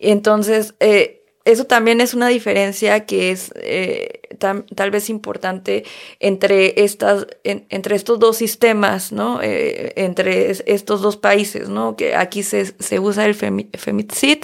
Entonces, 0.00 0.74
eh, 0.80 1.22
eso 1.46 1.64
también 1.64 2.00
es 2.00 2.12
una 2.12 2.26
diferencia 2.26 3.06
que 3.06 3.30
es 3.30 3.52
eh, 3.54 4.20
tal 4.38 4.90
vez 4.90 5.08
importante 5.08 5.84
entre 6.18 6.82
estas, 6.84 7.26
entre 7.44 7.94
estos 7.94 8.18
dos 8.18 8.36
sistemas, 8.36 9.12
¿no? 9.12 9.40
Eh, 9.40 9.92
entre 9.96 10.50
estos 10.50 11.00
dos 11.00 11.16
países, 11.16 11.68
¿no? 11.68 11.94
Que 11.94 12.16
aquí 12.16 12.42
se, 12.42 12.66
se 12.66 12.98
usa 12.98 13.24
el 13.26 13.34
femicid 13.34 14.38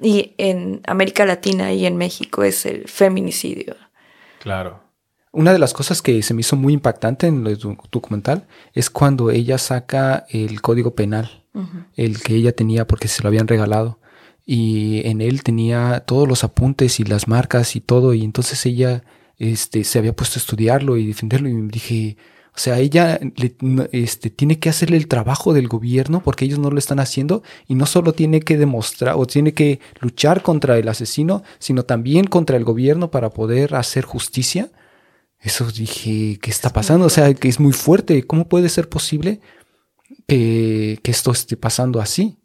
y 0.00 0.34
en 0.36 0.80
América 0.86 1.24
Latina 1.24 1.72
y 1.72 1.86
en 1.86 1.96
México 1.96 2.42
es 2.42 2.66
el 2.66 2.88
feminicidio. 2.88 3.76
Claro. 4.40 4.80
Una 5.30 5.52
de 5.52 5.60
las 5.60 5.72
cosas 5.72 6.02
que 6.02 6.20
se 6.22 6.34
me 6.34 6.40
hizo 6.40 6.56
muy 6.56 6.72
impactante 6.72 7.28
en 7.28 7.46
el 7.46 7.56
documental 7.92 8.48
es 8.74 8.90
cuando 8.90 9.30
ella 9.30 9.58
saca 9.58 10.26
el 10.30 10.60
código 10.60 10.96
penal, 10.96 11.44
el 11.96 12.20
que 12.22 12.34
ella 12.34 12.52
tenía 12.52 12.86
porque 12.86 13.08
se 13.08 13.22
lo 13.22 13.28
habían 13.28 13.46
regalado 13.46 14.00
y 14.50 15.06
en 15.06 15.20
él 15.20 15.42
tenía 15.42 16.04
todos 16.06 16.26
los 16.26 16.42
apuntes 16.42 17.00
y 17.00 17.04
las 17.04 17.28
marcas 17.28 17.76
y 17.76 17.82
todo 17.82 18.14
y 18.14 18.24
entonces 18.24 18.64
ella 18.64 19.04
este, 19.36 19.84
se 19.84 19.98
había 19.98 20.16
puesto 20.16 20.38
a 20.38 20.40
estudiarlo 20.40 20.96
y 20.96 21.06
defenderlo 21.06 21.50
y 21.50 21.52
me 21.52 21.70
dije, 21.70 22.16
o 22.56 22.58
sea, 22.58 22.78
ella 22.78 23.20
este, 23.92 24.30
tiene 24.30 24.58
que 24.58 24.70
hacerle 24.70 24.96
el 24.96 25.06
trabajo 25.06 25.52
del 25.52 25.68
gobierno 25.68 26.22
porque 26.22 26.46
ellos 26.46 26.58
no 26.58 26.70
lo 26.70 26.78
están 26.78 26.98
haciendo 26.98 27.42
y 27.66 27.74
no 27.74 27.84
solo 27.84 28.14
tiene 28.14 28.40
que 28.40 28.56
demostrar 28.56 29.16
o 29.18 29.26
tiene 29.26 29.52
que 29.52 29.80
luchar 30.00 30.40
contra 30.40 30.78
el 30.78 30.88
asesino, 30.88 31.42
sino 31.58 31.82
también 31.82 32.24
contra 32.24 32.56
el 32.56 32.64
gobierno 32.64 33.10
para 33.10 33.28
poder 33.28 33.74
hacer 33.74 34.06
justicia. 34.06 34.70
Eso 35.40 35.70
dije, 35.70 36.38
¿qué 36.40 36.50
está 36.50 36.70
pasando? 36.70 37.04
O 37.04 37.10
sea, 37.10 37.34
que 37.34 37.48
es 37.48 37.60
muy 37.60 37.74
fuerte. 37.74 38.26
¿Cómo 38.26 38.48
puede 38.48 38.70
ser 38.70 38.88
posible 38.88 39.42
que, 40.26 41.00
que 41.02 41.10
esto 41.10 41.32
esté 41.32 41.58
pasando 41.58 42.00
así? 42.00 42.38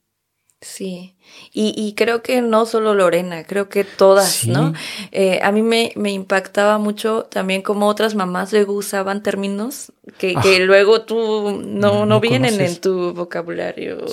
Sí, 0.63 1.17
y, 1.51 1.73
y, 1.77 1.93
creo 1.93 2.23
que 2.23 2.41
no 2.41 2.65
solo 2.65 2.95
Lorena, 2.95 3.43
creo 3.43 3.69
que 3.69 3.83
todas, 3.83 4.47
¿no? 4.47 4.73
Eh, 5.11 5.39
a 5.43 5.51
mí 5.51 5.61
me, 5.61 5.91
me, 5.95 6.11
impactaba 6.11 6.77
mucho 6.79 7.23
también 7.23 7.61
como 7.61 7.87
otras 7.87 8.15
mamás 8.15 8.51
luego 8.51 8.73
usaban 8.73 9.21
términos 9.21 9.91
que, 10.17 10.35
que 10.35 10.55
ah. 10.55 10.59
luego 10.65 11.03
tú 11.03 11.61
no, 11.63 12.05
no, 12.05 12.19
vienen 12.19 12.59
en 12.59 12.77
tu 12.77 13.13
vocabulario 13.13 14.05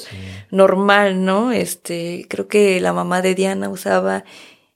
normal, 0.51 1.25
¿no? 1.25 1.53
Este, 1.53 2.27
creo 2.29 2.47
que 2.47 2.81
la 2.81 2.93
mamá 2.93 3.23
de 3.23 3.35
Diana 3.35 3.69
usaba 3.69 4.25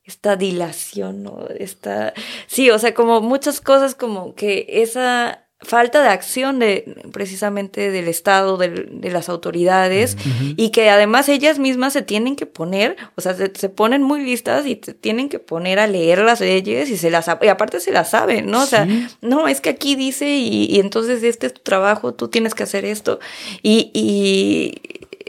esta 0.04 0.36
dilación, 0.36 1.22
¿no? 1.22 1.46
Esta, 1.58 2.12
sí, 2.46 2.70
o 2.70 2.78
sea, 2.78 2.94
como 2.94 3.20
muchas 3.20 3.60
cosas 3.60 3.94
como 3.94 4.34
que 4.34 4.66
esa 4.68 5.43
falta 5.64 6.02
de 6.02 6.08
acción 6.08 6.58
de 6.58 6.94
precisamente 7.12 7.90
del 7.90 8.08
Estado, 8.08 8.56
de, 8.56 9.10
las 9.10 9.28
autoridades, 9.28 10.16
y 10.56 10.70
que 10.70 10.90
además 10.90 11.28
ellas 11.28 11.58
mismas 11.58 11.92
se 11.92 12.02
tienen 12.02 12.36
que 12.36 12.46
poner, 12.46 12.96
o 13.16 13.20
sea, 13.20 13.34
se, 13.34 13.68
ponen 13.68 14.02
muy 14.02 14.24
listas 14.24 14.66
y 14.66 14.80
se 14.82 14.94
tienen 14.94 15.28
que 15.28 15.38
poner 15.38 15.78
a 15.78 15.86
leer 15.86 16.20
las 16.20 16.40
leyes 16.40 16.90
y 16.90 16.96
se 16.96 17.10
las 17.10 17.28
y 17.42 17.48
aparte 17.48 17.80
se 17.80 17.92
las 17.92 18.10
saben, 18.10 18.50
¿no? 18.50 18.62
O 18.62 18.66
sea, 18.66 18.86
no, 19.20 19.48
es 19.48 19.60
que 19.60 19.70
aquí 19.70 19.96
dice 19.96 20.28
y, 20.28 20.78
entonces 20.78 21.22
este 21.22 21.46
es 21.46 21.54
tu 21.54 21.62
trabajo, 21.62 22.14
tú 22.14 22.28
tienes 22.28 22.54
que 22.54 22.62
hacer 22.62 22.84
esto. 22.84 23.18
Y, 23.62 23.90
y 23.94 24.80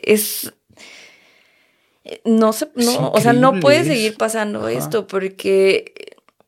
es 0.01 0.53
no 2.23 2.53
se, 2.53 2.69
no, 2.75 3.09
o 3.11 3.19
sea, 3.19 3.33
no 3.33 3.59
puede 3.59 3.83
seguir 3.83 4.15
pasando 4.15 4.67
esto 4.67 5.07
porque 5.07 5.93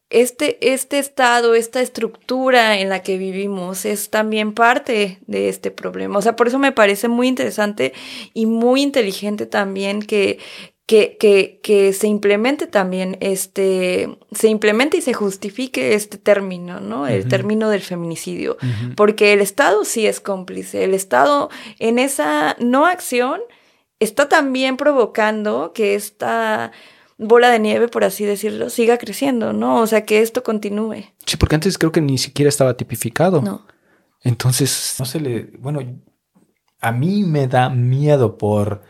este, 0.10 0.74
este 0.74 1.00
estado, 1.00 1.54
esta 1.54 1.82
estructura 1.82 2.80
en 2.80 2.90
la 2.90 3.04
que 3.04 3.18
vivimos 3.18 3.86
es 3.86 4.10
también 4.10 4.54
parte 4.54 5.20
de 5.28 5.50
este 5.50 5.70
problema. 5.70 6.20
O 6.20 6.22
sea, 6.22 6.36
por 6.36 6.48
eso 6.48 6.60
me 6.60 6.72
parece 6.72 7.08
muy 7.08 7.28
interesante 7.28 7.94
y 8.34 8.46
muy 8.46 8.82
inteligente 8.82 9.46
también 9.46 10.02
que, 10.02 10.40
que, 10.86 11.18
que, 11.20 11.60
que 11.62 11.92
se 11.92 12.08
implemente 12.08 12.68
también 12.68 13.18
este, 13.20 14.18
se 14.32 14.48
implemente 14.48 14.96
y 14.96 15.02
se 15.02 15.14
justifique 15.14 15.94
este 15.94 16.18
término, 16.18 16.80
¿no? 16.80 17.06
El 17.06 17.28
término 17.28 17.70
del 17.70 17.82
feminicidio. 17.82 18.58
Porque 18.96 19.34
el 19.34 19.42
Estado 19.42 19.84
sí 19.84 20.08
es 20.08 20.22
cómplice. 20.22 20.86
El 20.86 20.94
Estado 20.94 21.50
en 21.80 22.00
esa 22.00 22.56
no 22.60 22.86
acción 22.86 23.42
está 24.00 24.30
también 24.30 24.78
provocando 24.78 25.74
que 25.74 25.96
esta 25.96 26.72
bola 27.18 27.50
de 27.50 27.60
nieve, 27.60 27.88
por 27.88 28.04
así 28.04 28.26
decirlo, 28.26 28.70
siga 28.70 28.98
creciendo, 28.98 29.54
¿no? 29.54 29.82
O 29.82 29.88
sea, 29.88 30.06
que 30.06 30.22
esto 30.22 30.44
continúe. 30.44 31.06
Sí, 31.26 31.38
porque 31.38 31.56
antes 31.56 31.78
creo 31.78 31.92
que 31.92 32.02
ni 32.02 32.18
siquiera 32.18 32.50
estaba 32.50 32.76
tipificado. 32.76 33.42
No. 33.42 33.66
Entonces. 34.24 34.96
No 35.00 35.06
se 35.06 35.20
le. 35.20 35.44
Bueno, 35.60 35.82
a 36.80 36.92
mí 36.92 37.24
me 37.24 37.48
da 37.48 37.70
miedo 37.70 38.38
por, 38.38 38.84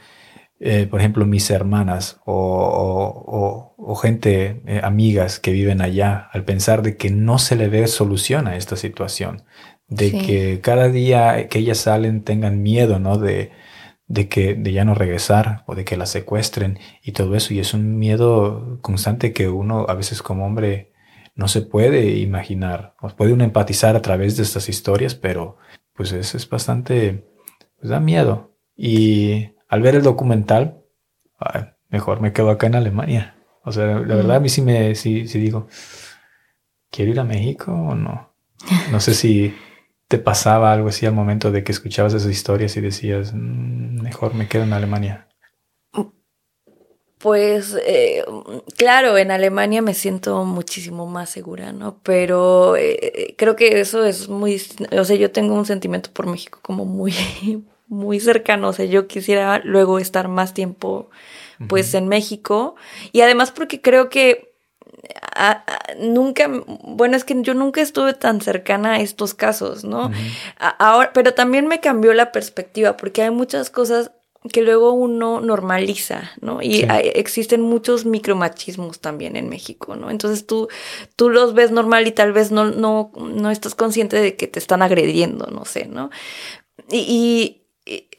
eh, 0.60 0.88
por 0.90 1.00
ejemplo, 1.00 1.26
mis 1.26 1.50
hermanas 1.50 2.20
o, 2.26 3.74
o, 3.78 3.96
gente, 3.96 4.62
eh, 4.66 4.82
amigas 4.84 5.40
que 5.40 5.52
viven 5.52 5.82
allá, 5.82 6.30
al 6.32 6.44
pensar 6.44 6.82
de 6.82 6.98
que 6.98 7.10
no 7.10 7.40
se 7.40 7.56
le 7.56 7.70
ve 7.70 7.88
solución 7.88 8.48
a 8.48 8.58
esta 8.58 8.76
situación. 8.76 9.44
De 9.90 10.12
que 10.12 10.60
cada 10.60 10.90
día 10.90 11.48
que 11.48 11.60
ellas 11.60 11.78
salen 11.78 12.26
tengan 12.26 12.62
miedo, 12.62 13.00
¿no? 13.00 13.18
De 13.18 13.52
de 14.08 14.30
que 14.30 14.56
de 14.56 14.72
ya 14.72 14.86
no 14.86 14.96
regresar 14.96 15.64
o 15.68 15.76
de 15.76 15.86
que 15.86 15.98
la 15.98 16.06
secuestren 16.06 16.80
y 17.04 17.12
todo 17.12 17.36
eso. 17.36 17.54
Y 17.54 17.60
es 17.60 17.74
un 17.74 17.98
miedo 17.98 18.80
constante 18.82 19.34
que 19.34 19.50
uno 19.50 19.86
a 19.88 19.94
veces 19.94 20.22
como 20.22 20.46
hombre 20.46 20.94
no 21.36 21.48
se 21.48 21.62
puede 21.62 22.18
imaginar 22.18 22.96
o 23.00 23.10
puede 23.10 23.34
uno 23.34 23.44
empatizar 23.44 23.96
a 23.96 24.02
través 24.02 24.38
de 24.38 24.44
estas 24.44 24.70
historias 24.70 25.14
pero 25.14 25.58
pues 25.94 26.12
es, 26.12 26.34
es 26.36 26.50
bastante 26.50 27.26
pues 27.80 27.90
da 27.90 28.00
miedo. 28.00 28.56
Y 28.76 29.52
al 29.68 29.82
ver 29.82 29.96
el 29.96 30.04
documental 30.04 30.84
mejor 31.90 32.22
me 32.22 32.34
quedo 32.34 32.50
acá 32.50 32.68
en 32.68 32.76
Alemania. 32.76 33.36
O 33.64 33.72
sea 33.72 33.86
la 34.00 34.16
verdad 34.16 34.38
a 34.38 34.40
mí 34.40 34.50
sí 34.50 34.62
me 34.62 34.96
sí, 34.96 35.28
sí 35.28 35.40
digo 35.40 35.68
quiero 36.90 37.12
ir 37.12 37.20
a 37.20 37.26
México 37.26 37.74
o 37.74 37.96
no 37.96 38.34
no 38.92 39.00
sé 39.00 39.14
si 39.14 39.54
te 40.08 40.18
pasaba 40.18 40.72
algo 40.72 40.90
así 40.90 41.06
al 41.06 41.14
momento 41.14 41.52
de 41.52 41.64
que 41.64 41.72
escuchabas 41.72 42.14
esas 42.14 42.32
historias 42.32 42.78
y 42.78 42.82
decías, 42.82 43.34
mm, 43.34 44.02
mejor 44.02 44.34
me 44.34 44.48
quedo 44.48 44.64
en 44.64 44.74
Alemania? 44.74 45.28
Pues 47.20 47.76
eh, 47.86 48.24
claro, 48.78 49.18
en 49.18 49.32
Alemania 49.32 49.82
me 49.82 49.96
siento 49.96 50.46
muchísimo 50.46 51.08
más 51.08 51.32
segura, 51.32 51.72
¿no? 51.72 52.00
Pero 52.04 52.76
eh, 52.78 53.34
creo 53.38 53.56
que 53.56 53.80
eso 53.80 54.06
es 54.06 54.30
muy, 54.30 54.62
o 54.92 55.04
sea, 55.04 55.16
yo 55.16 55.32
tengo 55.32 55.56
un 55.56 55.66
sentimiento 55.66 56.12
por 56.14 56.28
México 56.28 56.60
como 56.62 56.86
muy, 56.86 57.14
muy 57.88 58.20
cercano, 58.20 58.70
o 58.70 58.74
sea, 58.74 58.86
yo 58.86 59.08
quisiera 59.08 59.60
luego 59.64 59.98
estar 59.98 60.28
más 60.28 60.54
tiempo 60.54 61.10
pues 61.68 61.96
en 61.96 62.08
México 62.08 62.76
y 63.12 63.22
además 63.22 63.52
porque 63.52 63.82
creo 63.82 64.10
que 64.10 64.54
nunca, 66.00 66.50
bueno, 66.84 67.16
es 67.16 67.24
que 67.24 67.36
yo 67.42 67.54
nunca 67.54 67.82
estuve 67.82 68.14
tan 68.14 68.42
cercana 68.42 68.94
a 68.94 69.00
estos 69.02 69.34
casos, 69.34 69.84
¿no? 69.84 70.12
ahora, 70.60 71.12
pero 71.14 71.34
también 71.34 71.68
me 71.68 71.80
cambió 71.80 72.14
la 72.14 72.32
perspectiva 72.32 72.98
porque 72.98 73.22
hay 73.22 73.32
muchas 73.32 73.70
cosas 73.70 74.12
que 74.52 74.62
luego 74.62 74.94
uno 74.94 75.42
normaliza, 75.42 76.32
¿no? 76.42 76.62
Y 76.62 76.86
existen 77.16 77.62
muchos 77.62 78.06
micromachismos 78.06 79.00
también 79.00 79.36
en 79.36 79.50
México, 79.50 79.96
¿no? 79.96 80.10
Entonces 80.10 80.46
tú, 80.46 80.70
tú 81.16 81.30
los 81.30 81.54
ves 81.54 81.72
normal 81.72 82.08
y 82.08 82.12
tal 82.12 82.32
vez 82.32 82.52
no, 82.52 82.66
no, 82.66 83.12
no 83.18 83.52
estás 83.52 83.76
consciente 83.76 84.18
de 84.18 84.36
que 84.36 84.48
te 84.48 84.60
están 84.60 84.82
agrediendo, 84.82 85.48
no 85.48 85.66
sé, 85.66 85.88
¿no? 85.88 86.10
y, 86.92 87.67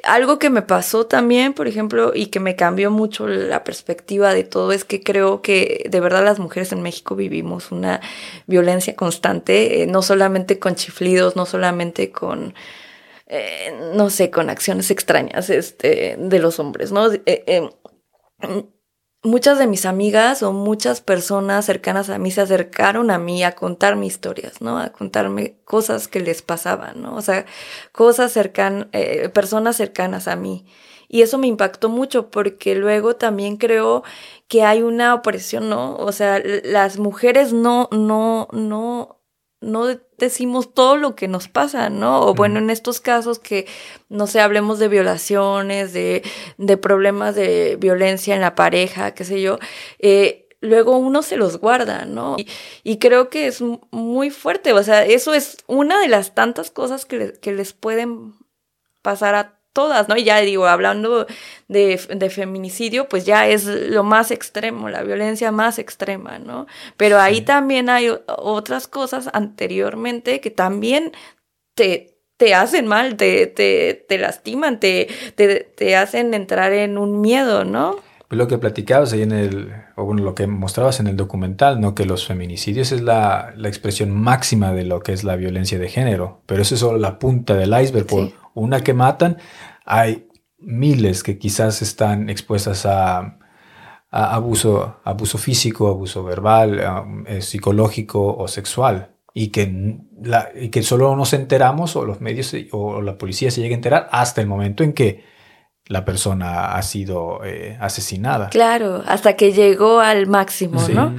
algo 0.04 0.38
que 0.38 0.50
me 0.50 0.62
pasó 0.62 1.06
también, 1.06 1.52
por 1.54 1.68
ejemplo, 1.68 2.12
y 2.14 2.26
que 2.26 2.40
me 2.40 2.56
cambió 2.56 2.90
mucho 2.90 3.26
la 3.26 3.64
perspectiva 3.64 4.32
de 4.32 4.44
todo, 4.44 4.72
es 4.72 4.84
que 4.84 5.02
creo 5.02 5.42
que 5.42 5.86
de 5.90 6.00
verdad 6.00 6.24
las 6.24 6.38
mujeres 6.38 6.72
en 6.72 6.82
México 6.82 7.16
vivimos 7.16 7.72
una 7.72 8.00
violencia 8.46 8.96
constante, 8.96 9.82
eh, 9.82 9.86
no 9.86 10.02
solamente 10.02 10.58
con 10.58 10.74
chiflidos, 10.76 11.36
no 11.36 11.46
solamente 11.46 12.10
con, 12.10 12.54
eh, 13.26 13.72
no 13.94 14.10
sé, 14.10 14.30
con 14.30 14.50
acciones 14.50 14.90
extrañas 14.90 15.50
este, 15.50 16.16
de 16.18 16.38
los 16.38 16.58
hombres, 16.60 16.92
¿no? 16.92 17.10
Eh, 17.26 17.68
muchas 19.22 19.58
de 19.58 19.66
mis 19.66 19.86
amigas 19.86 20.42
o 20.42 20.52
muchas 20.52 21.00
personas 21.00 21.64
cercanas 21.64 22.10
a 22.10 22.18
mí 22.18 22.30
se 22.30 22.40
acercaron 22.40 23.10
a 23.10 23.18
mí 23.18 23.42
a 23.42 23.52
contarme 23.54 24.06
historias, 24.06 24.60
¿no? 24.60 24.78
A 24.78 24.90
contarme 24.90 25.56
cosas 25.64 26.08
que 26.08 26.20
les 26.20 26.42
pasaban, 26.42 27.02
¿no? 27.02 27.16
O 27.16 27.22
sea, 27.22 27.46
cosas 27.92 28.32
cercanas, 28.32 28.88
eh, 28.92 29.28
personas 29.28 29.76
cercanas 29.76 30.28
a 30.28 30.36
mí. 30.36 30.66
Y 31.08 31.22
eso 31.22 31.38
me 31.38 31.46
impactó 31.46 31.88
mucho 31.88 32.30
porque 32.30 32.74
luego 32.74 33.16
también 33.16 33.56
creo 33.56 34.02
que 34.46 34.62
hay 34.62 34.82
una 34.82 35.14
opresión, 35.14 35.68
¿no? 35.70 35.96
O 35.96 36.12
sea, 36.12 36.40
las 36.64 36.98
mujeres 36.98 37.52
no, 37.52 37.88
no, 37.92 38.48
no, 38.52 39.17
no 39.60 39.86
decimos 40.18 40.72
todo 40.72 40.96
lo 40.96 41.14
que 41.14 41.28
nos 41.28 41.48
pasa, 41.48 41.90
¿no? 41.90 42.20
O 42.22 42.34
bueno, 42.34 42.58
en 42.58 42.70
estos 42.70 43.00
casos 43.00 43.38
que, 43.38 43.66
no 44.08 44.26
sé, 44.26 44.40
hablemos 44.40 44.78
de 44.78 44.88
violaciones, 44.88 45.92
de, 45.92 46.22
de 46.58 46.76
problemas 46.76 47.34
de 47.34 47.76
violencia 47.80 48.34
en 48.34 48.40
la 48.40 48.54
pareja, 48.54 49.14
qué 49.14 49.24
sé 49.24 49.42
yo, 49.42 49.58
eh, 49.98 50.48
luego 50.60 50.96
uno 50.96 51.22
se 51.22 51.36
los 51.36 51.58
guarda, 51.58 52.04
¿no? 52.04 52.36
Y, 52.84 52.98
creo 52.98 53.28
que 53.30 53.46
es 53.46 53.62
muy 53.90 54.30
fuerte, 54.30 54.72
o 54.72 54.82
sea, 54.82 55.04
eso 55.04 55.34
es 55.34 55.58
una 55.66 56.00
de 56.00 56.08
las 56.08 56.34
tantas 56.34 56.70
cosas 56.70 57.04
que, 57.04 57.32
que 57.40 57.52
les 57.52 57.72
pueden 57.72 58.34
pasar 59.02 59.34
a 59.34 59.57
todas, 59.72 60.08
¿no? 60.08 60.16
Y 60.16 60.24
ya 60.24 60.40
digo, 60.40 60.66
hablando 60.66 61.26
de, 61.68 62.00
de, 62.14 62.30
feminicidio, 62.30 63.08
pues 63.08 63.24
ya 63.24 63.46
es 63.46 63.64
lo 63.64 64.02
más 64.02 64.30
extremo, 64.30 64.88
la 64.88 65.02
violencia 65.02 65.52
más 65.52 65.78
extrema, 65.78 66.38
¿no? 66.38 66.66
Pero 66.96 67.20
ahí 67.20 67.42
también 67.42 67.88
hay 67.88 68.10
otras 68.26 68.88
cosas 68.88 69.30
anteriormente 69.32 70.40
que 70.40 70.50
también 70.50 71.12
te, 71.74 72.18
te 72.36 72.54
hacen 72.54 72.86
mal, 72.86 73.16
te, 73.16 73.46
te, 73.46 74.04
te 74.08 74.18
lastiman, 74.18 74.80
te, 74.80 75.08
te, 75.34 75.60
te 75.76 75.96
hacen 75.96 76.34
entrar 76.34 76.72
en 76.72 76.98
un 76.98 77.20
miedo, 77.20 77.64
¿no? 77.64 77.96
Lo 78.30 78.46
que 78.46 78.58
platicabas 78.58 79.14
ahí 79.14 79.22
en 79.22 79.32
el, 79.32 79.72
o 79.96 80.04
bueno, 80.04 80.22
lo 80.22 80.34
que 80.34 80.46
mostrabas 80.46 81.00
en 81.00 81.06
el 81.06 81.16
documental, 81.16 81.80
¿no? 81.80 81.94
Que 81.94 82.04
los 82.04 82.26
feminicidios 82.26 82.92
es 82.92 83.00
la, 83.00 83.54
la 83.56 83.68
expresión 83.68 84.10
máxima 84.10 84.72
de 84.72 84.84
lo 84.84 85.00
que 85.00 85.14
es 85.14 85.24
la 85.24 85.36
violencia 85.36 85.78
de 85.78 85.88
género, 85.88 86.42
pero 86.44 86.60
eso 86.60 86.74
es 86.74 86.80
solo 86.80 86.98
la 86.98 87.18
punta 87.18 87.54
del 87.54 87.70
iceberg. 87.80 88.06
Por 88.06 88.32
una 88.58 88.82
que 88.82 88.94
matan, 88.94 89.38
hay 89.84 90.28
miles 90.58 91.22
que 91.22 91.38
quizás 91.38 91.82
están 91.82 92.28
expuestas 92.28 92.86
a, 92.86 93.38
a 94.10 94.34
abuso, 94.34 95.00
abuso 95.04 95.38
físico, 95.38 95.88
abuso 95.88 96.24
verbal, 96.24 96.80
eh, 97.26 97.42
psicológico 97.42 98.36
o 98.36 98.48
sexual 98.48 99.14
y 99.34 99.48
que, 99.48 99.98
la, 100.22 100.50
y 100.54 100.70
que 100.70 100.82
solo 100.82 101.14
nos 101.14 101.32
enteramos 101.32 101.94
o 101.96 102.04
los 102.04 102.20
medios 102.20 102.54
o 102.72 103.00
la 103.02 103.16
policía 103.18 103.50
se 103.50 103.60
llega 103.60 103.74
a 103.74 103.76
enterar 103.76 104.08
hasta 104.10 104.40
el 104.40 104.46
momento 104.46 104.82
en 104.82 104.92
que 104.92 105.24
la 105.86 106.04
persona 106.04 106.74
ha 106.74 106.82
sido 106.82 107.44
eh, 107.44 107.76
asesinada. 107.80 108.50
Claro, 108.50 109.02
hasta 109.06 109.36
que 109.36 109.52
llegó 109.52 110.00
al 110.00 110.26
máximo, 110.26 110.86
¿no? 110.88 111.14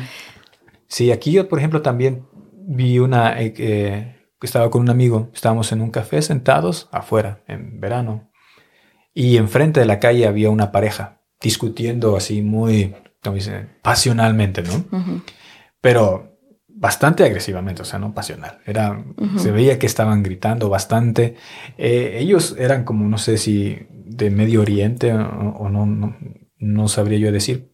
Sí, 0.87 1.11
aquí 1.11 1.31
yo, 1.31 1.47
por 1.47 1.59
ejemplo, 1.59 1.81
también 1.81 2.27
vi 2.53 2.99
una, 2.99 3.41
eh, 3.41 3.53
eh, 3.57 4.18
estaba 4.47 4.69
con 4.69 4.81
un 4.81 4.89
amigo, 4.89 5.29
estábamos 5.33 5.71
en 5.71 5.81
un 5.81 5.91
café 5.91 6.21
sentados 6.21 6.89
afuera, 6.91 7.43
en 7.47 7.79
verano, 7.79 8.31
y 9.13 9.37
enfrente 9.37 9.79
de 9.79 9.85
la 9.85 9.99
calle 9.99 10.27
había 10.27 10.49
una 10.49 10.71
pareja 10.71 11.21
discutiendo 11.41 12.15
así 12.15 12.41
muy, 12.41 12.95
como 13.23 13.35
dicen, 13.35 13.77
pasionalmente, 13.81 14.61
¿no? 14.61 14.85
Pero 15.81 16.29
bastante 16.67 17.25
agresivamente, 17.25 17.81
o 17.81 17.85
sea, 17.85 17.99
no 17.99 18.13
pasional. 18.13 18.59
Era, 18.65 19.03
Se 19.37 19.51
veía 19.51 19.77
que 19.77 19.85
estaban 19.85 20.23
gritando 20.23 20.69
bastante. 20.69 21.35
Eh, 21.77 22.17
ellos 22.19 22.55
eran 22.57 22.85
como, 22.85 23.05
no 23.07 23.17
sé 23.17 23.37
si 23.37 23.85
de 23.91 24.29
Medio 24.29 24.61
Oriente 24.61 25.13
o, 25.13 25.69
no, 25.69 26.15
no, 26.57 26.87
sabría 26.87 27.19
yo 27.19 27.31
decir. 27.31 27.73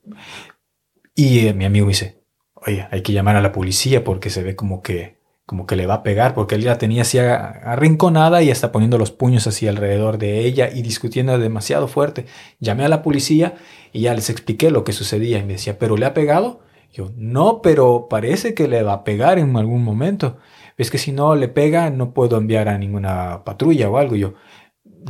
Y 1.13 1.47
eh, 1.47 1.53
mi 1.53 1.65
amigo 1.65 1.87
dice, 1.87 2.23
oye, 2.55 2.87
hay 2.91 3.03
que 3.03 3.13
llamar 3.13 3.35
a 3.35 3.41
la 3.41 3.51
policía 3.51 4.03
porque 4.03 4.29
se 4.29 4.43
ve 4.43 4.55
como 4.55 4.81
que, 4.81 5.19
como 5.45 5.67
que 5.67 5.75
le 5.75 5.85
va 5.85 5.95
a 5.95 6.03
pegar, 6.03 6.33
porque 6.33 6.55
él 6.55 6.61
ya 6.61 6.77
tenía 6.77 7.03
así 7.03 7.19
arrinconada 7.19 8.41
y 8.41 8.49
está 8.49 8.71
poniendo 8.71 8.97
los 8.97 9.11
puños 9.11 9.45
así 9.47 9.67
alrededor 9.67 10.17
de 10.17 10.39
ella 10.39 10.69
y 10.73 10.81
discutiendo 10.81 11.37
demasiado 11.37 11.87
fuerte. 11.87 12.25
Llamé 12.59 12.85
a 12.85 12.89
la 12.89 13.03
policía 13.03 13.55
y 13.93 14.01
ya 14.01 14.13
les 14.13 14.29
expliqué 14.29 14.71
lo 14.71 14.83
que 14.83 14.93
sucedía 14.93 15.37
y 15.37 15.43
me 15.43 15.53
decía, 15.53 15.77
¿pero 15.77 15.97
le 15.97 16.05
ha 16.05 16.13
pegado? 16.13 16.61
Yo, 16.91 17.11
no, 17.15 17.61
pero 17.61 18.07
parece 18.09 18.53
que 18.53 18.67
le 18.67 18.81
va 18.81 18.93
a 18.93 19.03
pegar 19.03 19.37
en 19.37 19.55
algún 19.57 19.83
momento. 19.83 20.37
Es 20.77 20.89
que 20.89 20.97
si 20.97 21.11
no 21.11 21.35
le 21.35 21.47
pega, 21.47 21.89
no 21.89 22.13
puedo 22.13 22.37
enviar 22.37 22.69
a 22.69 22.77
ninguna 22.77 23.43
patrulla 23.43 23.89
o 23.89 23.97
algo. 23.97 24.15
Yo, 24.15 24.33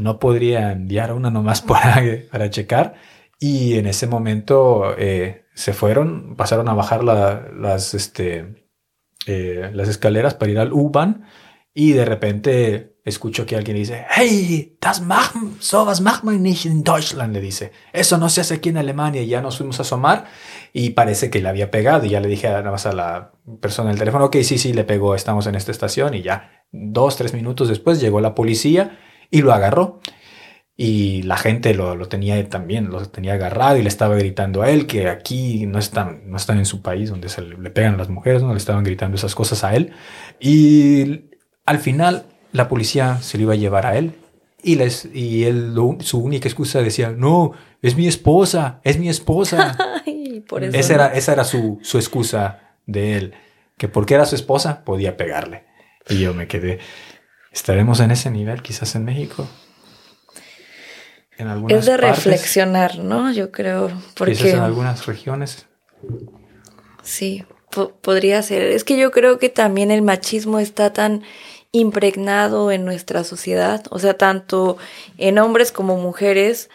no 0.02 0.20
podría 0.20 0.72
enviar 0.72 1.12
a 1.12 1.16
una 1.16 1.32
nomás 1.32 1.62
para, 1.62 2.02
para 2.32 2.50
checar. 2.50 2.96
Y 3.40 3.76
en 3.76 3.88
ese 3.88 4.08
momento 4.08 4.96
eh, 4.98 5.46
se 5.54 5.74
fueron, 5.74 6.36
pasaron 6.36 6.70
a 6.70 6.74
bajar 6.74 7.04
las, 7.04 7.94
este, 7.94 8.65
eh, 9.26 9.72
las 9.74 9.90
escaleras 9.90 10.34
para 10.34 10.52
ir 10.52 10.60
al 10.60 10.74
U-Bahn 10.74 11.26
y 11.74 11.92
de 11.92 12.06
repente 12.06 12.96
escucho 13.04 13.46
que 13.46 13.56
alguien 13.56 13.78
dice, 13.78 14.06
hey, 14.10 14.78
das 14.82 15.02
machen, 15.02 15.58
sowas 15.60 16.02
macht 16.02 16.24
man 16.24 16.42
nicht 16.42 16.66
in 16.66 16.84
Deutschland, 16.84 17.34
le 17.34 17.42
dice, 17.42 17.72
eso 17.94 18.18
no 18.18 18.30
se 18.30 18.42
hace 18.42 18.56
aquí 18.56 18.70
en 18.70 18.78
Alemania, 18.78 19.22
y 19.22 19.28
ya 19.28 19.42
nos 19.42 19.58
fuimos 19.58 19.78
a 19.80 19.84
asomar 19.84 20.26
y 20.74 20.92
parece 20.92 21.30
que 21.30 21.40
le 21.40 21.50
había 21.50 21.70
pegado 21.70 22.06
y 22.06 22.10
ya 22.10 22.20
le 22.20 22.28
dije 22.28 22.48
nada 22.48 22.72
más 22.72 22.88
a 22.88 22.94
la 22.94 23.34
persona 23.62 23.90
del 23.90 24.00
teléfono, 24.00 24.26
ok, 24.26 24.38
sí, 24.42 24.58
sí, 24.58 24.74
le 24.74 24.86
pegó, 24.86 25.14
estamos 25.14 25.46
en 25.46 25.56
esta 25.56 25.72
estación 25.72 26.16
y 26.16 26.24
ya 26.24 26.64
dos, 26.72 27.16
tres 27.16 27.34
minutos 27.34 27.70
después 27.70 28.02
llegó 28.02 28.22
la 28.22 28.34
policía 28.34 28.98
y 29.30 29.42
lo 29.42 29.54
agarró. 29.54 30.00
Y 30.78 31.22
la 31.24 31.38
gente 31.38 31.74
lo, 31.74 31.96
lo, 31.96 32.08
tenía 32.08 32.50
también, 32.50 32.90
lo 32.90 33.06
tenía 33.06 33.34
agarrado 33.34 33.78
y 33.78 33.82
le 33.82 33.88
estaba 33.88 34.16
gritando 34.16 34.62
a 34.62 34.70
él 34.70 34.88
que 34.88 35.08
aquí 35.08 35.66
no 35.66 35.80
están, 35.80 36.24
no 36.26 36.36
están 36.36 36.58
en 36.58 36.66
su 36.66 36.82
país 36.82 37.10
donde 37.10 37.30
se 37.30 37.42
le, 37.42 37.70
pegan 37.70 37.98
las 37.98 38.10
mujeres, 38.10 38.44
no 38.44 38.52
le 38.52 38.58
estaban 38.58 38.84
gritando 38.84 39.16
esas 39.16 39.36
cosas 39.36 39.64
a 39.64 39.74
él. 39.74 39.94
Y 40.40 41.30
al 41.66 41.80
final, 41.80 42.26
la 42.52 42.68
policía 42.68 43.20
se 43.22 43.38
lo 43.38 43.44
iba 43.44 43.54
a 43.54 43.58
llevar 43.58 43.86
a 43.86 43.98
él 43.98 44.16
y, 44.62 44.76
les, 44.76 45.08
y 45.14 45.46
él, 45.46 45.76
su 46.00 46.20
única 46.20 46.50
excusa 46.50 46.82
decía, 46.82 47.12
no, 47.12 47.54
es 47.82 47.96
mi 47.96 48.08
esposa, 48.08 48.82
es 48.84 49.00
mi 49.00 49.08
esposa. 49.08 49.78
esa, 50.74 50.94
era, 50.94 51.08
esa 51.14 51.34
era 51.34 51.44
su, 51.46 51.80
su 51.84 51.98
excusa 51.98 52.76
de 52.86 53.16
él, 53.16 53.34
que 53.78 53.88
porque 53.88 54.16
era 54.16 54.26
su 54.26 54.36
esposa 54.36 54.84
podía 54.84 55.16
pegarle. 55.16 55.64
Y 56.10 56.20
yo 56.20 56.34
me 56.34 56.48
quedé, 56.48 56.80
¿estaremos 57.52 58.02
en 58.02 58.12
ese 58.12 58.30
nivel 58.30 58.62
quizás 58.62 58.96
en 58.96 59.06
México? 59.06 59.48
En 61.38 61.48
algunas 61.48 61.80
es 61.80 61.86
de 61.86 61.98
reflexionar, 61.98 63.00
¿no? 63.00 63.32
Yo 63.32 63.52
creo. 63.52 63.92
Porque... 64.16 64.52
En 64.52 64.60
algunas 64.60 65.06
regiones. 65.06 65.68
Sí, 67.04 67.46
podría 68.02 68.42
ser. 68.42 68.64
Es 68.64 68.84
que 68.84 68.98
yo 68.98 69.12
creo 69.12 69.38
que 69.38 69.50
también 69.50 69.92
el 69.92 70.02
machismo 70.02 70.60
está 70.60 70.94
tan 70.94 71.24
impregnado 71.72 72.72
en 72.72 72.86
nuestra 72.86 73.24
sociedad, 73.26 73.84
o 73.90 74.00
sea, 74.00 74.18
tanto 74.18 74.78
en 75.18 75.38
hombres 75.40 75.72
como 75.72 75.98
mujeres. 75.98 76.70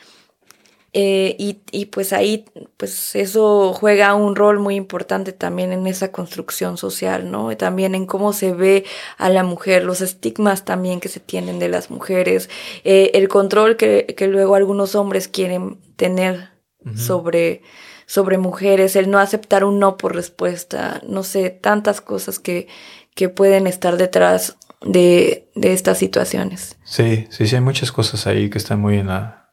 Eh, 0.92 1.36
y, 1.38 1.84
pues 1.86 2.12
ahí, 2.12 2.46
pues 2.76 3.14
eso 3.14 3.72
juega 3.72 4.14
un 4.14 4.34
rol 4.34 4.58
muy 4.58 4.74
importante 4.74 5.32
también 5.32 5.72
en 5.72 5.86
esa 5.86 6.10
construcción 6.10 6.76
social, 6.78 7.30
¿no? 7.30 7.52
Y 7.52 7.56
también 7.56 7.94
en 7.94 8.06
cómo 8.06 8.32
se 8.32 8.52
ve 8.52 8.84
a 9.16 9.28
la 9.28 9.44
mujer, 9.44 9.84
los 9.84 10.00
estigmas 10.00 10.64
también 10.64 10.98
que 10.98 11.08
se 11.08 11.20
tienen 11.20 11.60
de 11.60 11.68
las 11.68 11.90
mujeres, 11.90 12.50
eh, 12.82 13.12
el 13.14 13.28
control 13.28 13.76
que, 13.76 14.14
que, 14.16 14.26
luego 14.26 14.56
algunos 14.56 14.96
hombres 14.96 15.28
quieren 15.28 15.78
tener 15.94 16.50
sobre, 16.96 17.62
sobre 18.06 18.38
mujeres, 18.38 18.96
el 18.96 19.10
no 19.10 19.18
aceptar 19.18 19.64
un 19.64 19.78
no 19.78 19.96
por 19.96 20.14
respuesta, 20.14 21.00
no 21.06 21.22
sé, 21.22 21.50
tantas 21.50 22.00
cosas 22.00 22.38
que, 22.38 22.68
que 23.14 23.28
pueden 23.28 23.66
estar 23.66 23.96
detrás 23.96 24.56
de, 24.80 25.50
de 25.54 25.72
estas 25.72 25.98
situaciones. 25.98 26.78
Sí, 26.84 27.28
sí, 27.30 27.46
sí, 27.46 27.54
hay 27.54 27.60
muchas 27.60 27.92
cosas 27.92 28.26
ahí 28.26 28.48
que 28.48 28.58
están 28.58 28.80
muy 28.80 28.98
en 28.98 29.10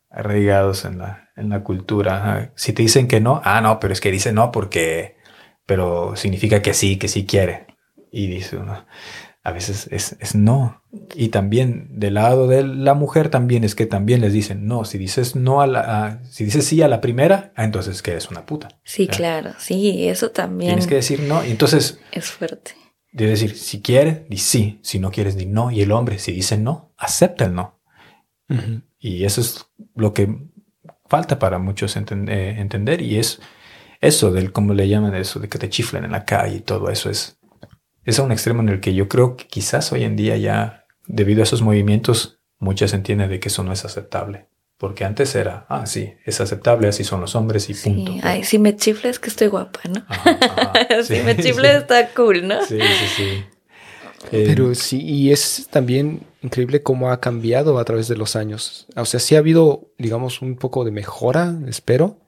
arraigados 0.09 0.85
en 0.85 0.99
la, 0.99 1.26
en 1.37 1.49
la 1.49 1.63
cultura. 1.63 2.51
Si 2.55 2.73
te 2.73 2.81
dicen 2.81 3.07
que 3.07 3.21
no, 3.21 3.41
ah, 3.43 3.61
no, 3.61 3.79
pero 3.79 3.93
es 3.93 4.01
que 4.01 4.11
dice 4.11 4.33
no 4.33 4.51
porque, 4.51 5.15
pero 5.65 6.15
significa 6.15 6.61
que 6.61 6.73
sí, 6.73 6.97
que 6.97 7.07
sí 7.07 7.25
quiere. 7.25 7.67
Y 8.11 8.27
dice 8.27 8.57
uno, 8.57 8.85
a 9.43 9.51
veces 9.51 9.87
es, 9.91 10.17
es, 10.19 10.35
no. 10.35 10.83
Y 11.15 11.29
también 11.29 11.87
del 11.91 12.15
lado 12.15 12.47
de 12.47 12.65
la 12.65 12.95
mujer 12.95 13.29
también 13.29 13.63
es 13.63 13.75
que 13.75 13.85
también 13.85 14.19
les 14.19 14.33
dicen 14.33 14.67
no. 14.67 14.83
Si 14.83 14.97
dices 14.97 15.35
no 15.35 15.61
a 15.61 15.67
la, 15.67 16.21
si 16.29 16.43
dices 16.43 16.65
sí 16.65 16.81
a 16.81 16.87
la 16.87 16.99
primera, 16.99 17.53
ah, 17.55 17.63
entonces 17.63 18.01
que 18.01 18.11
eres 18.11 18.29
una 18.29 18.45
puta. 18.45 18.79
Sí, 18.83 19.07
claro, 19.07 19.53
sí, 19.57 20.09
eso 20.09 20.31
también. 20.31 20.71
Tienes 20.71 20.87
que 20.87 20.95
decir 20.95 21.21
no. 21.21 21.45
Y 21.45 21.51
entonces 21.51 21.99
es 22.11 22.25
fuerte. 22.25 22.71
De 23.13 23.25
decir, 23.25 23.55
si 23.55 23.81
quiere, 23.81 24.25
di 24.29 24.37
sí, 24.37 24.79
si 24.83 24.99
no 24.99 25.11
quieres, 25.11 25.37
di 25.37 25.45
no. 25.45 25.71
Y 25.71 25.81
el 25.81 25.91
hombre, 25.91 26.19
si 26.19 26.33
dice 26.33 26.57
no, 26.57 26.93
acepta 26.97 27.45
el 27.45 27.53
no. 27.53 27.79
Y 28.99 29.25
eso 29.25 29.41
es 29.41 29.65
lo 29.95 30.13
que 30.13 30.49
falta 31.09 31.39
para 31.39 31.59
muchos 31.59 31.95
eh, 31.97 32.55
entender 32.57 33.01
y 33.01 33.17
es 33.17 33.39
eso 34.01 34.31
del, 34.31 34.51
como 34.51 34.73
le 34.73 34.87
llaman 34.87 35.15
eso, 35.15 35.39
de 35.39 35.49
que 35.49 35.57
te 35.57 35.69
chiflen 35.69 36.05
en 36.05 36.11
la 36.11 36.25
calle 36.25 36.57
y 36.57 36.59
todo 36.59 36.89
eso 36.89 37.09
es, 37.09 37.37
es 38.05 38.19
a 38.19 38.23
un 38.23 38.31
extremo 38.31 38.61
en 38.61 38.69
el 38.69 38.79
que 38.79 38.93
yo 38.93 39.07
creo 39.07 39.35
que 39.35 39.47
quizás 39.47 39.91
hoy 39.91 40.03
en 40.03 40.15
día 40.15 40.37
ya, 40.37 40.85
debido 41.05 41.41
a 41.41 41.43
esos 41.43 41.61
movimientos, 41.61 42.39
muchas 42.59 42.93
entienden 42.93 43.29
de 43.29 43.39
que 43.39 43.49
eso 43.49 43.63
no 43.63 43.71
es 43.71 43.85
aceptable. 43.85 44.47
Porque 44.77 45.05
antes 45.05 45.33
era, 45.33 45.65
ah, 45.69 45.87
sí, 45.87 46.13
es 46.23 46.39
aceptable, 46.39 46.87
así 46.87 47.03
son 47.03 47.19
los 47.19 47.33
hombres 47.33 47.67
y 47.71 47.73
punto. 47.73 48.13
Ay, 48.21 48.43
si 48.43 48.59
me 48.59 48.75
chifles 48.75 49.17
que 49.17 49.29
estoy 49.29 49.47
guapa, 49.47 49.79
¿no? 49.89 50.05
si 51.03 51.19
me 51.21 51.35
chifles 51.35 51.77
está 51.77 52.09
cool, 52.09 52.47
¿no? 52.47 52.63
Sí, 52.63 52.79
sí, 52.79 53.07
sí. 53.15 53.45
Pero 54.31 54.71
eh, 54.71 54.75
sí, 54.75 55.01
y 55.01 55.31
es 55.31 55.67
también 55.69 56.21
increíble 56.41 56.83
cómo 56.83 57.11
ha 57.11 57.19
cambiado 57.19 57.79
a 57.79 57.85
través 57.85 58.07
de 58.07 58.17
los 58.17 58.35
años. 58.35 58.87
O 58.95 59.05
sea, 59.05 59.19
sí 59.19 59.35
ha 59.35 59.39
habido, 59.39 59.91
digamos, 59.97 60.41
un 60.41 60.55
poco 60.55 60.83
de 60.83 60.91
mejora, 60.91 61.57
espero, 61.67 62.19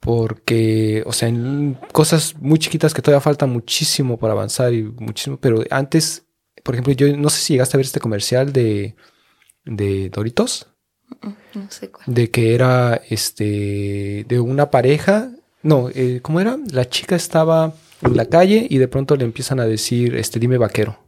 porque, 0.00 1.02
o 1.06 1.12
sea, 1.12 1.28
en 1.28 1.78
cosas 1.92 2.34
muy 2.40 2.58
chiquitas 2.58 2.92
que 2.92 3.02
todavía 3.02 3.20
falta 3.20 3.46
muchísimo 3.46 4.18
para 4.18 4.32
avanzar 4.32 4.74
y 4.74 4.82
muchísimo, 4.82 5.38
pero 5.40 5.62
antes, 5.70 6.24
por 6.62 6.74
ejemplo, 6.74 6.92
yo 6.92 7.16
no 7.16 7.30
sé 7.30 7.40
si 7.40 7.52
llegaste 7.54 7.76
a 7.76 7.78
ver 7.78 7.86
este 7.86 8.00
comercial 8.00 8.52
de, 8.52 8.96
de 9.64 10.10
Doritos. 10.10 10.68
No 11.54 11.70
sé 11.70 11.90
cuál. 11.90 12.04
De 12.06 12.30
que 12.30 12.54
era 12.54 13.00
este 13.10 14.24
de 14.26 14.40
una 14.40 14.70
pareja. 14.70 15.30
No, 15.62 15.88
eh, 15.94 16.20
¿cómo 16.22 16.40
era? 16.40 16.58
La 16.72 16.88
chica 16.88 17.14
estaba 17.14 17.74
en 18.02 18.16
la 18.16 18.26
calle 18.26 18.66
y 18.68 18.78
de 18.78 18.88
pronto 18.88 19.14
le 19.16 19.24
empiezan 19.24 19.60
a 19.60 19.66
decir, 19.66 20.16
este, 20.16 20.40
dime 20.40 20.58
vaquero. 20.58 20.98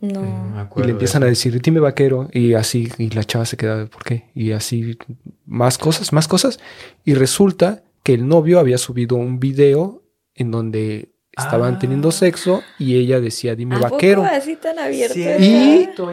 No. 0.00 0.20
Me 0.20 0.82
Y 0.82 0.84
le 0.86 0.90
empiezan 0.92 1.22
a 1.22 1.26
decir, 1.26 1.60
dime 1.62 1.80
vaquero, 1.80 2.28
y 2.32 2.52
así, 2.54 2.88
y 2.98 3.10
la 3.10 3.24
chava 3.24 3.46
se 3.46 3.56
queda, 3.56 3.86
¿por 3.86 4.04
qué? 4.04 4.24
Y 4.34 4.52
así, 4.52 4.98
más 5.46 5.78
cosas, 5.78 6.12
más 6.12 6.28
cosas. 6.28 6.58
Y 7.04 7.14
resulta 7.14 7.82
que 8.02 8.14
el 8.14 8.28
novio 8.28 8.58
había 8.58 8.78
subido 8.78 9.16
un 9.16 9.40
video 9.40 10.02
en 10.34 10.50
donde 10.50 11.12
estaban 11.36 11.74
Ah. 11.74 11.78
teniendo 11.78 12.12
sexo 12.12 12.62
y 12.78 12.96
ella 12.96 13.20
decía, 13.20 13.54
dime 13.56 13.76
¿A 13.76 13.80
poco 13.80 13.94
vaquero. 13.96 14.22
así 14.22 14.56
tan 14.56 14.78
abierto? 14.78 15.18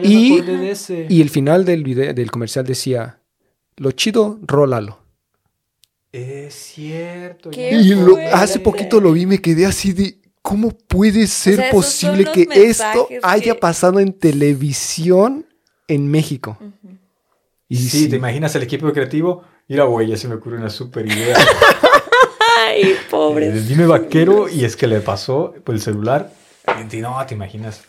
Y- 0.02 0.32
acordé 0.38 0.56
de 0.58 0.70
ese. 0.70 1.06
Y 1.08 1.20
el 1.20 1.30
final 1.30 1.64
del 1.64 1.84
video, 1.84 2.12
del 2.14 2.30
comercial 2.30 2.64
decía, 2.66 3.20
lo 3.76 3.90
chido, 3.92 4.38
rólalo. 4.42 4.98
Es 6.12 6.54
cierto. 6.54 7.50
Y 7.52 7.94
lo- 7.94 8.16
hace 8.32 8.60
poquito 8.60 9.00
lo 9.00 9.12
vi 9.12 9.22
y 9.22 9.26
me 9.26 9.40
quedé 9.40 9.66
así 9.66 9.92
de, 9.92 10.18
¿cómo 10.44 10.68
puede 10.70 11.26
ser 11.26 11.56
sea, 11.56 11.70
posible 11.70 12.30
que 12.30 12.46
esto 12.52 13.08
haya 13.22 13.54
que- 13.54 13.58
pasado 13.58 13.98
en 13.98 14.12
televisión 14.12 15.46
en 15.88 16.10
México? 16.10 16.58
Y 17.66 17.76
sí, 17.76 17.88
sí, 17.88 18.08
¿te 18.10 18.16
imaginas 18.16 18.54
el 18.54 18.62
equipo 18.62 18.92
creativo? 18.92 19.42
Mira, 19.68 19.84
güey, 19.84 20.06
ya 20.08 20.18
se 20.18 20.28
me 20.28 20.34
ocurre 20.34 20.58
una 20.58 20.68
super 20.68 21.06
idea. 21.06 21.34
Ay, 22.68 22.94
pobre. 23.10 23.46
Eh, 23.48 23.60
Dime 23.62 23.86
vaquero 23.86 24.46
y 24.48 24.66
es 24.66 24.76
que 24.76 24.86
le 24.86 25.00
pasó 25.00 25.54
por 25.64 25.74
el 25.74 25.80
celular. 25.80 26.30
Y 26.92 26.96
no, 26.98 27.24
te 27.26 27.34
imaginas. 27.34 27.80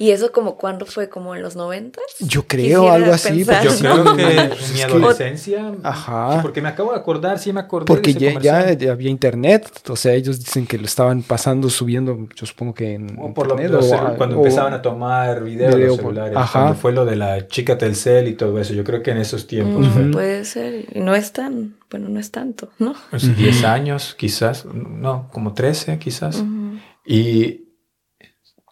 ¿Y 0.00 0.10
eso 0.12 0.30
como 0.30 0.56
cuándo 0.56 0.86
fue? 0.86 1.08
¿Como 1.08 1.34
en 1.34 1.42
los 1.42 1.56
noventas? 1.56 2.04
yo 2.20 2.46
creo 2.46 2.82
Quisiera 2.82 2.94
algo 2.94 3.12
así. 3.12 3.44
pensar. 3.44 3.66
porque 3.66 3.74
Yo 3.74 3.78
creo 3.92 4.04
no, 4.04 4.16
que 4.16 4.22
en 4.40 4.48
pues 4.48 4.72
mi 4.72 4.80
es 4.80 4.86
que- 4.86 4.92
adolescencia. 4.92 5.72
Ajá. 5.82 6.32
sí, 6.34 6.38
porque 6.42 6.62
me 6.62 6.68
acabo 6.68 6.92
de 6.92 6.98
acordar, 6.98 7.38
sí 7.38 7.52
me 7.52 7.60
acordé. 7.60 7.86
Porque 7.86 8.14
de 8.14 8.28
ese 8.28 8.40
ya, 8.40 8.72
ya, 8.72 8.92
había 8.92 9.10
internet, 9.10 9.68
o 9.88 9.96
sea, 9.96 10.12
ellos 10.14 10.38
dicen 10.38 10.66
que 10.66 10.78
lo 10.78 10.84
estaban 10.84 11.22
pasando, 11.22 11.68
subiendo, 11.68 12.28
yo 12.36 12.46
supongo 12.46 12.74
que 12.74 12.94
en 12.94 13.16
O 13.18 13.34
por 13.34 13.46
lo 13.48 13.54
internet, 13.54 13.72
los 13.80 13.90
o- 13.90 13.94
celu- 13.96 14.16
cuando 14.16 14.36
o- 14.36 14.38
empezaban 14.44 14.72
a 14.72 14.82
tomar 14.82 15.42
video, 15.42 15.68
video 15.74 15.88
los 15.88 15.96
por- 15.98 16.12
celulares. 16.14 16.36
ajá. 16.36 16.60
Cuando 16.60 16.78
fue 16.78 16.92
lo 16.92 17.04
de 17.04 17.16
la 17.16 17.48
chica 17.48 17.76
Telcel 17.76 18.28
y 18.28 18.34
todo 18.34 18.58
eso. 18.60 18.74
Yo 18.74 18.84
creo 18.84 19.02
que 19.02 19.10
en 19.10 19.18
esos 19.18 19.46
tiempos 19.46 19.86
Mm, 19.86 19.90
fue 19.90 20.10
Puede 20.12 20.44
ser. 20.44 20.86
Y 20.94 21.00
no 21.00 21.14
es 21.14 21.32
tan, 21.32 21.74
bueno, 21.90 22.08
no 22.08 22.20
es 22.20 22.30
tanto, 22.30 22.68
¿no? 22.78 22.94
pues, 23.10 23.36
10 23.36 23.64
años, 23.64 24.14
quizás. 24.18 24.64
No, 24.64 25.28
como 25.32 25.54
13, 25.54 25.98
quizás. 25.98 26.36
Ujú. 26.36 26.78
Y. 27.04 27.64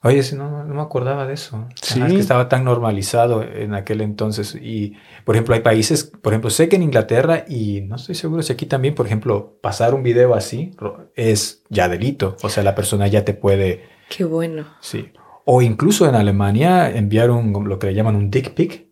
Oye, 0.06 0.22
no, 0.36 0.64
no 0.64 0.74
me 0.74 0.80
acordaba 0.80 1.26
de 1.26 1.34
eso. 1.34 1.66
Sí. 1.82 1.98
Ajá, 1.98 2.06
es 2.06 2.14
que 2.14 2.20
estaba 2.20 2.48
tan 2.48 2.62
normalizado 2.64 3.42
en 3.42 3.74
aquel 3.74 4.00
entonces. 4.00 4.54
Y, 4.54 4.94
por 5.24 5.34
ejemplo, 5.34 5.54
hay 5.54 5.62
países, 5.62 6.04
por 6.04 6.32
ejemplo, 6.32 6.48
sé 6.50 6.68
que 6.68 6.76
en 6.76 6.84
Inglaterra, 6.84 7.44
y 7.48 7.80
no 7.80 7.96
estoy 7.96 8.14
seguro 8.14 8.42
si 8.42 8.52
aquí 8.52 8.66
también, 8.66 8.94
por 8.94 9.06
ejemplo, 9.06 9.58
pasar 9.60 9.94
un 9.94 10.04
video 10.04 10.34
así 10.34 10.70
es 11.16 11.64
ya 11.70 11.88
delito. 11.88 12.36
O 12.42 12.48
sea, 12.48 12.62
la 12.62 12.76
persona 12.76 13.08
ya 13.08 13.24
te 13.24 13.34
puede. 13.34 13.82
Qué 14.08 14.24
bueno. 14.24 14.64
Sí. 14.80 15.10
O 15.44 15.60
incluso 15.60 16.08
en 16.08 16.14
Alemania 16.14 16.88
enviar 16.88 17.30
un, 17.30 17.68
lo 17.68 17.78
que 17.78 17.88
le 17.88 17.94
llaman 17.94 18.14
un 18.14 18.30
dick 18.30 18.54
pic, 18.54 18.86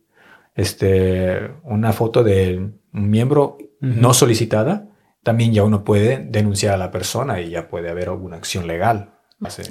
este, 0.56 1.52
una 1.62 1.92
foto 1.92 2.24
de 2.24 2.58
un 2.92 3.10
miembro 3.10 3.58
no 3.80 4.14
solicitada, 4.14 4.88
también 5.22 5.52
ya 5.52 5.62
uno 5.62 5.84
puede 5.84 6.18
denunciar 6.18 6.74
a 6.74 6.76
la 6.76 6.90
persona 6.90 7.40
y 7.40 7.50
ya 7.50 7.68
puede 7.68 7.90
haber 7.90 8.08
alguna 8.08 8.36
acción 8.36 8.66
legal. 8.66 9.13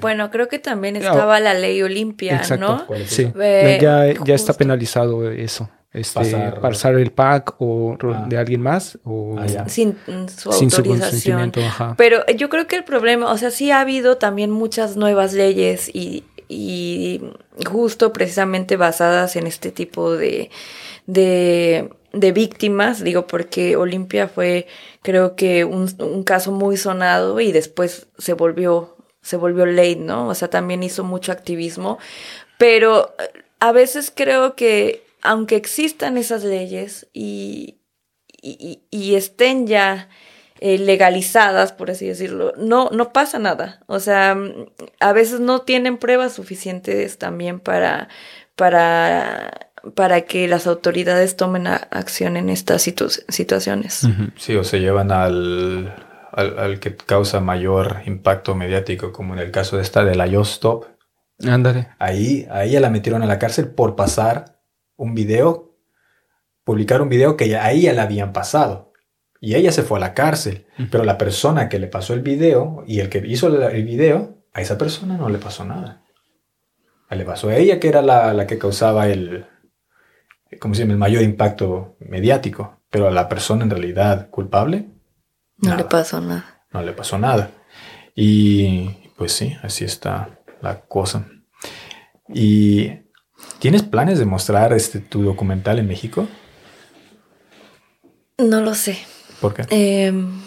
Bueno, 0.02 0.30
creo 0.30 0.48
que 0.48 0.60
también 0.60 0.96
estaba 0.96 1.40
la 1.40 1.54
ley 1.54 1.82
Olimpia, 1.82 2.36
Exacto. 2.36 2.66
¿no? 2.68 2.86
¿Cuál 2.86 3.02
es 3.02 3.10
Sí? 3.10 3.32
Eh, 3.42 3.80
ya, 3.82 4.14
ya 4.24 4.36
está 4.36 4.54
penalizado 4.54 5.30
eso. 5.32 5.70
Este, 5.92 6.20
Pasar- 6.20 6.60
pasar, 6.60 6.96
el 6.96 7.12
pack 7.12 7.56
o 7.60 7.96
Ah. 8.04 8.26
de 8.28 8.38
alguien 8.38 8.62
más 8.62 8.98
o 9.04 9.36
Ah. 9.40 9.68
Sin 9.70 9.96
su 10.28 10.52
sin 10.52 10.72
su 10.72 10.78
autorización. 10.78 11.00
consentimiento. 11.00 11.60
Ajá. 11.62 11.94
Pero 11.98 12.26
yo 12.36 12.50
creo 12.50 12.66
que 12.68 12.76
el 12.76 12.84
problema, 12.84 13.32
o 13.32 13.38
sea, 13.38 13.52
sí 13.52 13.70
ha 13.72 13.80
habido 13.82 14.18
también 14.18 14.50
muchas 14.50 14.98
nuevas 14.98 15.34
leyes 15.34 15.90
y, 15.94 16.24
y 16.50 17.22
justo 17.70 18.12
precisamente 18.12 18.76
basadas 18.76 19.36
en 19.36 19.46
este 19.46 19.72
tipo 19.72 20.16
de, 20.18 20.50
de, 21.06 21.90
de 22.12 22.32
víctimas, 22.32 23.04
digo, 23.04 23.28
porque 23.28 23.76
Olimpia 23.76 24.28
fue 24.28 24.68
creo 25.04 25.36
que 25.36 25.64
un, 25.66 25.90
un 26.00 26.24
caso 26.24 26.52
muy 26.52 26.78
sonado 26.78 27.40
y 27.40 27.52
después 27.52 28.08
se 28.18 28.34
volvió, 28.34 28.96
se 29.24 29.38
volvió 29.38 29.66
ley, 29.66 29.96
¿no? 29.96 30.28
O 30.28 30.36
sea, 30.36 30.50
también 30.50 30.84
hizo 30.84 31.04
mucho 31.04 31.32
activismo, 31.32 31.98
pero 32.60 33.16
eh, 33.20 33.42
a 33.60 33.72
veces 33.72 34.12
creo 34.16 34.56
que 34.56 35.04
aunque 35.24 35.56
existan 35.56 36.18
esas 36.18 36.44
leyes 36.44 37.08
y, 37.14 37.78
y, 38.42 39.16
estén 39.16 39.68
ya 39.68 40.10
eh, 40.60 40.78
legalizadas, 40.78 41.72
por 41.72 41.90
así 41.92 42.06
decirlo, 42.06 42.54
no, 42.58 42.90
no 42.92 43.14
pasa 43.14 43.40
nada. 43.40 43.82
O 43.88 44.02
sea, 44.02 44.36
mm, 44.36 44.66
a 45.00 45.14
veces 45.14 45.40
no 45.40 45.62
tienen 45.62 45.98
pruebas 45.98 46.34
suficientes 46.34 47.18
también 47.18 47.62
para, 47.62 48.10
para, 48.58 49.70
para 49.96 50.22
que 50.24 50.48
las 50.50 50.68
autoridades 50.68 51.38
tomen 51.38 51.68
acción 51.68 52.36
en 52.36 52.50
estas 52.50 52.86
situ- 52.86 53.24
situaciones. 53.30 54.02
Sí, 54.38 54.56
o 54.58 54.66
se 54.66 54.80
llevan 54.82 55.12
al, 55.14 55.94
al, 56.34 56.60
al 56.60 56.80
que 56.80 56.96
causa 56.96 57.40
mayor 57.40 58.02
impacto 58.06 58.56
mediático, 58.56 59.12
como 59.12 59.34
en 59.34 59.40
el 59.40 59.52
caso 59.52 59.78
de 59.78 59.84
esta 59.84 60.04
de 60.04 60.16
la 60.16 60.28
Yo 60.28 60.42
Stop. 60.42 60.86
Ándale. 61.46 61.90
Ahí, 62.00 62.48
a 62.52 62.64
ella 62.64 62.80
la 62.80 62.90
metieron 62.90 63.24
a 63.24 63.26
la 63.26 63.40
cárcel 63.40 63.70
por 63.70 63.96
pasar 63.96 64.60
un 64.96 65.14
video, 65.14 65.76
publicar 66.64 67.02
un 67.02 67.10
video 67.10 67.38
que 67.38 67.50
ya, 67.50 67.66
a 67.66 67.72
ella 67.72 67.94
la 67.94 68.04
habían 68.04 68.34
pasado. 68.34 68.94
Y 69.42 69.56
ella 69.56 69.72
se 69.72 69.84
fue 69.84 69.98
a 69.98 70.02
la 70.02 70.14
cárcel. 70.14 70.68
Pero 70.90 71.04
la 71.04 71.18
persona 71.18 71.68
que 71.68 71.80
le 71.80 71.88
pasó 71.88 72.14
el 72.14 72.22
video 72.22 72.84
y 72.88 73.02
el 73.02 73.10
que 73.10 73.18
hizo 73.28 73.48
el, 73.48 73.62
el 73.62 73.84
video, 73.84 74.38
a 74.54 74.62
esa 74.62 74.78
persona 74.78 75.18
no 75.18 75.28
le 75.28 75.38
pasó 75.38 75.66
nada. 75.66 76.04
Le 77.10 77.26
pasó 77.26 77.50
a 77.50 77.56
ella, 77.56 77.80
que 77.80 77.90
era 77.90 78.02
la, 78.02 78.34
la 78.34 78.48
que 78.48 78.58
causaba 78.58 79.08
el, 79.08 79.46
¿cómo 80.60 80.74
se 80.74 80.82
llama? 80.82 80.94
el 80.94 81.00
mayor 81.00 81.24
impacto 81.24 81.96
mediático. 82.00 82.80
Pero 82.90 83.08
a 83.08 83.12
la 83.12 83.28
persona 83.28 83.64
en 83.64 83.70
realidad 83.70 84.30
culpable, 84.30 84.88
No 85.64 85.70
nada. 85.72 85.78
le 85.84 85.90
pasó 85.90 86.22
nada. 86.22 86.64
no 86.72 86.82
le 86.82 86.94
pasó 86.94 87.18
nada. 87.18 87.52
Y 88.16 88.90
pues 89.18 89.32
sí, 89.34 89.56
así 89.64 89.84
está 89.86 90.40
la 90.62 90.82
cosa. 90.82 91.28
¿Y 92.30 92.92
tienes 93.60 93.84
planes 93.84 94.20
de 94.20 94.26
mostrar 94.26 94.74
este, 94.74 95.00
tu 95.00 95.24
documental 95.24 95.80
en 95.80 95.88
México? 95.88 96.28
No 98.38 98.62
lo 98.62 98.74
sé. 98.74 98.98
¿Por 99.42 99.54
qué? 99.54 99.66
Em, 99.70 100.42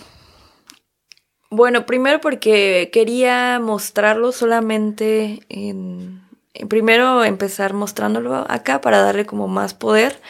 bueno, 1.50 1.86
primero 1.86 2.20
porque 2.20 2.90
quería 2.92 3.58
mostrarlo 3.60 4.32
solamente 4.32 5.40
en... 5.48 6.22
en- 6.54 6.68
Primero 6.68 7.22
empezar 7.24 7.74
mostrándolo 7.74 8.34
acá 8.50 8.80
para 8.80 9.02
darle 9.02 9.26
como 9.26 9.46
más 9.46 9.74
poder. 9.74 10.20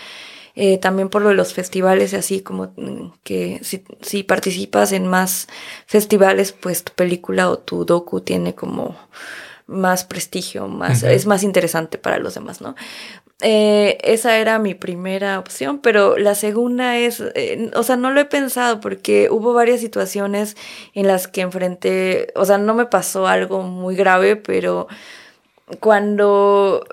Eh, 0.57 0.79
también 0.79 1.11
por 1.11 1.23
lo 1.23 1.29
de 1.29 1.35
los 1.35 1.53
festivales 1.53 2.13
y 2.13 2.17
así 2.17 2.41
como 2.41 2.73
mm, 2.77 3.13
que 3.23 3.61
si, 3.63 3.85
si 4.01 4.23
participas 4.23 4.93
en 4.93 5.07
más 5.07 5.49
festivales, 5.87 6.53
pues 6.53 6.83
tu 6.83 6.93
película 6.93 7.51
o 7.51 7.59
tu 7.59 7.85
docu 7.85 8.23
tiene 8.23 8.55
como 8.55 8.97
más 9.67 10.05
prestigio, 10.05 10.69
más, 10.69 11.03
es 11.03 11.27
más 11.27 11.43
interesante 11.43 11.99
para 11.99 12.19
los 12.19 12.35
demás, 12.35 12.61
¿no? 12.61 12.75
Eh, 13.43 13.99
esa 14.03 14.39
era 14.39 14.59
mi 14.59 14.75
primera 14.75 15.39
opción, 15.39 15.81
pero 15.81 16.17
la 16.17 16.35
segunda 16.35 16.97
es, 16.97 17.23
eh, 17.35 17.71
o 17.75 17.83
sea, 17.83 17.97
no 17.97 18.11
lo 18.11 18.21
he 18.21 18.25
pensado 18.25 18.81
porque 18.81 19.29
hubo 19.31 19.53
varias 19.53 19.81
situaciones 19.81 20.57
en 20.95 21.07
las 21.07 21.29
que 21.29 21.43
enfrenté, 21.43 22.33
o 22.35 22.47
sea, 22.47 22.57
no 22.57 22.73
me 22.73 22.87
pasó 22.87 23.27
algo 23.27 23.63
muy 23.63 23.95
grave, 23.95 24.37
pero 24.37 24.89
cuando, 25.81 26.87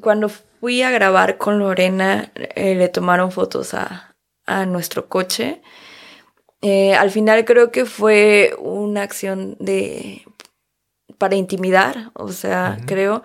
cuando 0.00 0.28
fui 0.28 0.82
a 0.82 0.90
grabar 0.90 1.38
con 1.38 1.58
Lorena, 1.58 2.32
eh, 2.34 2.74
le 2.74 2.88
tomaron 2.88 3.32
fotos 3.32 3.74
a, 3.74 4.16
a 4.46 4.66
nuestro 4.66 5.08
coche. 5.08 5.62
Eh, 6.62 6.94
al 6.94 7.10
final 7.10 7.44
creo 7.44 7.70
que 7.70 7.86
fue 7.86 8.54
una 8.58 9.02
acción 9.02 9.56
de 9.58 10.24
para 11.18 11.36
intimidar, 11.36 12.12
o 12.14 12.28
sea, 12.32 12.78
creo, 12.86 13.22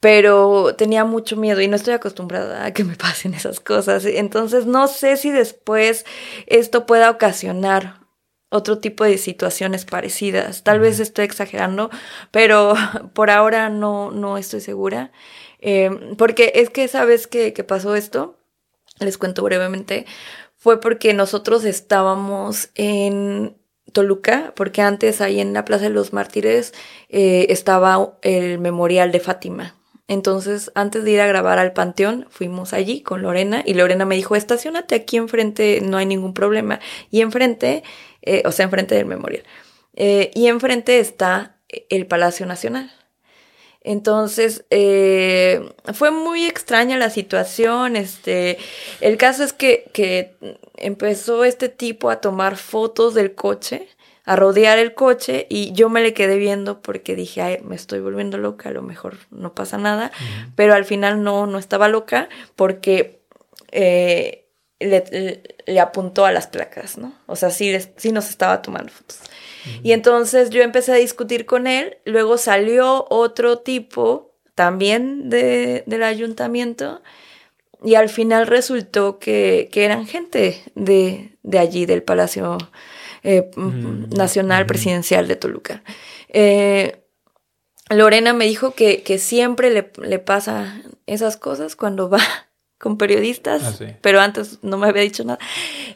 pero 0.00 0.74
tenía 0.76 1.04
mucho 1.04 1.36
miedo 1.36 1.60
y 1.60 1.68
no 1.68 1.76
estoy 1.76 1.94
acostumbrada 1.94 2.64
a 2.64 2.72
que 2.72 2.84
me 2.84 2.96
pasen 2.96 3.34
esas 3.34 3.60
cosas. 3.60 4.04
Entonces 4.04 4.66
no 4.66 4.88
sé 4.88 5.16
si 5.16 5.30
después 5.30 6.04
esto 6.46 6.86
pueda 6.86 7.10
ocasionar 7.10 8.00
otro 8.50 8.78
tipo 8.78 9.04
de 9.04 9.18
situaciones 9.18 9.84
parecidas. 9.84 10.64
Tal 10.64 10.80
vez 10.80 11.00
estoy 11.00 11.24
exagerando, 11.24 11.90
pero 12.30 12.74
por 13.14 13.30
ahora 13.30 13.68
no, 13.70 14.10
no 14.10 14.38
estoy 14.38 14.60
segura. 14.60 15.12
Eh, 15.60 16.14
porque 16.16 16.52
es 16.56 16.70
que, 16.70 16.88
¿sabes 16.88 17.26
qué, 17.26 17.52
qué 17.52 17.64
pasó 17.64 17.94
esto? 17.94 18.38
Les 19.00 19.18
cuento 19.18 19.42
brevemente. 19.42 20.06
Fue 20.56 20.80
porque 20.80 21.14
nosotros 21.14 21.64
estábamos 21.64 22.70
en 22.74 23.56
Toluca, 23.92 24.52
porque 24.56 24.82
antes 24.82 25.20
ahí 25.20 25.40
en 25.40 25.52
la 25.52 25.64
Plaza 25.64 25.84
de 25.84 25.90
los 25.90 26.12
Mártires 26.12 26.74
eh, 27.08 27.46
estaba 27.50 28.18
el 28.22 28.58
memorial 28.58 29.12
de 29.12 29.20
Fátima. 29.20 29.74
Entonces, 30.08 30.72
antes 30.74 31.04
de 31.04 31.10
ir 31.10 31.20
a 31.20 31.26
grabar 31.26 31.58
al 31.58 31.74
Panteón, 31.74 32.26
fuimos 32.30 32.72
allí 32.72 33.02
con 33.02 33.22
Lorena 33.22 33.62
y 33.64 33.74
Lorena 33.74 34.06
me 34.06 34.16
dijo, 34.16 34.36
estacionate 34.36 34.94
aquí 34.94 35.18
enfrente, 35.18 35.80
no 35.82 35.98
hay 35.98 36.06
ningún 36.06 36.32
problema. 36.32 36.80
Y 37.10 37.20
enfrente, 37.20 37.82
eh, 38.22 38.42
o 38.46 38.52
sea, 38.52 38.64
enfrente 38.64 38.94
del 38.94 39.06
memorial. 39.06 39.44
Eh, 39.94 40.30
y 40.34 40.46
enfrente 40.46 40.98
está 40.98 41.58
el 41.90 42.06
Palacio 42.06 42.46
Nacional. 42.46 42.90
Entonces, 43.88 44.66
eh, 44.68 45.72
fue 45.94 46.10
muy 46.10 46.44
extraña 46.44 46.98
la 46.98 47.08
situación. 47.08 47.96
Este, 47.96 48.58
el 49.00 49.16
caso 49.16 49.42
es 49.42 49.54
que, 49.54 49.90
que 49.94 50.36
empezó 50.76 51.42
este 51.42 51.70
tipo 51.70 52.10
a 52.10 52.20
tomar 52.20 52.58
fotos 52.58 53.14
del 53.14 53.34
coche, 53.34 53.88
a 54.26 54.36
rodear 54.36 54.78
el 54.78 54.92
coche, 54.92 55.46
y 55.48 55.72
yo 55.72 55.88
me 55.88 56.02
le 56.02 56.12
quedé 56.12 56.36
viendo 56.36 56.82
porque 56.82 57.16
dije, 57.16 57.40
ay, 57.40 57.60
me 57.64 57.76
estoy 57.76 58.00
volviendo 58.00 58.36
loca, 58.36 58.68
a 58.68 58.72
lo 58.72 58.82
mejor 58.82 59.16
no 59.30 59.54
pasa 59.54 59.78
nada. 59.78 60.12
Pero 60.54 60.74
al 60.74 60.84
final 60.84 61.22
no, 61.22 61.46
no 61.46 61.58
estaba 61.58 61.88
loca 61.88 62.28
porque 62.56 63.22
eh, 63.72 64.50
le, 64.80 65.42
le, 65.64 65.80
apuntó 65.80 66.26
a 66.26 66.32
las 66.32 66.46
placas, 66.46 66.98
¿no? 66.98 67.14
O 67.24 67.36
sea, 67.36 67.48
sí, 67.48 67.74
sí 67.96 68.12
nos 68.12 68.28
estaba 68.28 68.60
tomando 68.60 68.92
fotos. 68.92 69.20
Y 69.82 69.92
entonces 69.92 70.50
yo 70.50 70.62
empecé 70.62 70.92
a 70.92 70.96
discutir 70.96 71.46
con 71.46 71.66
él, 71.66 71.98
luego 72.04 72.38
salió 72.38 73.06
otro 73.10 73.58
tipo 73.58 74.34
también 74.54 75.30
de, 75.30 75.84
del 75.86 76.02
ayuntamiento 76.02 77.00
y 77.84 77.94
al 77.94 78.08
final 78.08 78.46
resultó 78.46 79.18
que, 79.18 79.68
que 79.70 79.84
eran 79.84 80.06
gente 80.06 80.60
de, 80.74 81.30
de, 81.42 81.58
allí, 81.58 81.86
del 81.86 82.02
Palacio 82.02 82.58
eh, 83.22 83.50
Nacional 83.56 84.66
Presidencial 84.66 85.28
de 85.28 85.36
Toluca. 85.36 85.82
Eh, 86.28 87.04
Lorena 87.90 88.32
me 88.32 88.46
dijo 88.46 88.72
que, 88.72 89.02
que 89.02 89.18
siempre 89.18 89.70
le, 89.70 89.92
le, 90.02 90.18
pasa 90.18 90.82
esas 91.06 91.36
cosas 91.36 91.76
cuando 91.76 92.10
va 92.10 92.20
con 92.78 92.98
periodistas, 92.98 93.80
ah, 93.80 93.96
pero 94.02 94.20
antes 94.20 94.58
no 94.62 94.76
me 94.76 94.88
había 94.88 95.02
dicho 95.02 95.24
nada. 95.24 95.38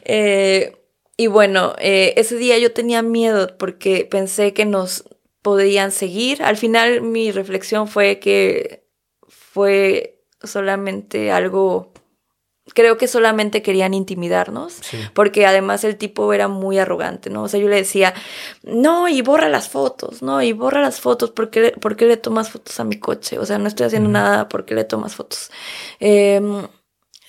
Eh, 0.05 0.82
y 1.15 1.27
bueno, 1.27 1.75
eh, 1.77 2.13
ese 2.17 2.37
día 2.37 2.57
yo 2.57 2.73
tenía 2.73 3.01
miedo 3.01 3.55
porque 3.57 4.07
pensé 4.09 4.53
que 4.53 4.65
nos 4.65 5.03
podían 5.41 5.91
seguir. 5.91 6.41
Al 6.41 6.57
final 6.57 7.01
mi 7.01 7.31
reflexión 7.31 7.87
fue 7.87 8.19
que 8.19 8.87
fue 9.27 10.25
solamente 10.41 11.31
algo, 11.31 11.93
creo 12.73 12.97
que 12.97 13.07
solamente 13.07 13.61
querían 13.61 13.93
intimidarnos, 13.93 14.81
porque 15.13 15.45
además 15.45 15.83
el 15.83 15.97
tipo 15.97 16.33
era 16.33 16.47
muy 16.47 16.79
arrogante, 16.79 17.29
¿no? 17.29 17.43
O 17.43 17.47
sea, 17.47 17.59
yo 17.59 17.69
le 17.69 17.75
decía, 17.75 18.13
no, 18.63 19.07
y 19.07 19.21
borra 19.21 19.49
las 19.49 19.69
fotos, 19.69 20.23
no, 20.23 20.41
y 20.41 20.51
borra 20.53 20.81
las 20.81 20.99
fotos, 20.99 21.29
¿por 21.31 21.51
qué, 21.51 21.71
¿por 21.79 21.95
qué 21.95 22.05
le 22.05 22.17
tomas 22.17 22.49
fotos 22.49 22.79
a 22.79 22.83
mi 22.83 22.97
coche? 22.97 23.37
O 23.37 23.45
sea, 23.45 23.59
no 23.59 23.67
estoy 23.67 23.85
haciendo 23.85 24.09
nada, 24.09 24.49
¿por 24.49 24.65
qué 24.65 24.73
le 24.73 24.83
tomas 24.83 25.15
fotos? 25.15 25.51
Eh, 25.99 26.41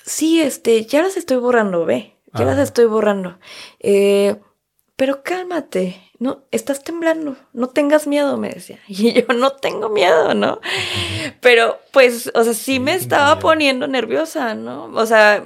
sí, 0.04 0.40
este, 0.40 0.86
ya 0.86 1.02
las 1.02 1.16
estoy 1.16 1.36
borrando, 1.36 1.84
ve 1.84 2.13
ya 2.34 2.44
las 2.44 2.58
estoy 2.58 2.86
borrando. 2.86 3.38
Eh, 3.80 4.36
pero 4.96 5.22
cálmate, 5.22 6.00
no, 6.18 6.44
estás 6.52 6.84
temblando, 6.84 7.36
no 7.52 7.68
tengas 7.68 8.06
miedo, 8.06 8.36
me 8.36 8.50
decía. 8.50 8.78
Y 8.88 9.12
yo 9.12 9.32
no 9.34 9.50
tengo 9.50 9.88
miedo, 9.88 10.34
¿no? 10.34 10.60
Pero 11.40 11.78
pues, 11.92 12.30
o 12.34 12.44
sea, 12.44 12.54
sí 12.54 12.80
me 12.80 12.94
estaba 12.94 13.38
poniendo 13.38 13.86
nerviosa, 13.86 14.54
¿no? 14.54 14.84
O 14.94 15.06
sea, 15.06 15.44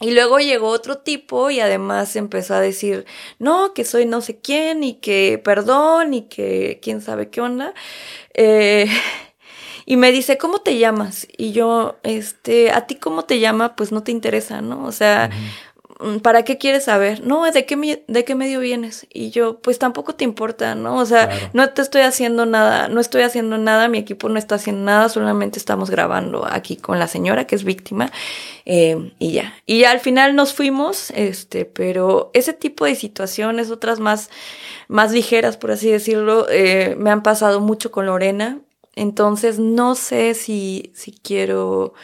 y 0.00 0.10
luego 0.10 0.38
llegó 0.38 0.68
otro 0.68 0.98
tipo 0.98 1.50
y 1.50 1.60
además 1.60 2.16
empezó 2.16 2.54
a 2.54 2.60
decir, 2.60 3.06
no, 3.38 3.72
que 3.72 3.84
soy 3.84 4.06
no 4.06 4.20
sé 4.20 4.38
quién 4.38 4.84
y 4.84 4.94
que 4.94 5.40
perdón 5.42 6.12
y 6.12 6.22
que 6.22 6.80
quién 6.82 7.00
sabe 7.00 7.30
qué 7.30 7.40
onda. 7.40 7.72
Eh, 8.34 8.86
y 9.86 9.96
me 9.96 10.12
dice, 10.12 10.36
¿cómo 10.36 10.58
te 10.58 10.76
llamas? 10.78 11.26
Y 11.38 11.52
yo, 11.52 11.96
este, 12.02 12.70
a 12.72 12.86
ti 12.86 12.96
cómo 12.96 13.24
te 13.24 13.40
llama, 13.40 13.76
pues 13.76 13.92
no 13.92 14.02
te 14.02 14.12
interesa, 14.12 14.60
¿no? 14.60 14.84
O 14.84 14.92
sea, 14.92 15.30
¿para 16.22 16.44
qué 16.44 16.58
quieres 16.58 16.84
saber? 16.84 17.24
No, 17.24 17.50
¿de 17.50 17.64
qué, 17.66 18.04
¿de 18.06 18.24
qué 18.24 18.34
medio 18.34 18.60
vienes? 18.60 19.06
Y 19.12 19.30
yo, 19.30 19.60
pues 19.60 19.78
tampoco 19.78 20.14
te 20.14 20.24
importa, 20.24 20.74
¿no? 20.74 20.96
O 20.96 21.06
sea, 21.06 21.50
no 21.52 21.70
te 21.70 21.82
estoy 21.82 22.02
haciendo 22.02 22.46
nada, 22.46 22.88
no 22.88 23.00
estoy 23.00 23.22
haciendo 23.22 23.58
nada, 23.58 23.88
mi 23.88 23.98
equipo 23.98 24.28
no 24.28 24.38
está 24.38 24.56
haciendo 24.56 24.82
nada, 24.82 25.08
solamente 25.08 25.58
estamos 25.58 25.90
grabando 25.90 26.46
aquí 26.50 26.76
con 26.76 26.98
la 26.98 27.08
señora 27.08 27.46
que 27.46 27.54
es 27.54 27.64
víctima 27.64 28.10
eh, 28.66 29.12
y 29.18 29.32
ya. 29.32 29.54
Y 29.66 29.80
ya 29.80 29.90
al 29.90 30.00
final 30.00 30.34
nos 30.34 30.54
fuimos, 30.54 31.10
este, 31.10 31.64
pero 31.64 32.30
ese 32.34 32.52
tipo 32.52 32.84
de 32.84 32.94
situaciones, 32.94 33.70
otras 33.70 34.00
más, 34.00 34.30
más 34.88 35.12
ligeras, 35.12 35.56
por 35.56 35.70
así 35.70 35.90
decirlo, 35.90 36.46
eh, 36.50 36.96
me 36.98 37.10
han 37.10 37.22
pasado 37.22 37.60
mucho 37.60 37.90
con 37.90 38.06
Lorena. 38.06 38.58
Entonces 38.96 39.58
no 39.58 39.94
sé 39.94 40.34
si, 40.34 40.92
si 40.94 41.12
quiero, 41.12 41.94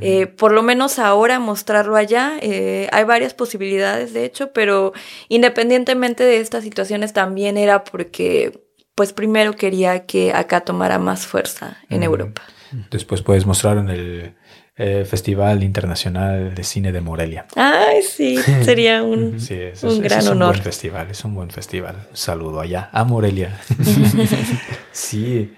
eh, 0.00 0.26
por 0.26 0.52
lo 0.52 0.62
menos 0.62 0.98
ahora, 0.98 1.38
mostrarlo 1.38 1.96
allá. 1.96 2.38
Eh, 2.40 2.88
hay 2.90 3.04
varias 3.04 3.34
posibilidades, 3.34 4.12
de 4.14 4.24
hecho, 4.24 4.52
pero 4.52 4.92
independientemente 5.28 6.24
de 6.24 6.40
estas 6.40 6.64
situaciones 6.64 7.12
también 7.12 7.58
era 7.58 7.84
porque, 7.84 8.64
pues 8.94 9.12
primero 9.12 9.52
quería 9.52 10.06
que 10.06 10.32
acá 10.32 10.62
tomara 10.62 10.98
más 10.98 11.26
fuerza 11.26 11.78
en 11.90 12.02
Europa. 12.02 12.42
Después 12.90 13.22
puedes 13.22 13.46
mostrar 13.46 13.78
en 13.78 13.88
el 13.88 14.34
eh, 14.76 15.04
Festival 15.04 15.62
Internacional 15.62 16.54
de 16.54 16.64
Cine 16.64 16.92
de 16.92 17.00
Morelia. 17.00 17.46
Ay, 17.56 18.02
sí, 18.02 18.36
sería 18.62 19.02
un, 19.02 19.40
sí, 19.40 19.58
un 19.82 20.00
gran 20.00 20.20
es 20.20 20.28
un 20.28 20.38
Buen 20.38 20.62
festival, 20.62 21.10
es 21.10 21.24
un 21.24 21.34
buen 21.34 21.50
festival. 21.50 22.08
saludo 22.12 22.60
allá, 22.60 22.88
a 22.92 23.04
Morelia. 23.04 23.60
sí. 24.92 25.52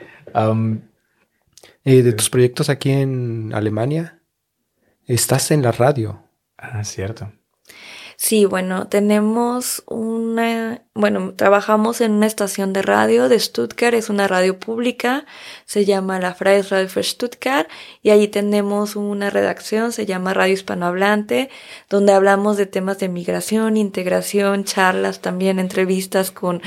Eh, 1.84 2.02
de 2.02 2.12
tus 2.12 2.30
proyectos 2.30 2.68
aquí 2.68 2.90
en 2.90 3.52
Alemania, 3.54 4.22
estás 5.06 5.50
en 5.50 5.62
la 5.62 5.72
radio. 5.72 6.22
Ah, 6.58 6.84
cierto. 6.84 7.32
Sí, 8.22 8.44
bueno, 8.44 8.86
tenemos 8.86 9.82
una, 9.86 10.82
bueno, 10.92 11.32
trabajamos 11.34 12.02
en 12.02 12.12
una 12.12 12.26
estación 12.26 12.74
de 12.74 12.82
radio 12.82 13.30
de 13.30 13.40
Stuttgart, 13.40 13.94
es 13.94 14.10
una 14.10 14.28
radio 14.28 14.58
pública, 14.58 15.24
se 15.64 15.86
llama 15.86 16.20
la 16.20 16.34
Freies 16.34 16.68
Radio 16.68 16.90
für 16.90 17.02
Stuttgart 17.02 17.66
y 18.02 18.10
allí 18.10 18.28
tenemos 18.28 18.94
una 18.94 19.30
redacción, 19.30 19.90
se 19.92 20.04
llama 20.04 20.34
Radio 20.34 20.52
Hispanohablante, 20.52 21.48
donde 21.88 22.12
hablamos 22.12 22.58
de 22.58 22.66
temas 22.66 22.98
de 22.98 23.08
migración, 23.08 23.78
integración, 23.78 24.64
charlas, 24.64 25.22
también 25.22 25.58
entrevistas 25.58 26.30
con 26.30 26.60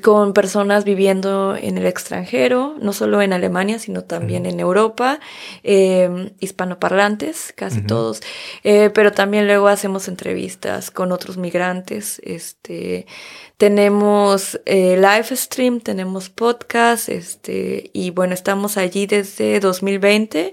con 0.00 0.32
personas 0.32 0.84
viviendo 0.84 1.56
en 1.56 1.76
el 1.76 1.86
extranjero, 1.86 2.76
no 2.80 2.92
solo 2.92 3.20
en 3.20 3.32
Alemania, 3.32 3.78
sino 3.78 4.04
también 4.04 4.46
en 4.46 4.60
Europa, 4.60 5.20
eh, 5.62 6.32
hispanoparlantes, 6.40 7.52
casi 7.54 7.82
todos, 7.82 8.20
eh, 8.64 8.90
pero 8.94 9.12
también 9.12 9.46
luego 9.46 9.68
hacemos 9.68 10.08
entrevistas 10.08 10.90
con 10.90 11.12
otros 11.12 11.36
migrantes, 11.36 12.20
este, 12.24 13.06
tenemos 13.58 14.60
eh, 14.64 14.96
live 14.96 15.36
stream, 15.36 15.80
tenemos 15.80 16.30
podcast, 16.30 17.08
este, 17.08 17.90
y 17.92 18.10
bueno, 18.10 18.34
estamos 18.34 18.76
allí 18.76 19.06
desde 19.06 19.60
2020. 19.60 20.52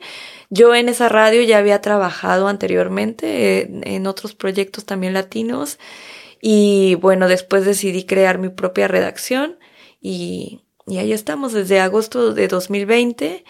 Yo 0.52 0.76
en 0.76 0.90
esa 0.90 1.10
radio 1.10 1.42
ya 1.44 1.60
había 1.60 1.82
trabajado 1.82 2.48
anteriormente 2.48 3.70
en 3.96 4.08
otros 4.08 4.36
proyectos 4.36 4.86
también 4.86 5.14
latinos. 5.14 5.78
Y 6.42 6.96
bueno, 6.96 7.28
después 7.28 7.66
decidí 7.66 8.06
crear 8.06 8.38
mi 8.38 8.50
propia 8.50 8.88
redacción 8.88 9.60
y, 10.02 10.62
y 10.88 10.98
ahí 10.98 11.12
estamos 11.12 11.54
desde 11.54 11.80
agosto 11.80 12.34
de 12.34 12.48
2020. 12.48 13.44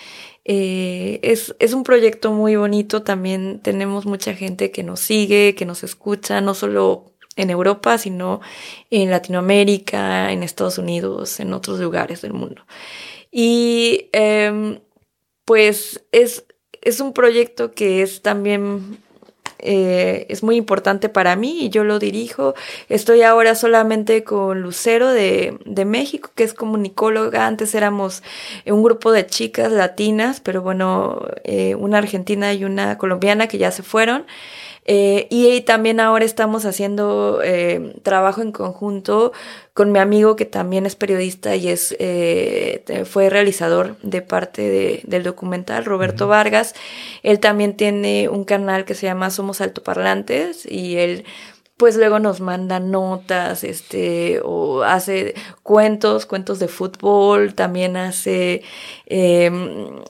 Eh, 0.46 1.20
es, 1.22 1.56
es 1.60 1.74
un 1.74 1.84
proyecto 1.84 2.32
muy 2.32 2.56
bonito, 2.56 3.04
también 3.04 3.60
tenemos 3.62 4.06
mucha 4.06 4.34
gente 4.34 4.72
que 4.72 4.84
nos 4.84 5.00
sigue, 5.00 5.56
que 5.56 5.66
nos 5.66 5.84
escucha, 5.84 6.42
no 6.42 6.54
solo 6.54 7.14
en 7.36 7.50
Europa, 7.50 7.98
sino 7.98 8.42
en 8.90 9.12
Latinoamérica, 9.12 10.32
en 10.32 10.44
Estados 10.44 10.78
Unidos, 10.78 11.40
en 11.40 11.54
otros 11.54 11.80
lugares 11.80 12.22
del 12.22 12.34
mundo. 12.34 12.66
Y 13.32 14.10
eh, 14.12 14.82
pues 15.46 16.04
es, 16.12 16.46
es 16.82 17.00
un 17.00 17.14
proyecto 17.14 17.72
que 17.72 18.02
es 18.02 18.22
también 18.22 18.98
eh, 19.60 20.26
es 20.30 20.44
muy 20.44 20.56
importante 20.56 21.10
para 21.10 21.36
mí 21.36 21.66
y 21.66 21.70
yo 21.70 21.84
lo 21.84 22.00
dirijo. 22.00 22.56
Estoy 22.88 23.22
ahora 23.22 23.56
solamente 23.56 24.24
con 24.24 24.62
Lucero 24.62 25.10
de, 25.10 25.58
de 25.66 25.86
México, 25.86 26.32
que 26.36 26.44
es 26.44 26.54
comunicóloga. 26.54 27.48
Antes 27.48 27.76
éramos 27.76 28.24
un 28.66 28.84
grupo 28.84 29.12
de 29.12 29.26
chicas 29.26 29.72
latinas, 29.72 30.40
pero 30.40 30.62
bueno, 30.62 31.22
eh, 31.44 31.76
una 31.76 31.98
argentina 31.98 32.54
y 32.54 32.64
una 32.64 32.98
colombiana 32.98 33.48
que 33.48 33.58
ya 33.58 33.72
se 33.72 33.84
fueron. 33.84 34.26
Eh, 34.86 35.28
y 35.30 35.62
también 35.62 36.00
ahora 36.00 36.26
estamos 36.26 36.66
haciendo 36.66 37.42
eh, 37.44 37.96
trabajo 38.04 38.42
en 38.42 38.52
conjunto 38.52 39.34
con 39.74 39.92
mi 39.92 40.00
amigo 40.00 40.36
que 40.36 40.46
también 40.46 40.86
es 40.86 40.96
periodista 40.96 41.56
y 41.56 41.70
es 41.70 41.96
eh, 42.00 43.06
fue 43.06 43.30
realizador 43.30 43.98
de 44.02 44.22
parte 44.22 45.02
del 45.06 45.24
documental, 45.24 45.86
Roberto 45.86 46.28
Vargas. 46.28 46.74
Él 47.24 47.40
también 47.40 47.78
tiene 47.78 48.30
un 48.30 48.46
canal 48.46 48.86
que 48.86 48.96
se 48.96 49.06
llama 49.06 49.30
Somos 49.30 49.62
Altoparlantes 49.62 50.66
y 50.66 50.98
él 50.98 51.26
pues 51.80 51.96
luego 51.96 52.20
nos 52.20 52.42
manda 52.42 52.82
notas, 52.82 53.64
este, 53.64 54.42
o 54.44 54.84
hace 54.84 55.34
cuentos, 55.64 56.26
cuentos 56.26 56.60
de 56.60 56.68
fútbol, 56.68 57.54
también 57.54 57.96
hace 57.96 58.64
em, 59.06 60.02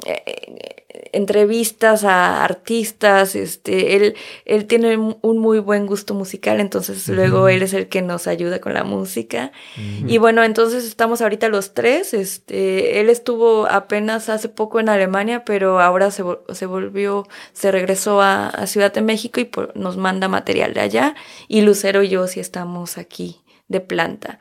entrevistas 1.11 2.03
a 2.03 2.43
artistas, 2.43 3.35
este, 3.35 3.95
él, 3.95 4.15
él 4.45 4.65
tiene 4.65 4.97
un 4.97 5.37
muy 5.37 5.59
buen 5.59 5.85
gusto 5.85 6.13
musical, 6.13 6.59
entonces 6.59 7.07
luego 7.07 7.47
él 7.47 7.63
es 7.63 7.73
el 7.73 7.87
que 7.87 8.01
nos 8.01 8.27
ayuda 8.27 8.59
con 8.59 8.73
la 8.73 8.83
música. 8.83 9.51
Y 10.07 10.17
bueno, 10.17 10.43
entonces 10.43 10.85
estamos 10.85 11.21
ahorita 11.21 11.49
los 11.49 11.73
tres, 11.73 12.13
este, 12.13 12.99
él 12.99 13.09
estuvo 13.09 13.67
apenas 13.67 14.29
hace 14.29 14.49
poco 14.49 14.79
en 14.79 14.89
Alemania, 14.89 15.43
pero 15.45 15.79
ahora 15.79 16.11
se, 16.11 16.23
se 16.53 16.65
volvió, 16.65 17.27
se 17.53 17.71
regresó 17.71 18.21
a, 18.21 18.51
Ciudad 18.69 18.93
de 18.93 19.01
México 19.01 19.39
y 19.39 19.49
nos 19.73 19.97
manda 19.97 20.27
material 20.27 20.73
de 20.73 20.81
allá, 20.81 21.15
y 21.47 21.61
Lucero 21.61 22.03
y 22.03 22.09
yo 22.09 22.27
sí 22.27 22.39
estamos 22.39 22.97
aquí 22.97 23.41
de 23.67 23.79
planta. 23.79 24.39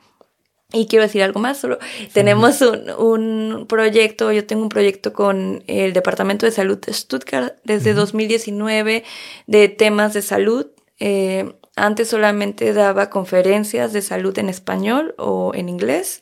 Y 0.71 0.87
quiero 0.87 1.05
decir 1.05 1.23
algo 1.23 1.41
más, 1.41 1.57
solo 1.57 1.79
tenemos 2.13 2.61
un, 2.61 2.91
un, 2.91 3.67
proyecto, 3.67 4.33
yo 4.33 4.45
tengo 4.47 4.65
un 4.65 4.69
proyecto 4.69 5.15
con 5.15 5.65
el 5.67 5.95
Departamento 5.95 6.45
de 6.45 6.53
Salud 6.53 6.77
de 6.77 6.93
Stuttgart 6.93 7.57
desde 7.65 7.95
2019 7.95 9.03
de 9.47 9.69
temas 9.71 10.13
de 10.13 10.21
salud. 10.21 10.67
Eh, 11.01 11.55
antes 11.75 12.09
solamente 12.09 12.75
daba 12.75 13.09
conferencias 13.09 13.95
de 13.95 14.03
salud 14.03 14.39
en 14.39 14.51
español 14.51 15.15
o 15.17 15.53
en 15.55 15.71
inglés 15.71 16.21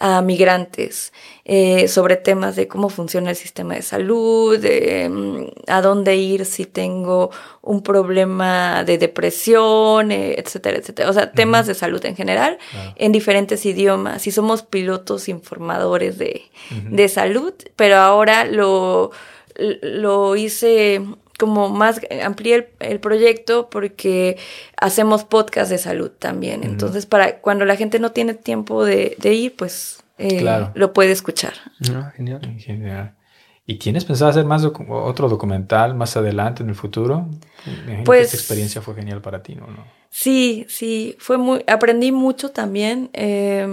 a 0.00 0.22
migrantes 0.22 1.12
eh, 1.44 1.86
sobre 1.88 2.16
temas 2.16 2.56
de 2.56 2.66
cómo 2.66 2.88
funciona 2.88 3.28
el 3.30 3.36
sistema 3.36 3.74
de 3.74 3.82
salud, 3.82 4.58
de, 4.58 5.08
mm, 5.08 5.70
a 5.70 5.82
dónde 5.82 6.16
ir 6.16 6.46
si 6.46 6.64
tengo 6.64 7.30
un 7.60 7.82
problema 7.82 8.82
de 8.82 8.96
depresión, 8.96 10.10
eh, 10.10 10.36
etcétera, 10.38 10.78
etcétera. 10.78 11.10
O 11.10 11.12
sea, 11.12 11.32
temas 11.32 11.66
de 11.66 11.74
salud 11.74 12.02
en 12.06 12.16
general 12.16 12.58
en 12.96 13.12
diferentes 13.12 13.66
idiomas. 13.66 14.26
Y 14.26 14.30
somos 14.30 14.62
pilotos 14.62 15.28
informadores 15.28 16.16
de, 16.16 16.42
de 16.88 17.08
salud, 17.08 17.52
pero 17.76 17.96
ahora 17.96 18.44
lo, 18.44 19.10
lo 19.82 20.34
hice 20.36 21.02
como 21.40 21.70
más 21.70 22.02
amplié 22.22 22.70
el, 22.78 23.00
proyecto 23.00 23.70
porque 23.70 24.36
hacemos 24.76 25.24
podcast 25.24 25.70
de 25.70 25.78
salud 25.78 26.10
también. 26.10 26.62
Entonces, 26.62 27.06
para 27.06 27.40
cuando 27.40 27.64
la 27.64 27.76
gente 27.76 27.98
no 27.98 28.12
tiene 28.12 28.34
tiempo 28.34 28.84
de, 28.84 29.16
ir, 29.22 29.56
pues 29.56 30.04
eh, 30.18 30.44
lo 30.74 30.92
puede 30.92 31.12
escuchar. 31.12 31.54
Ah, 31.92 32.12
genial. 32.14 33.14
¿Y 33.66 33.76
tienes 33.76 34.04
pensado 34.04 34.30
hacer 34.30 34.44
más 34.44 34.64
otro 34.64 35.28
documental 35.28 35.94
más 35.94 36.16
adelante 36.16 36.62
en 36.62 36.68
el 36.68 36.74
futuro? 36.74 37.28
pues 38.04 38.26
esta 38.26 38.36
experiencia 38.36 38.82
fue 38.82 38.94
genial 38.94 39.22
para 39.22 39.42
ti, 39.42 39.54
¿no? 39.54 39.66
Sí, 40.10 40.66
sí, 40.68 41.16
fue 41.18 41.38
muy, 41.38 41.64
aprendí 41.66 42.12
mucho 42.12 42.50
también. 42.50 43.08
Eh, 43.14 43.66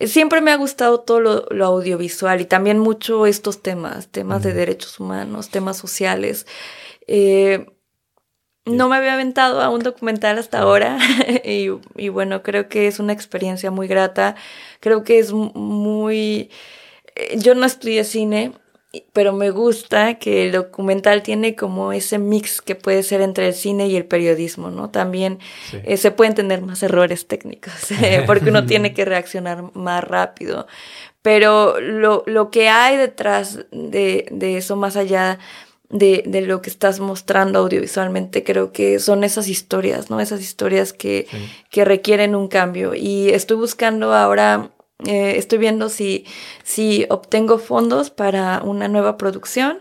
Siempre 0.00 0.40
me 0.40 0.52
ha 0.52 0.56
gustado 0.56 1.00
todo 1.00 1.46
lo, 1.50 1.64
audiovisual 1.64 2.40
y 2.40 2.44
también 2.44 2.78
mucho 2.78 3.26
estos 3.26 3.62
temas, 3.62 4.08
temas 4.08 4.44
de 4.44 4.52
derechos 4.52 5.00
humanos, 5.00 5.50
temas 5.50 5.76
sociales. 5.76 6.46
Eh, 7.08 7.66
no 8.64 8.88
me 8.88 8.96
había 8.96 9.14
aventado 9.14 9.60
a 9.60 9.70
un 9.70 9.80
documental 9.82 10.38
hasta 10.38 10.60
ahora 10.60 10.98
y, 11.44 11.68
y, 11.96 12.08
bueno, 12.10 12.42
creo 12.42 12.68
que 12.68 12.86
es 12.86 13.00
una 13.00 13.12
experiencia 13.12 13.70
muy 13.72 13.88
grata. 13.88 14.36
Creo 14.80 15.02
que 15.02 15.18
es 15.18 15.32
muy... 15.32 16.50
Eh, 17.16 17.38
yo 17.38 17.54
no 17.56 17.66
estudié 17.66 18.04
cine, 18.04 18.52
pero 19.12 19.34
me 19.34 19.50
gusta 19.50 20.14
que 20.14 20.46
el 20.46 20.52
documental 20.52 21.22
tiene 21.22 21.54
como 21.54 21.92
ese 21.92 22.18
mix 22.18 22.62
que 22.62 22.74
puede 22.74 23.02
ser 23.02 23.20
entre 23.20 23.48
el 23.48 23.54
cine 23.54 23.86
y 23.86 23.96
el 23.96 24.06
periodismo, 24.06 24.70
¿no? 24.70 24.88
También 24.88 25.40
eh, 25.72 25.98
se 25.98 26.10
pueden 26.10 26.34
tener 26.34 26.62
más 26.62 26.82
errores 26.82 27.26
técnicos, 27.26 27.90
eh, 28.02 28.22
porque 28.26 28.48
uno 28.48 28.64
tiene 28.64 28.94
que 28.94 29.04
reaccionar 29.04 29.74
más 29.74 30.02
rápido. 30.02 30.66
Pero 31.20 31.78
lo, 31.80 32.22
lo 32.26 32.50
que 32.50 32.70
hay 32.70 32.96
detrás 32.96 33.66
de, 33.72 34.26
de 34.30 34.56
eso, 34.56 34.76
más 34.76 34.96
allá 34.96 35.38
de, 35.90 36.22
de, 36.26 36.40
lo 36.42 36.62
que 36.62 36.70
estás 36.70 37.00
mostrando 37.00 37.58
audiovisualmente, 37.58 38.44
creo 38.44 38.72
que 38.72 38.98
son 39.00 39.22
esas 39.24 39.48
historias, 39.48 40.08
¿no? 40.08 40.20
Esas 40.20 40.40
historias 40.40 40.94
que, 40.94 41.26
que 41.70 41.84
requieren 41.84 42.34
un 42.34 42.48
cambio. 42.48 42.94
Y 42.94 43.30
estoy 43.30 43.58
buscando 43.58 44.14
ahora 44.14 44.70
eh, 45.06 45.34
estoy 45.36 45.58
viendo 45.58 45.88
si, 45.90 46.26
si 46.64 47.06
obtengo 47.08 47.58
fondos 47.58 48.10
para 48.10 48.62
una 48.64 48.88
nueva 48.88 49.16
producción, 49.16 49.78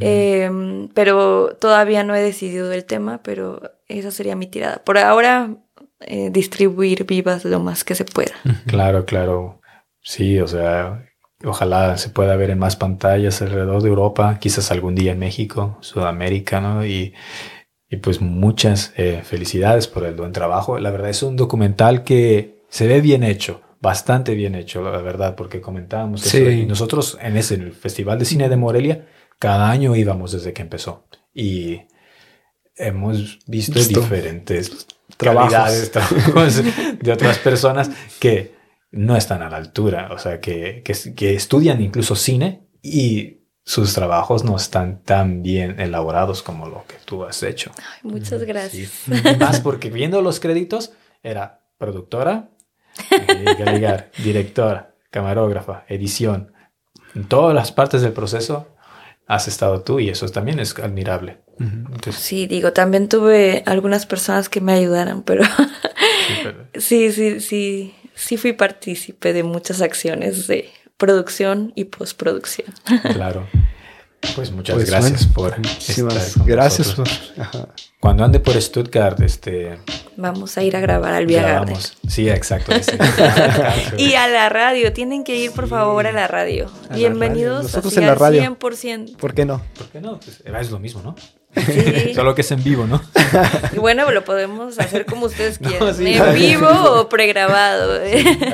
em, 0.00 0.88
pero 0.88 1.56
todavía 1.58 2.04
no 2.04 2.14
he 2.14 2.20
decidido 2.20 2.70
el 2.72 2.84
tema, 2.84 3.22
pero 3.22 3.62
esa 3.86 4.10
sería 4.10 4.36
mi 4.36 4.46
tirada. 4.46 4.82
Por 4.84 4.98
ahora, 4.98 5.56
eh, 6.00 6.28
distribuir 6.30 7.06
vivas 7.06 7.46
lo 7.46 7.60
más 7.60 7.82
que 7.82 7.94
se 7.94 8.04
pueda. 8.04 8.34
Claro, 8.66 9.06
claro. 9.06 9.60
Sí, 10.02 10.38
o 10.38 10.46
sea, 10.46 11.06
ojalá 11.44 11.96
se 11.96 12.10
pueda 12.10 12.36
ver 12.36 12.50
en 12.50 12.58
más 12.58 12.76
pantallas 12.76 13.40
alrededor 13.40 13.82
de 13.82 13.88
Europa, 13.88 14.38
quizás 14.38 14.70
algún 14.70 14.94
día 14.94 15.12
en 15.12 15.18
México, 15.18 15.78
Sudamérica, 15.80 16.60
¿no? 16.60 16.84
Y, 16.84 17.14
y 17.88 17.96
pues 17.96 18.20
muchas 18.20 18.92
eh, 18.96 19.22
felicidades 19.24 19.88
por 19.88 20.04
el 20.04 20.14
buen 20.14 20.32
trabajo. 20.32 20.78
La 20.78 20.90
verdad 20.90 21.08
es 21.08 21.22
un 21.22 21.36
documental 21.36 22.04
que 22.04 22.64
se 22.68 22.86
ve 22.86 23.00
bien 23.00 23.24
hecho 23.24 23.62
bastante 23.80 24.34
bien 24.34 24.54
hecho, 24.54 24.82
la 24.82 25.00
verdad, 25.02 25.34
porque 25.34 25.60
comentábamos 25.60 26.26
eso. 26.26 26.50
Y 26.50 26.66
nosotros 26.66 27.18
en 27.20 27.36
ese 27.36 27.54
el 27.54 27.72
Festival 27.72 28.18
de 28.18 28.24
Cine 28.24 28.48
de 28.48 28.56
Morelia, 28.56 29.06
cada 29.38 29.70
año 29.70 29.94
íbamos 29.94 30.32
desde 30.32 30.52
que 30.52 30.62
empezó. 30.62 31.06
Y 31.32 31.82
hemos 32.76 33.38
visto, 33.46 33.78
diferentes 33.78 34.86
trabajos. 35.16 35.92
de 37.00 37.12
otras 37.12 37.38
personas 37.38 37.90
que 38.18 38.56
no 38.90 39.16
están 39.16 39.42
a 39.42 39.50
la 39.50 39.56
altura, 39.56 40.10
o 40.12 40.18
sea, 40.18 40.40
que, 40.40 40.82
que, 40.82 41.34
estudian 41.34 41.80
incluso 41.82 42.16
cine 42.16 42.68
y 42.82 43.44
sus 43.64 43.92
trabajos 43.92 44.44
no 44.44 44.56
están 44.56 45.02
tan 45.02 45.42
bien 45.42 45.78
elaborados 45.78 46.42
como 46.42 46.68
lo 46.68 46.84
que 46.86 46.94
tú 47.04 47.24
has 47.24 47.42
hecho. 47.42 47.70
muchas 48.02 48.42
gracias. 48.44 49.02
Más 49.38 49.60
porque 49.60 49.90
viendo 49.90 50.22
los 50.22 50.40
créditos 50.40 50.92
era 51.22 51.66
productora, 51.76 52.50
director, 54.22 54.94
camarógrafa, 55.10 55.84
edición. 55.88 56.52
En 57.14 57.24
todas 57.24 57.54
las 57.54 57.72
partes 57.72 58.02
del 58.02 58.12
proceso 58.12 58.68
has 59.26 59.48
estado 59.48 59.82
tú 59.82 60.00
y 60.00 60.08
eso 60.08 60.28
también 60.28 60.58
es 60.58 60.78
admirable. 60.78 61.38
sí, 62.12 62.46
digo, 62.46 62.72
también 62.72 63.08
tuve 63.08 63.62
algunas 63.66 64.06
personas 64.06 64.48
que 64.48 64.60
me 64.60 64.72
ayudaron, 64.72 65.22
pero 65.22 65.44
sí, 66.74 67.12
sí, 67.12 67.40
sí, 67.40 67.94
sí 68.14 68.36
fui 68.36 68.52
partícipe 68.52 69.32
de 69.32 69.42
muchas 69.42 69.82
acciones 69.82 70.46
de 70.46 70.70
producción 70.96 71.72
y 71.76 71.84
postproducción. 71.84 72.72
Claro. 73.12 73.46
Pues 74.34 74.50
muchas 74.50 74.76
pues 74.76 74.90
gracias 74.90 75.26
por 75.26 75.54
estar 75.58 76.44
gracias. 76.44 76.96
Cuando 78.00 78.24
ande 78.24 78.40
por 78.40 78.60
Stuttgart, 78.60 79.20
este 79.20 79.78
vamos 80.16 80.58
a 80.58 80.62
ir 80.62 80.76
a 80.76 80.80
grabar 80.80 81.14
al 81.14 81.26
Via 81.26 81.64
Sí, 82.08 82.28
exacto. 82.28 82.72
y 83.98 84.14
a 84.14 84.28
la 84.28 84.48
radio, 84.48 84.92
tienen 84.92 85.24
que 85.24 85.36
ir 85.36 85.52
por 85.52 85.68
favor 85.68 86.06
a 86.06 86.12
la 86.12 86.26
radio. 86.26 86.70
Bienvenidos 86.92 87.64
Nosotros 87.64 87.96
en 87.96 88.06
la 88.06 88.14
radio. 88.14 88.42
100%. 88.42 89.16
¿Por 89.16 89.34
qué 89.34 89.44
no? 89.44 89.62
¿Por 89.76 89.88
qué 89.88 90.00
no? 90.00 90.18
Pues, 90.20 90.42
es 90.46 90.70
lo 90.70 90.78
mismo, 90.78 91.02
¿no? 91.02 91.14
Solo 92.14 92.34
que 92.34 92.42
es 92.42 92.50
en 92.52 92.62
vivo, 92.62 92.86
¿no? 92.86 93.00
Y 93.72 93.78
bueno, 93.78 94.10
lo 94.10 94.24
podemos 94.24 94.78
hacer 94.78 95.06
como 95.06 95.26
ustedes 95.26 95.58
quieran. 95.58 95.94
en 95.98 96.34
vivo 96.34 96.68
o 96.68 97.08
pregrabado. 97.08 98.00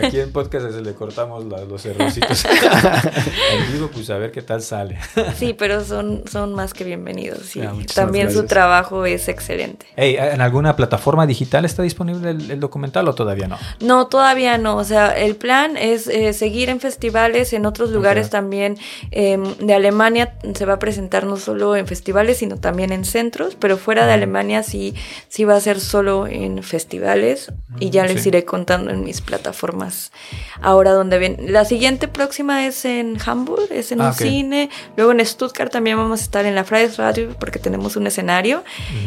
aquí 0.03 0.21
en 0.21 0.33
podcast 0.33 0.67
le 0.67 0.95
cortamos 0.95 1.45
los 1.45 1.87
errorcitos. 1.87 2.45
en 3.53 3.73
vivo, 3.73 3.91
pues 3.93 4.11
a 4.11 4.19
ver 4.19 4.31
qué 4.33 4.43
tal 4.43 4.63
sale. 4.63 4.99
Sí, 5.37 5.55
pero 5.55 5.85
son, 5.85 6.25
son 6.31 6.55
más 6.55 6.75
que 6.75 6.85
bienvenidos. 6.85 7.53
Ah, 7.63 7.73
también 7.95 8.33
su 8.33 8.47
trabajo 8.47 9.07
es 9.07 9.29
excelente. 9.29 9.87
¿En 9.97 10.41
alguna 10.41 10.77
plataforma 10.77 11.27
digital 11.27 11.65
está 11.65 11.83
disponible 11.83 12.31
el, 12.31 12.61
documental 12.61 13.09
o 13.09 13.15
todavía 13.15 13.49
no? 13.49 13.59
No, 13.81 14.07
todavía 14.09 14.59
no. 14.59 14.77
O 14.77 14.85
sea, 14.85 15.17
el 15.17 15.37
plan 15.37 15.77
es 15.77 16.07
eh, 16.07 16.33
seguir 16.33 16.69
en 16.69 16.81
festivales, 16.81 17.53
en 17.53 17.67
otros 17.67 17.91
lugares 17.91 18.31
también. 18.31 18.77
Em, 19.11 19.43
de 19.59 19.75
Alemania 19.75 20.35
se 20.55 20.67
va 20.67 20.75
a 20.75 20.79
presentar 20.79 21.25
no 21.25 21.37
solo 21.37 21.77
en 21.77 21.87
festivales, 21.87 22.39
sino 22.39 22.57
también 22.57 22.84
en 22.93 23.05
centros, 23.05 23.57
pero 23.59 23.77
fuera 23.77 24.07
de 24.07 24.13
Alemania 24.13 24.63
sí, 24.63 24.95
sí 25.29 25.45
va 25.45 25.57
a 25.57 25.61
ser 25.61 25.81
solo 25.81 26.27
en 26.27 26.63
festivales 26.63 27.53
y 27.81 27.91
ya 27.91 28.05
les 28.07 28.27
iré 28.27 28.45
contando 28.45 28.91
en 28.91 29.05
mis 29.05 29.21
plataformas 29.21 30.13
ahora 30.61 30.93
donde 30.93 31.19
ven. 31.19 31.37
La 31.53 31.65
siguiente 31.65 32.09
próxima 32.09 32.67
es 32.67 32.85
en 32.85 33.17
Hamburg, 33.25 33.69
es 33.71 33.93
en 33.93 34.01
ah, 34.01 34.09
un 34.09 34.15
cine, 34.15 34.71
luego 34.97 35.13
en 35.13 35.25
Stuttgart 35.25 35.73
también 35.73 35.97
vamos 35.97 36.21
a 36.21 36.25
estar 36.25 36.45
en 36.47 36.55
la 36.55 36.65
Fridays 36.65 36.97
Radio 36.97 37.35
porque 37.39 37.59
tenemos 37.59 37.97
un 37.97 38.07
escenario, 38.07 38.65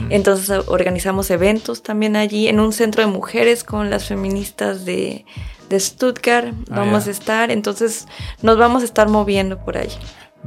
entonces 0.10 0.64
organizamos 0.68 1.30
eventos 1.32 1.84
también 1.84 2.16
allí, 2.16 2.48
en 2.48 2.60
un 2.60 2.74
centro 2.74 3.02
de 3.02 3.12
mujeres 3.12 3.64
con 3.64 3.90
las 3.90 4.06
feministas 4.06 4.86
de 4.86 5.26
de 5.70 5.80
Stuttgart, 5.80 6.54
ah, 6.70 6.76
vamos 6.78 7.08
a 7.08 7.12
estar, 7.12 7.52
entonces 7.52 8.08
nos 8.42 8.58
vamos 8.58 8.84
a 8.84 8.86
estar 8.86 9.10
moviendo 9.10 9.58
por 9.58 9.78
ahí. 9.78 9.90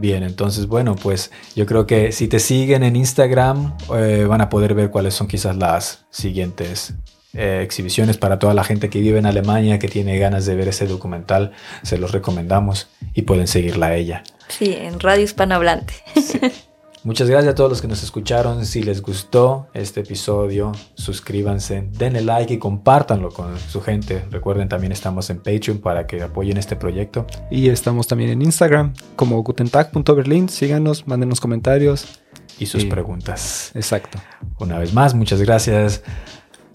Bien, 0.01 0.23
entonces 0.23 0.67
bueno, 0.67 0.97
pues 0.97 1.31
yo 1.55 1.67
creo 1.67 1.87
que 1.87 2.11
si 2.11 2.27
te 2.27 2.39
siguen 2.39 2.83
en 2.83 2.97
Instagram 2.97 3.77
eh, 3.95 4.25
van 4.27 4.41
a 4.41 4.49
poder 4.49 4.73
ver 4.73 4.91
cuáles 4.91 5.13
son 5.13 5.29
quizás 5.29 5.55
las 5.57 6.07
siguientes 6.09 6.95
eh, 7.35 7.61
exhibiciones 7.63 8.17
para 8.17 8.39
toda 8.39 8.55
la 8.55 8.65
gente 8.65 8.89
que 8.89 9.01
vive 9.01 9.19
en 9.19 9.27
Alemania, 9.27 9.79
que 9.79 9.89
tiene 9.89 10.19
ganas 10.19 10.47
de 10.47 10.57
ver 10.57 10.69
ese 10.69 10.87
documental, 10.87 11.53
se 11.83 11.99
los 11.99 12.13
recomendamos 12.13 12.89
y 13.13 13.23
pueden 13.23 13.47
seguirla 13.47 13.89
a 13.89 13.97
ella. 13.97 14.23
Sí, 14.49 14.73
en 14.73 14.99
Radio 15.01 15.25
Hispanohablante. 15.25 15.93
Muchas 17.03 17.31
gracias 17.31 17.53
a 17.53 17.55
todos 17.55 17.71
los 17.71 17.81
que 17.81 17.89
nos 17.89 18.03
escucharon. 18.03 18.67
Si 18.67 18.83
les 18.83 19.01
gustó 19.01 19.69
este 19.73 20.01
episodio, 20.01 20.73
suscríbanse, 20.95 21.89
denle 21.93 22.21
like 22.21 22.53
y 22.53 22.59
compártanlo 22.59 23.31
con 23.31 23.59
su 23.59 23.81
gente. 23.81 24.23
Recuerden, 24.31 24.69
también 24.69 24.93
estamos 24.93 25.31
en 25.31 25.39
Patreon 25.39 25.79
para 25.79 26.07
que 26.07 26.21
apoyen 26.23 26.59
este 26.59 26.77
proyecto. 26.77 27.27
Y 27.51 27.71
estamos 27.71 28.07
también 28.07 28.31
en 28.31 28.43
Instagram 28.43 28.93
como 29.17 29.43
gutentag.berlin. 29.43 30.51
Síganos, 30.51 31.07
mándenos 31.07 31.41
comentarios. 31.41 32.21
Y 32.59 32.67
sus 32.67 32.85
preguntas. 32.85 33.71
Exacto. 33.75 34.19
Una 34.59 34.79
vez 34.79 34.93
más, 34.93 35.15
muchas 35.15 35.41
gracias 35.41 36.03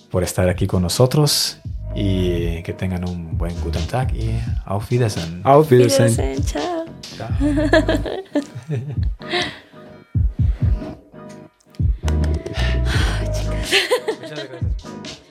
por 0.10 0.24
estar 0.24 0.50
aquí 0.50 0.66
con 0.66 0.82
nosotros 0.82 1.60
y 1.94 2.64
que 2.64 2.74
tengan 2.74 3.08
un 3.08 3.38
buen 3.38 3.54
Guten 3.62 3.86
Tag 3.86 4.16
y 4.16 4.32
auf 4.66 4.90
Wiedersehen. 4.90 5.42
Auf 5.44 5.70
Wiedersehen. 5.70 6.10
Wiedersehen, 6.10 6.44
chao. 6.44 6.86
Chao. 7.16 7.30
괜찮아요, 14.28 14.60
괜찮아요. 14.60 15.25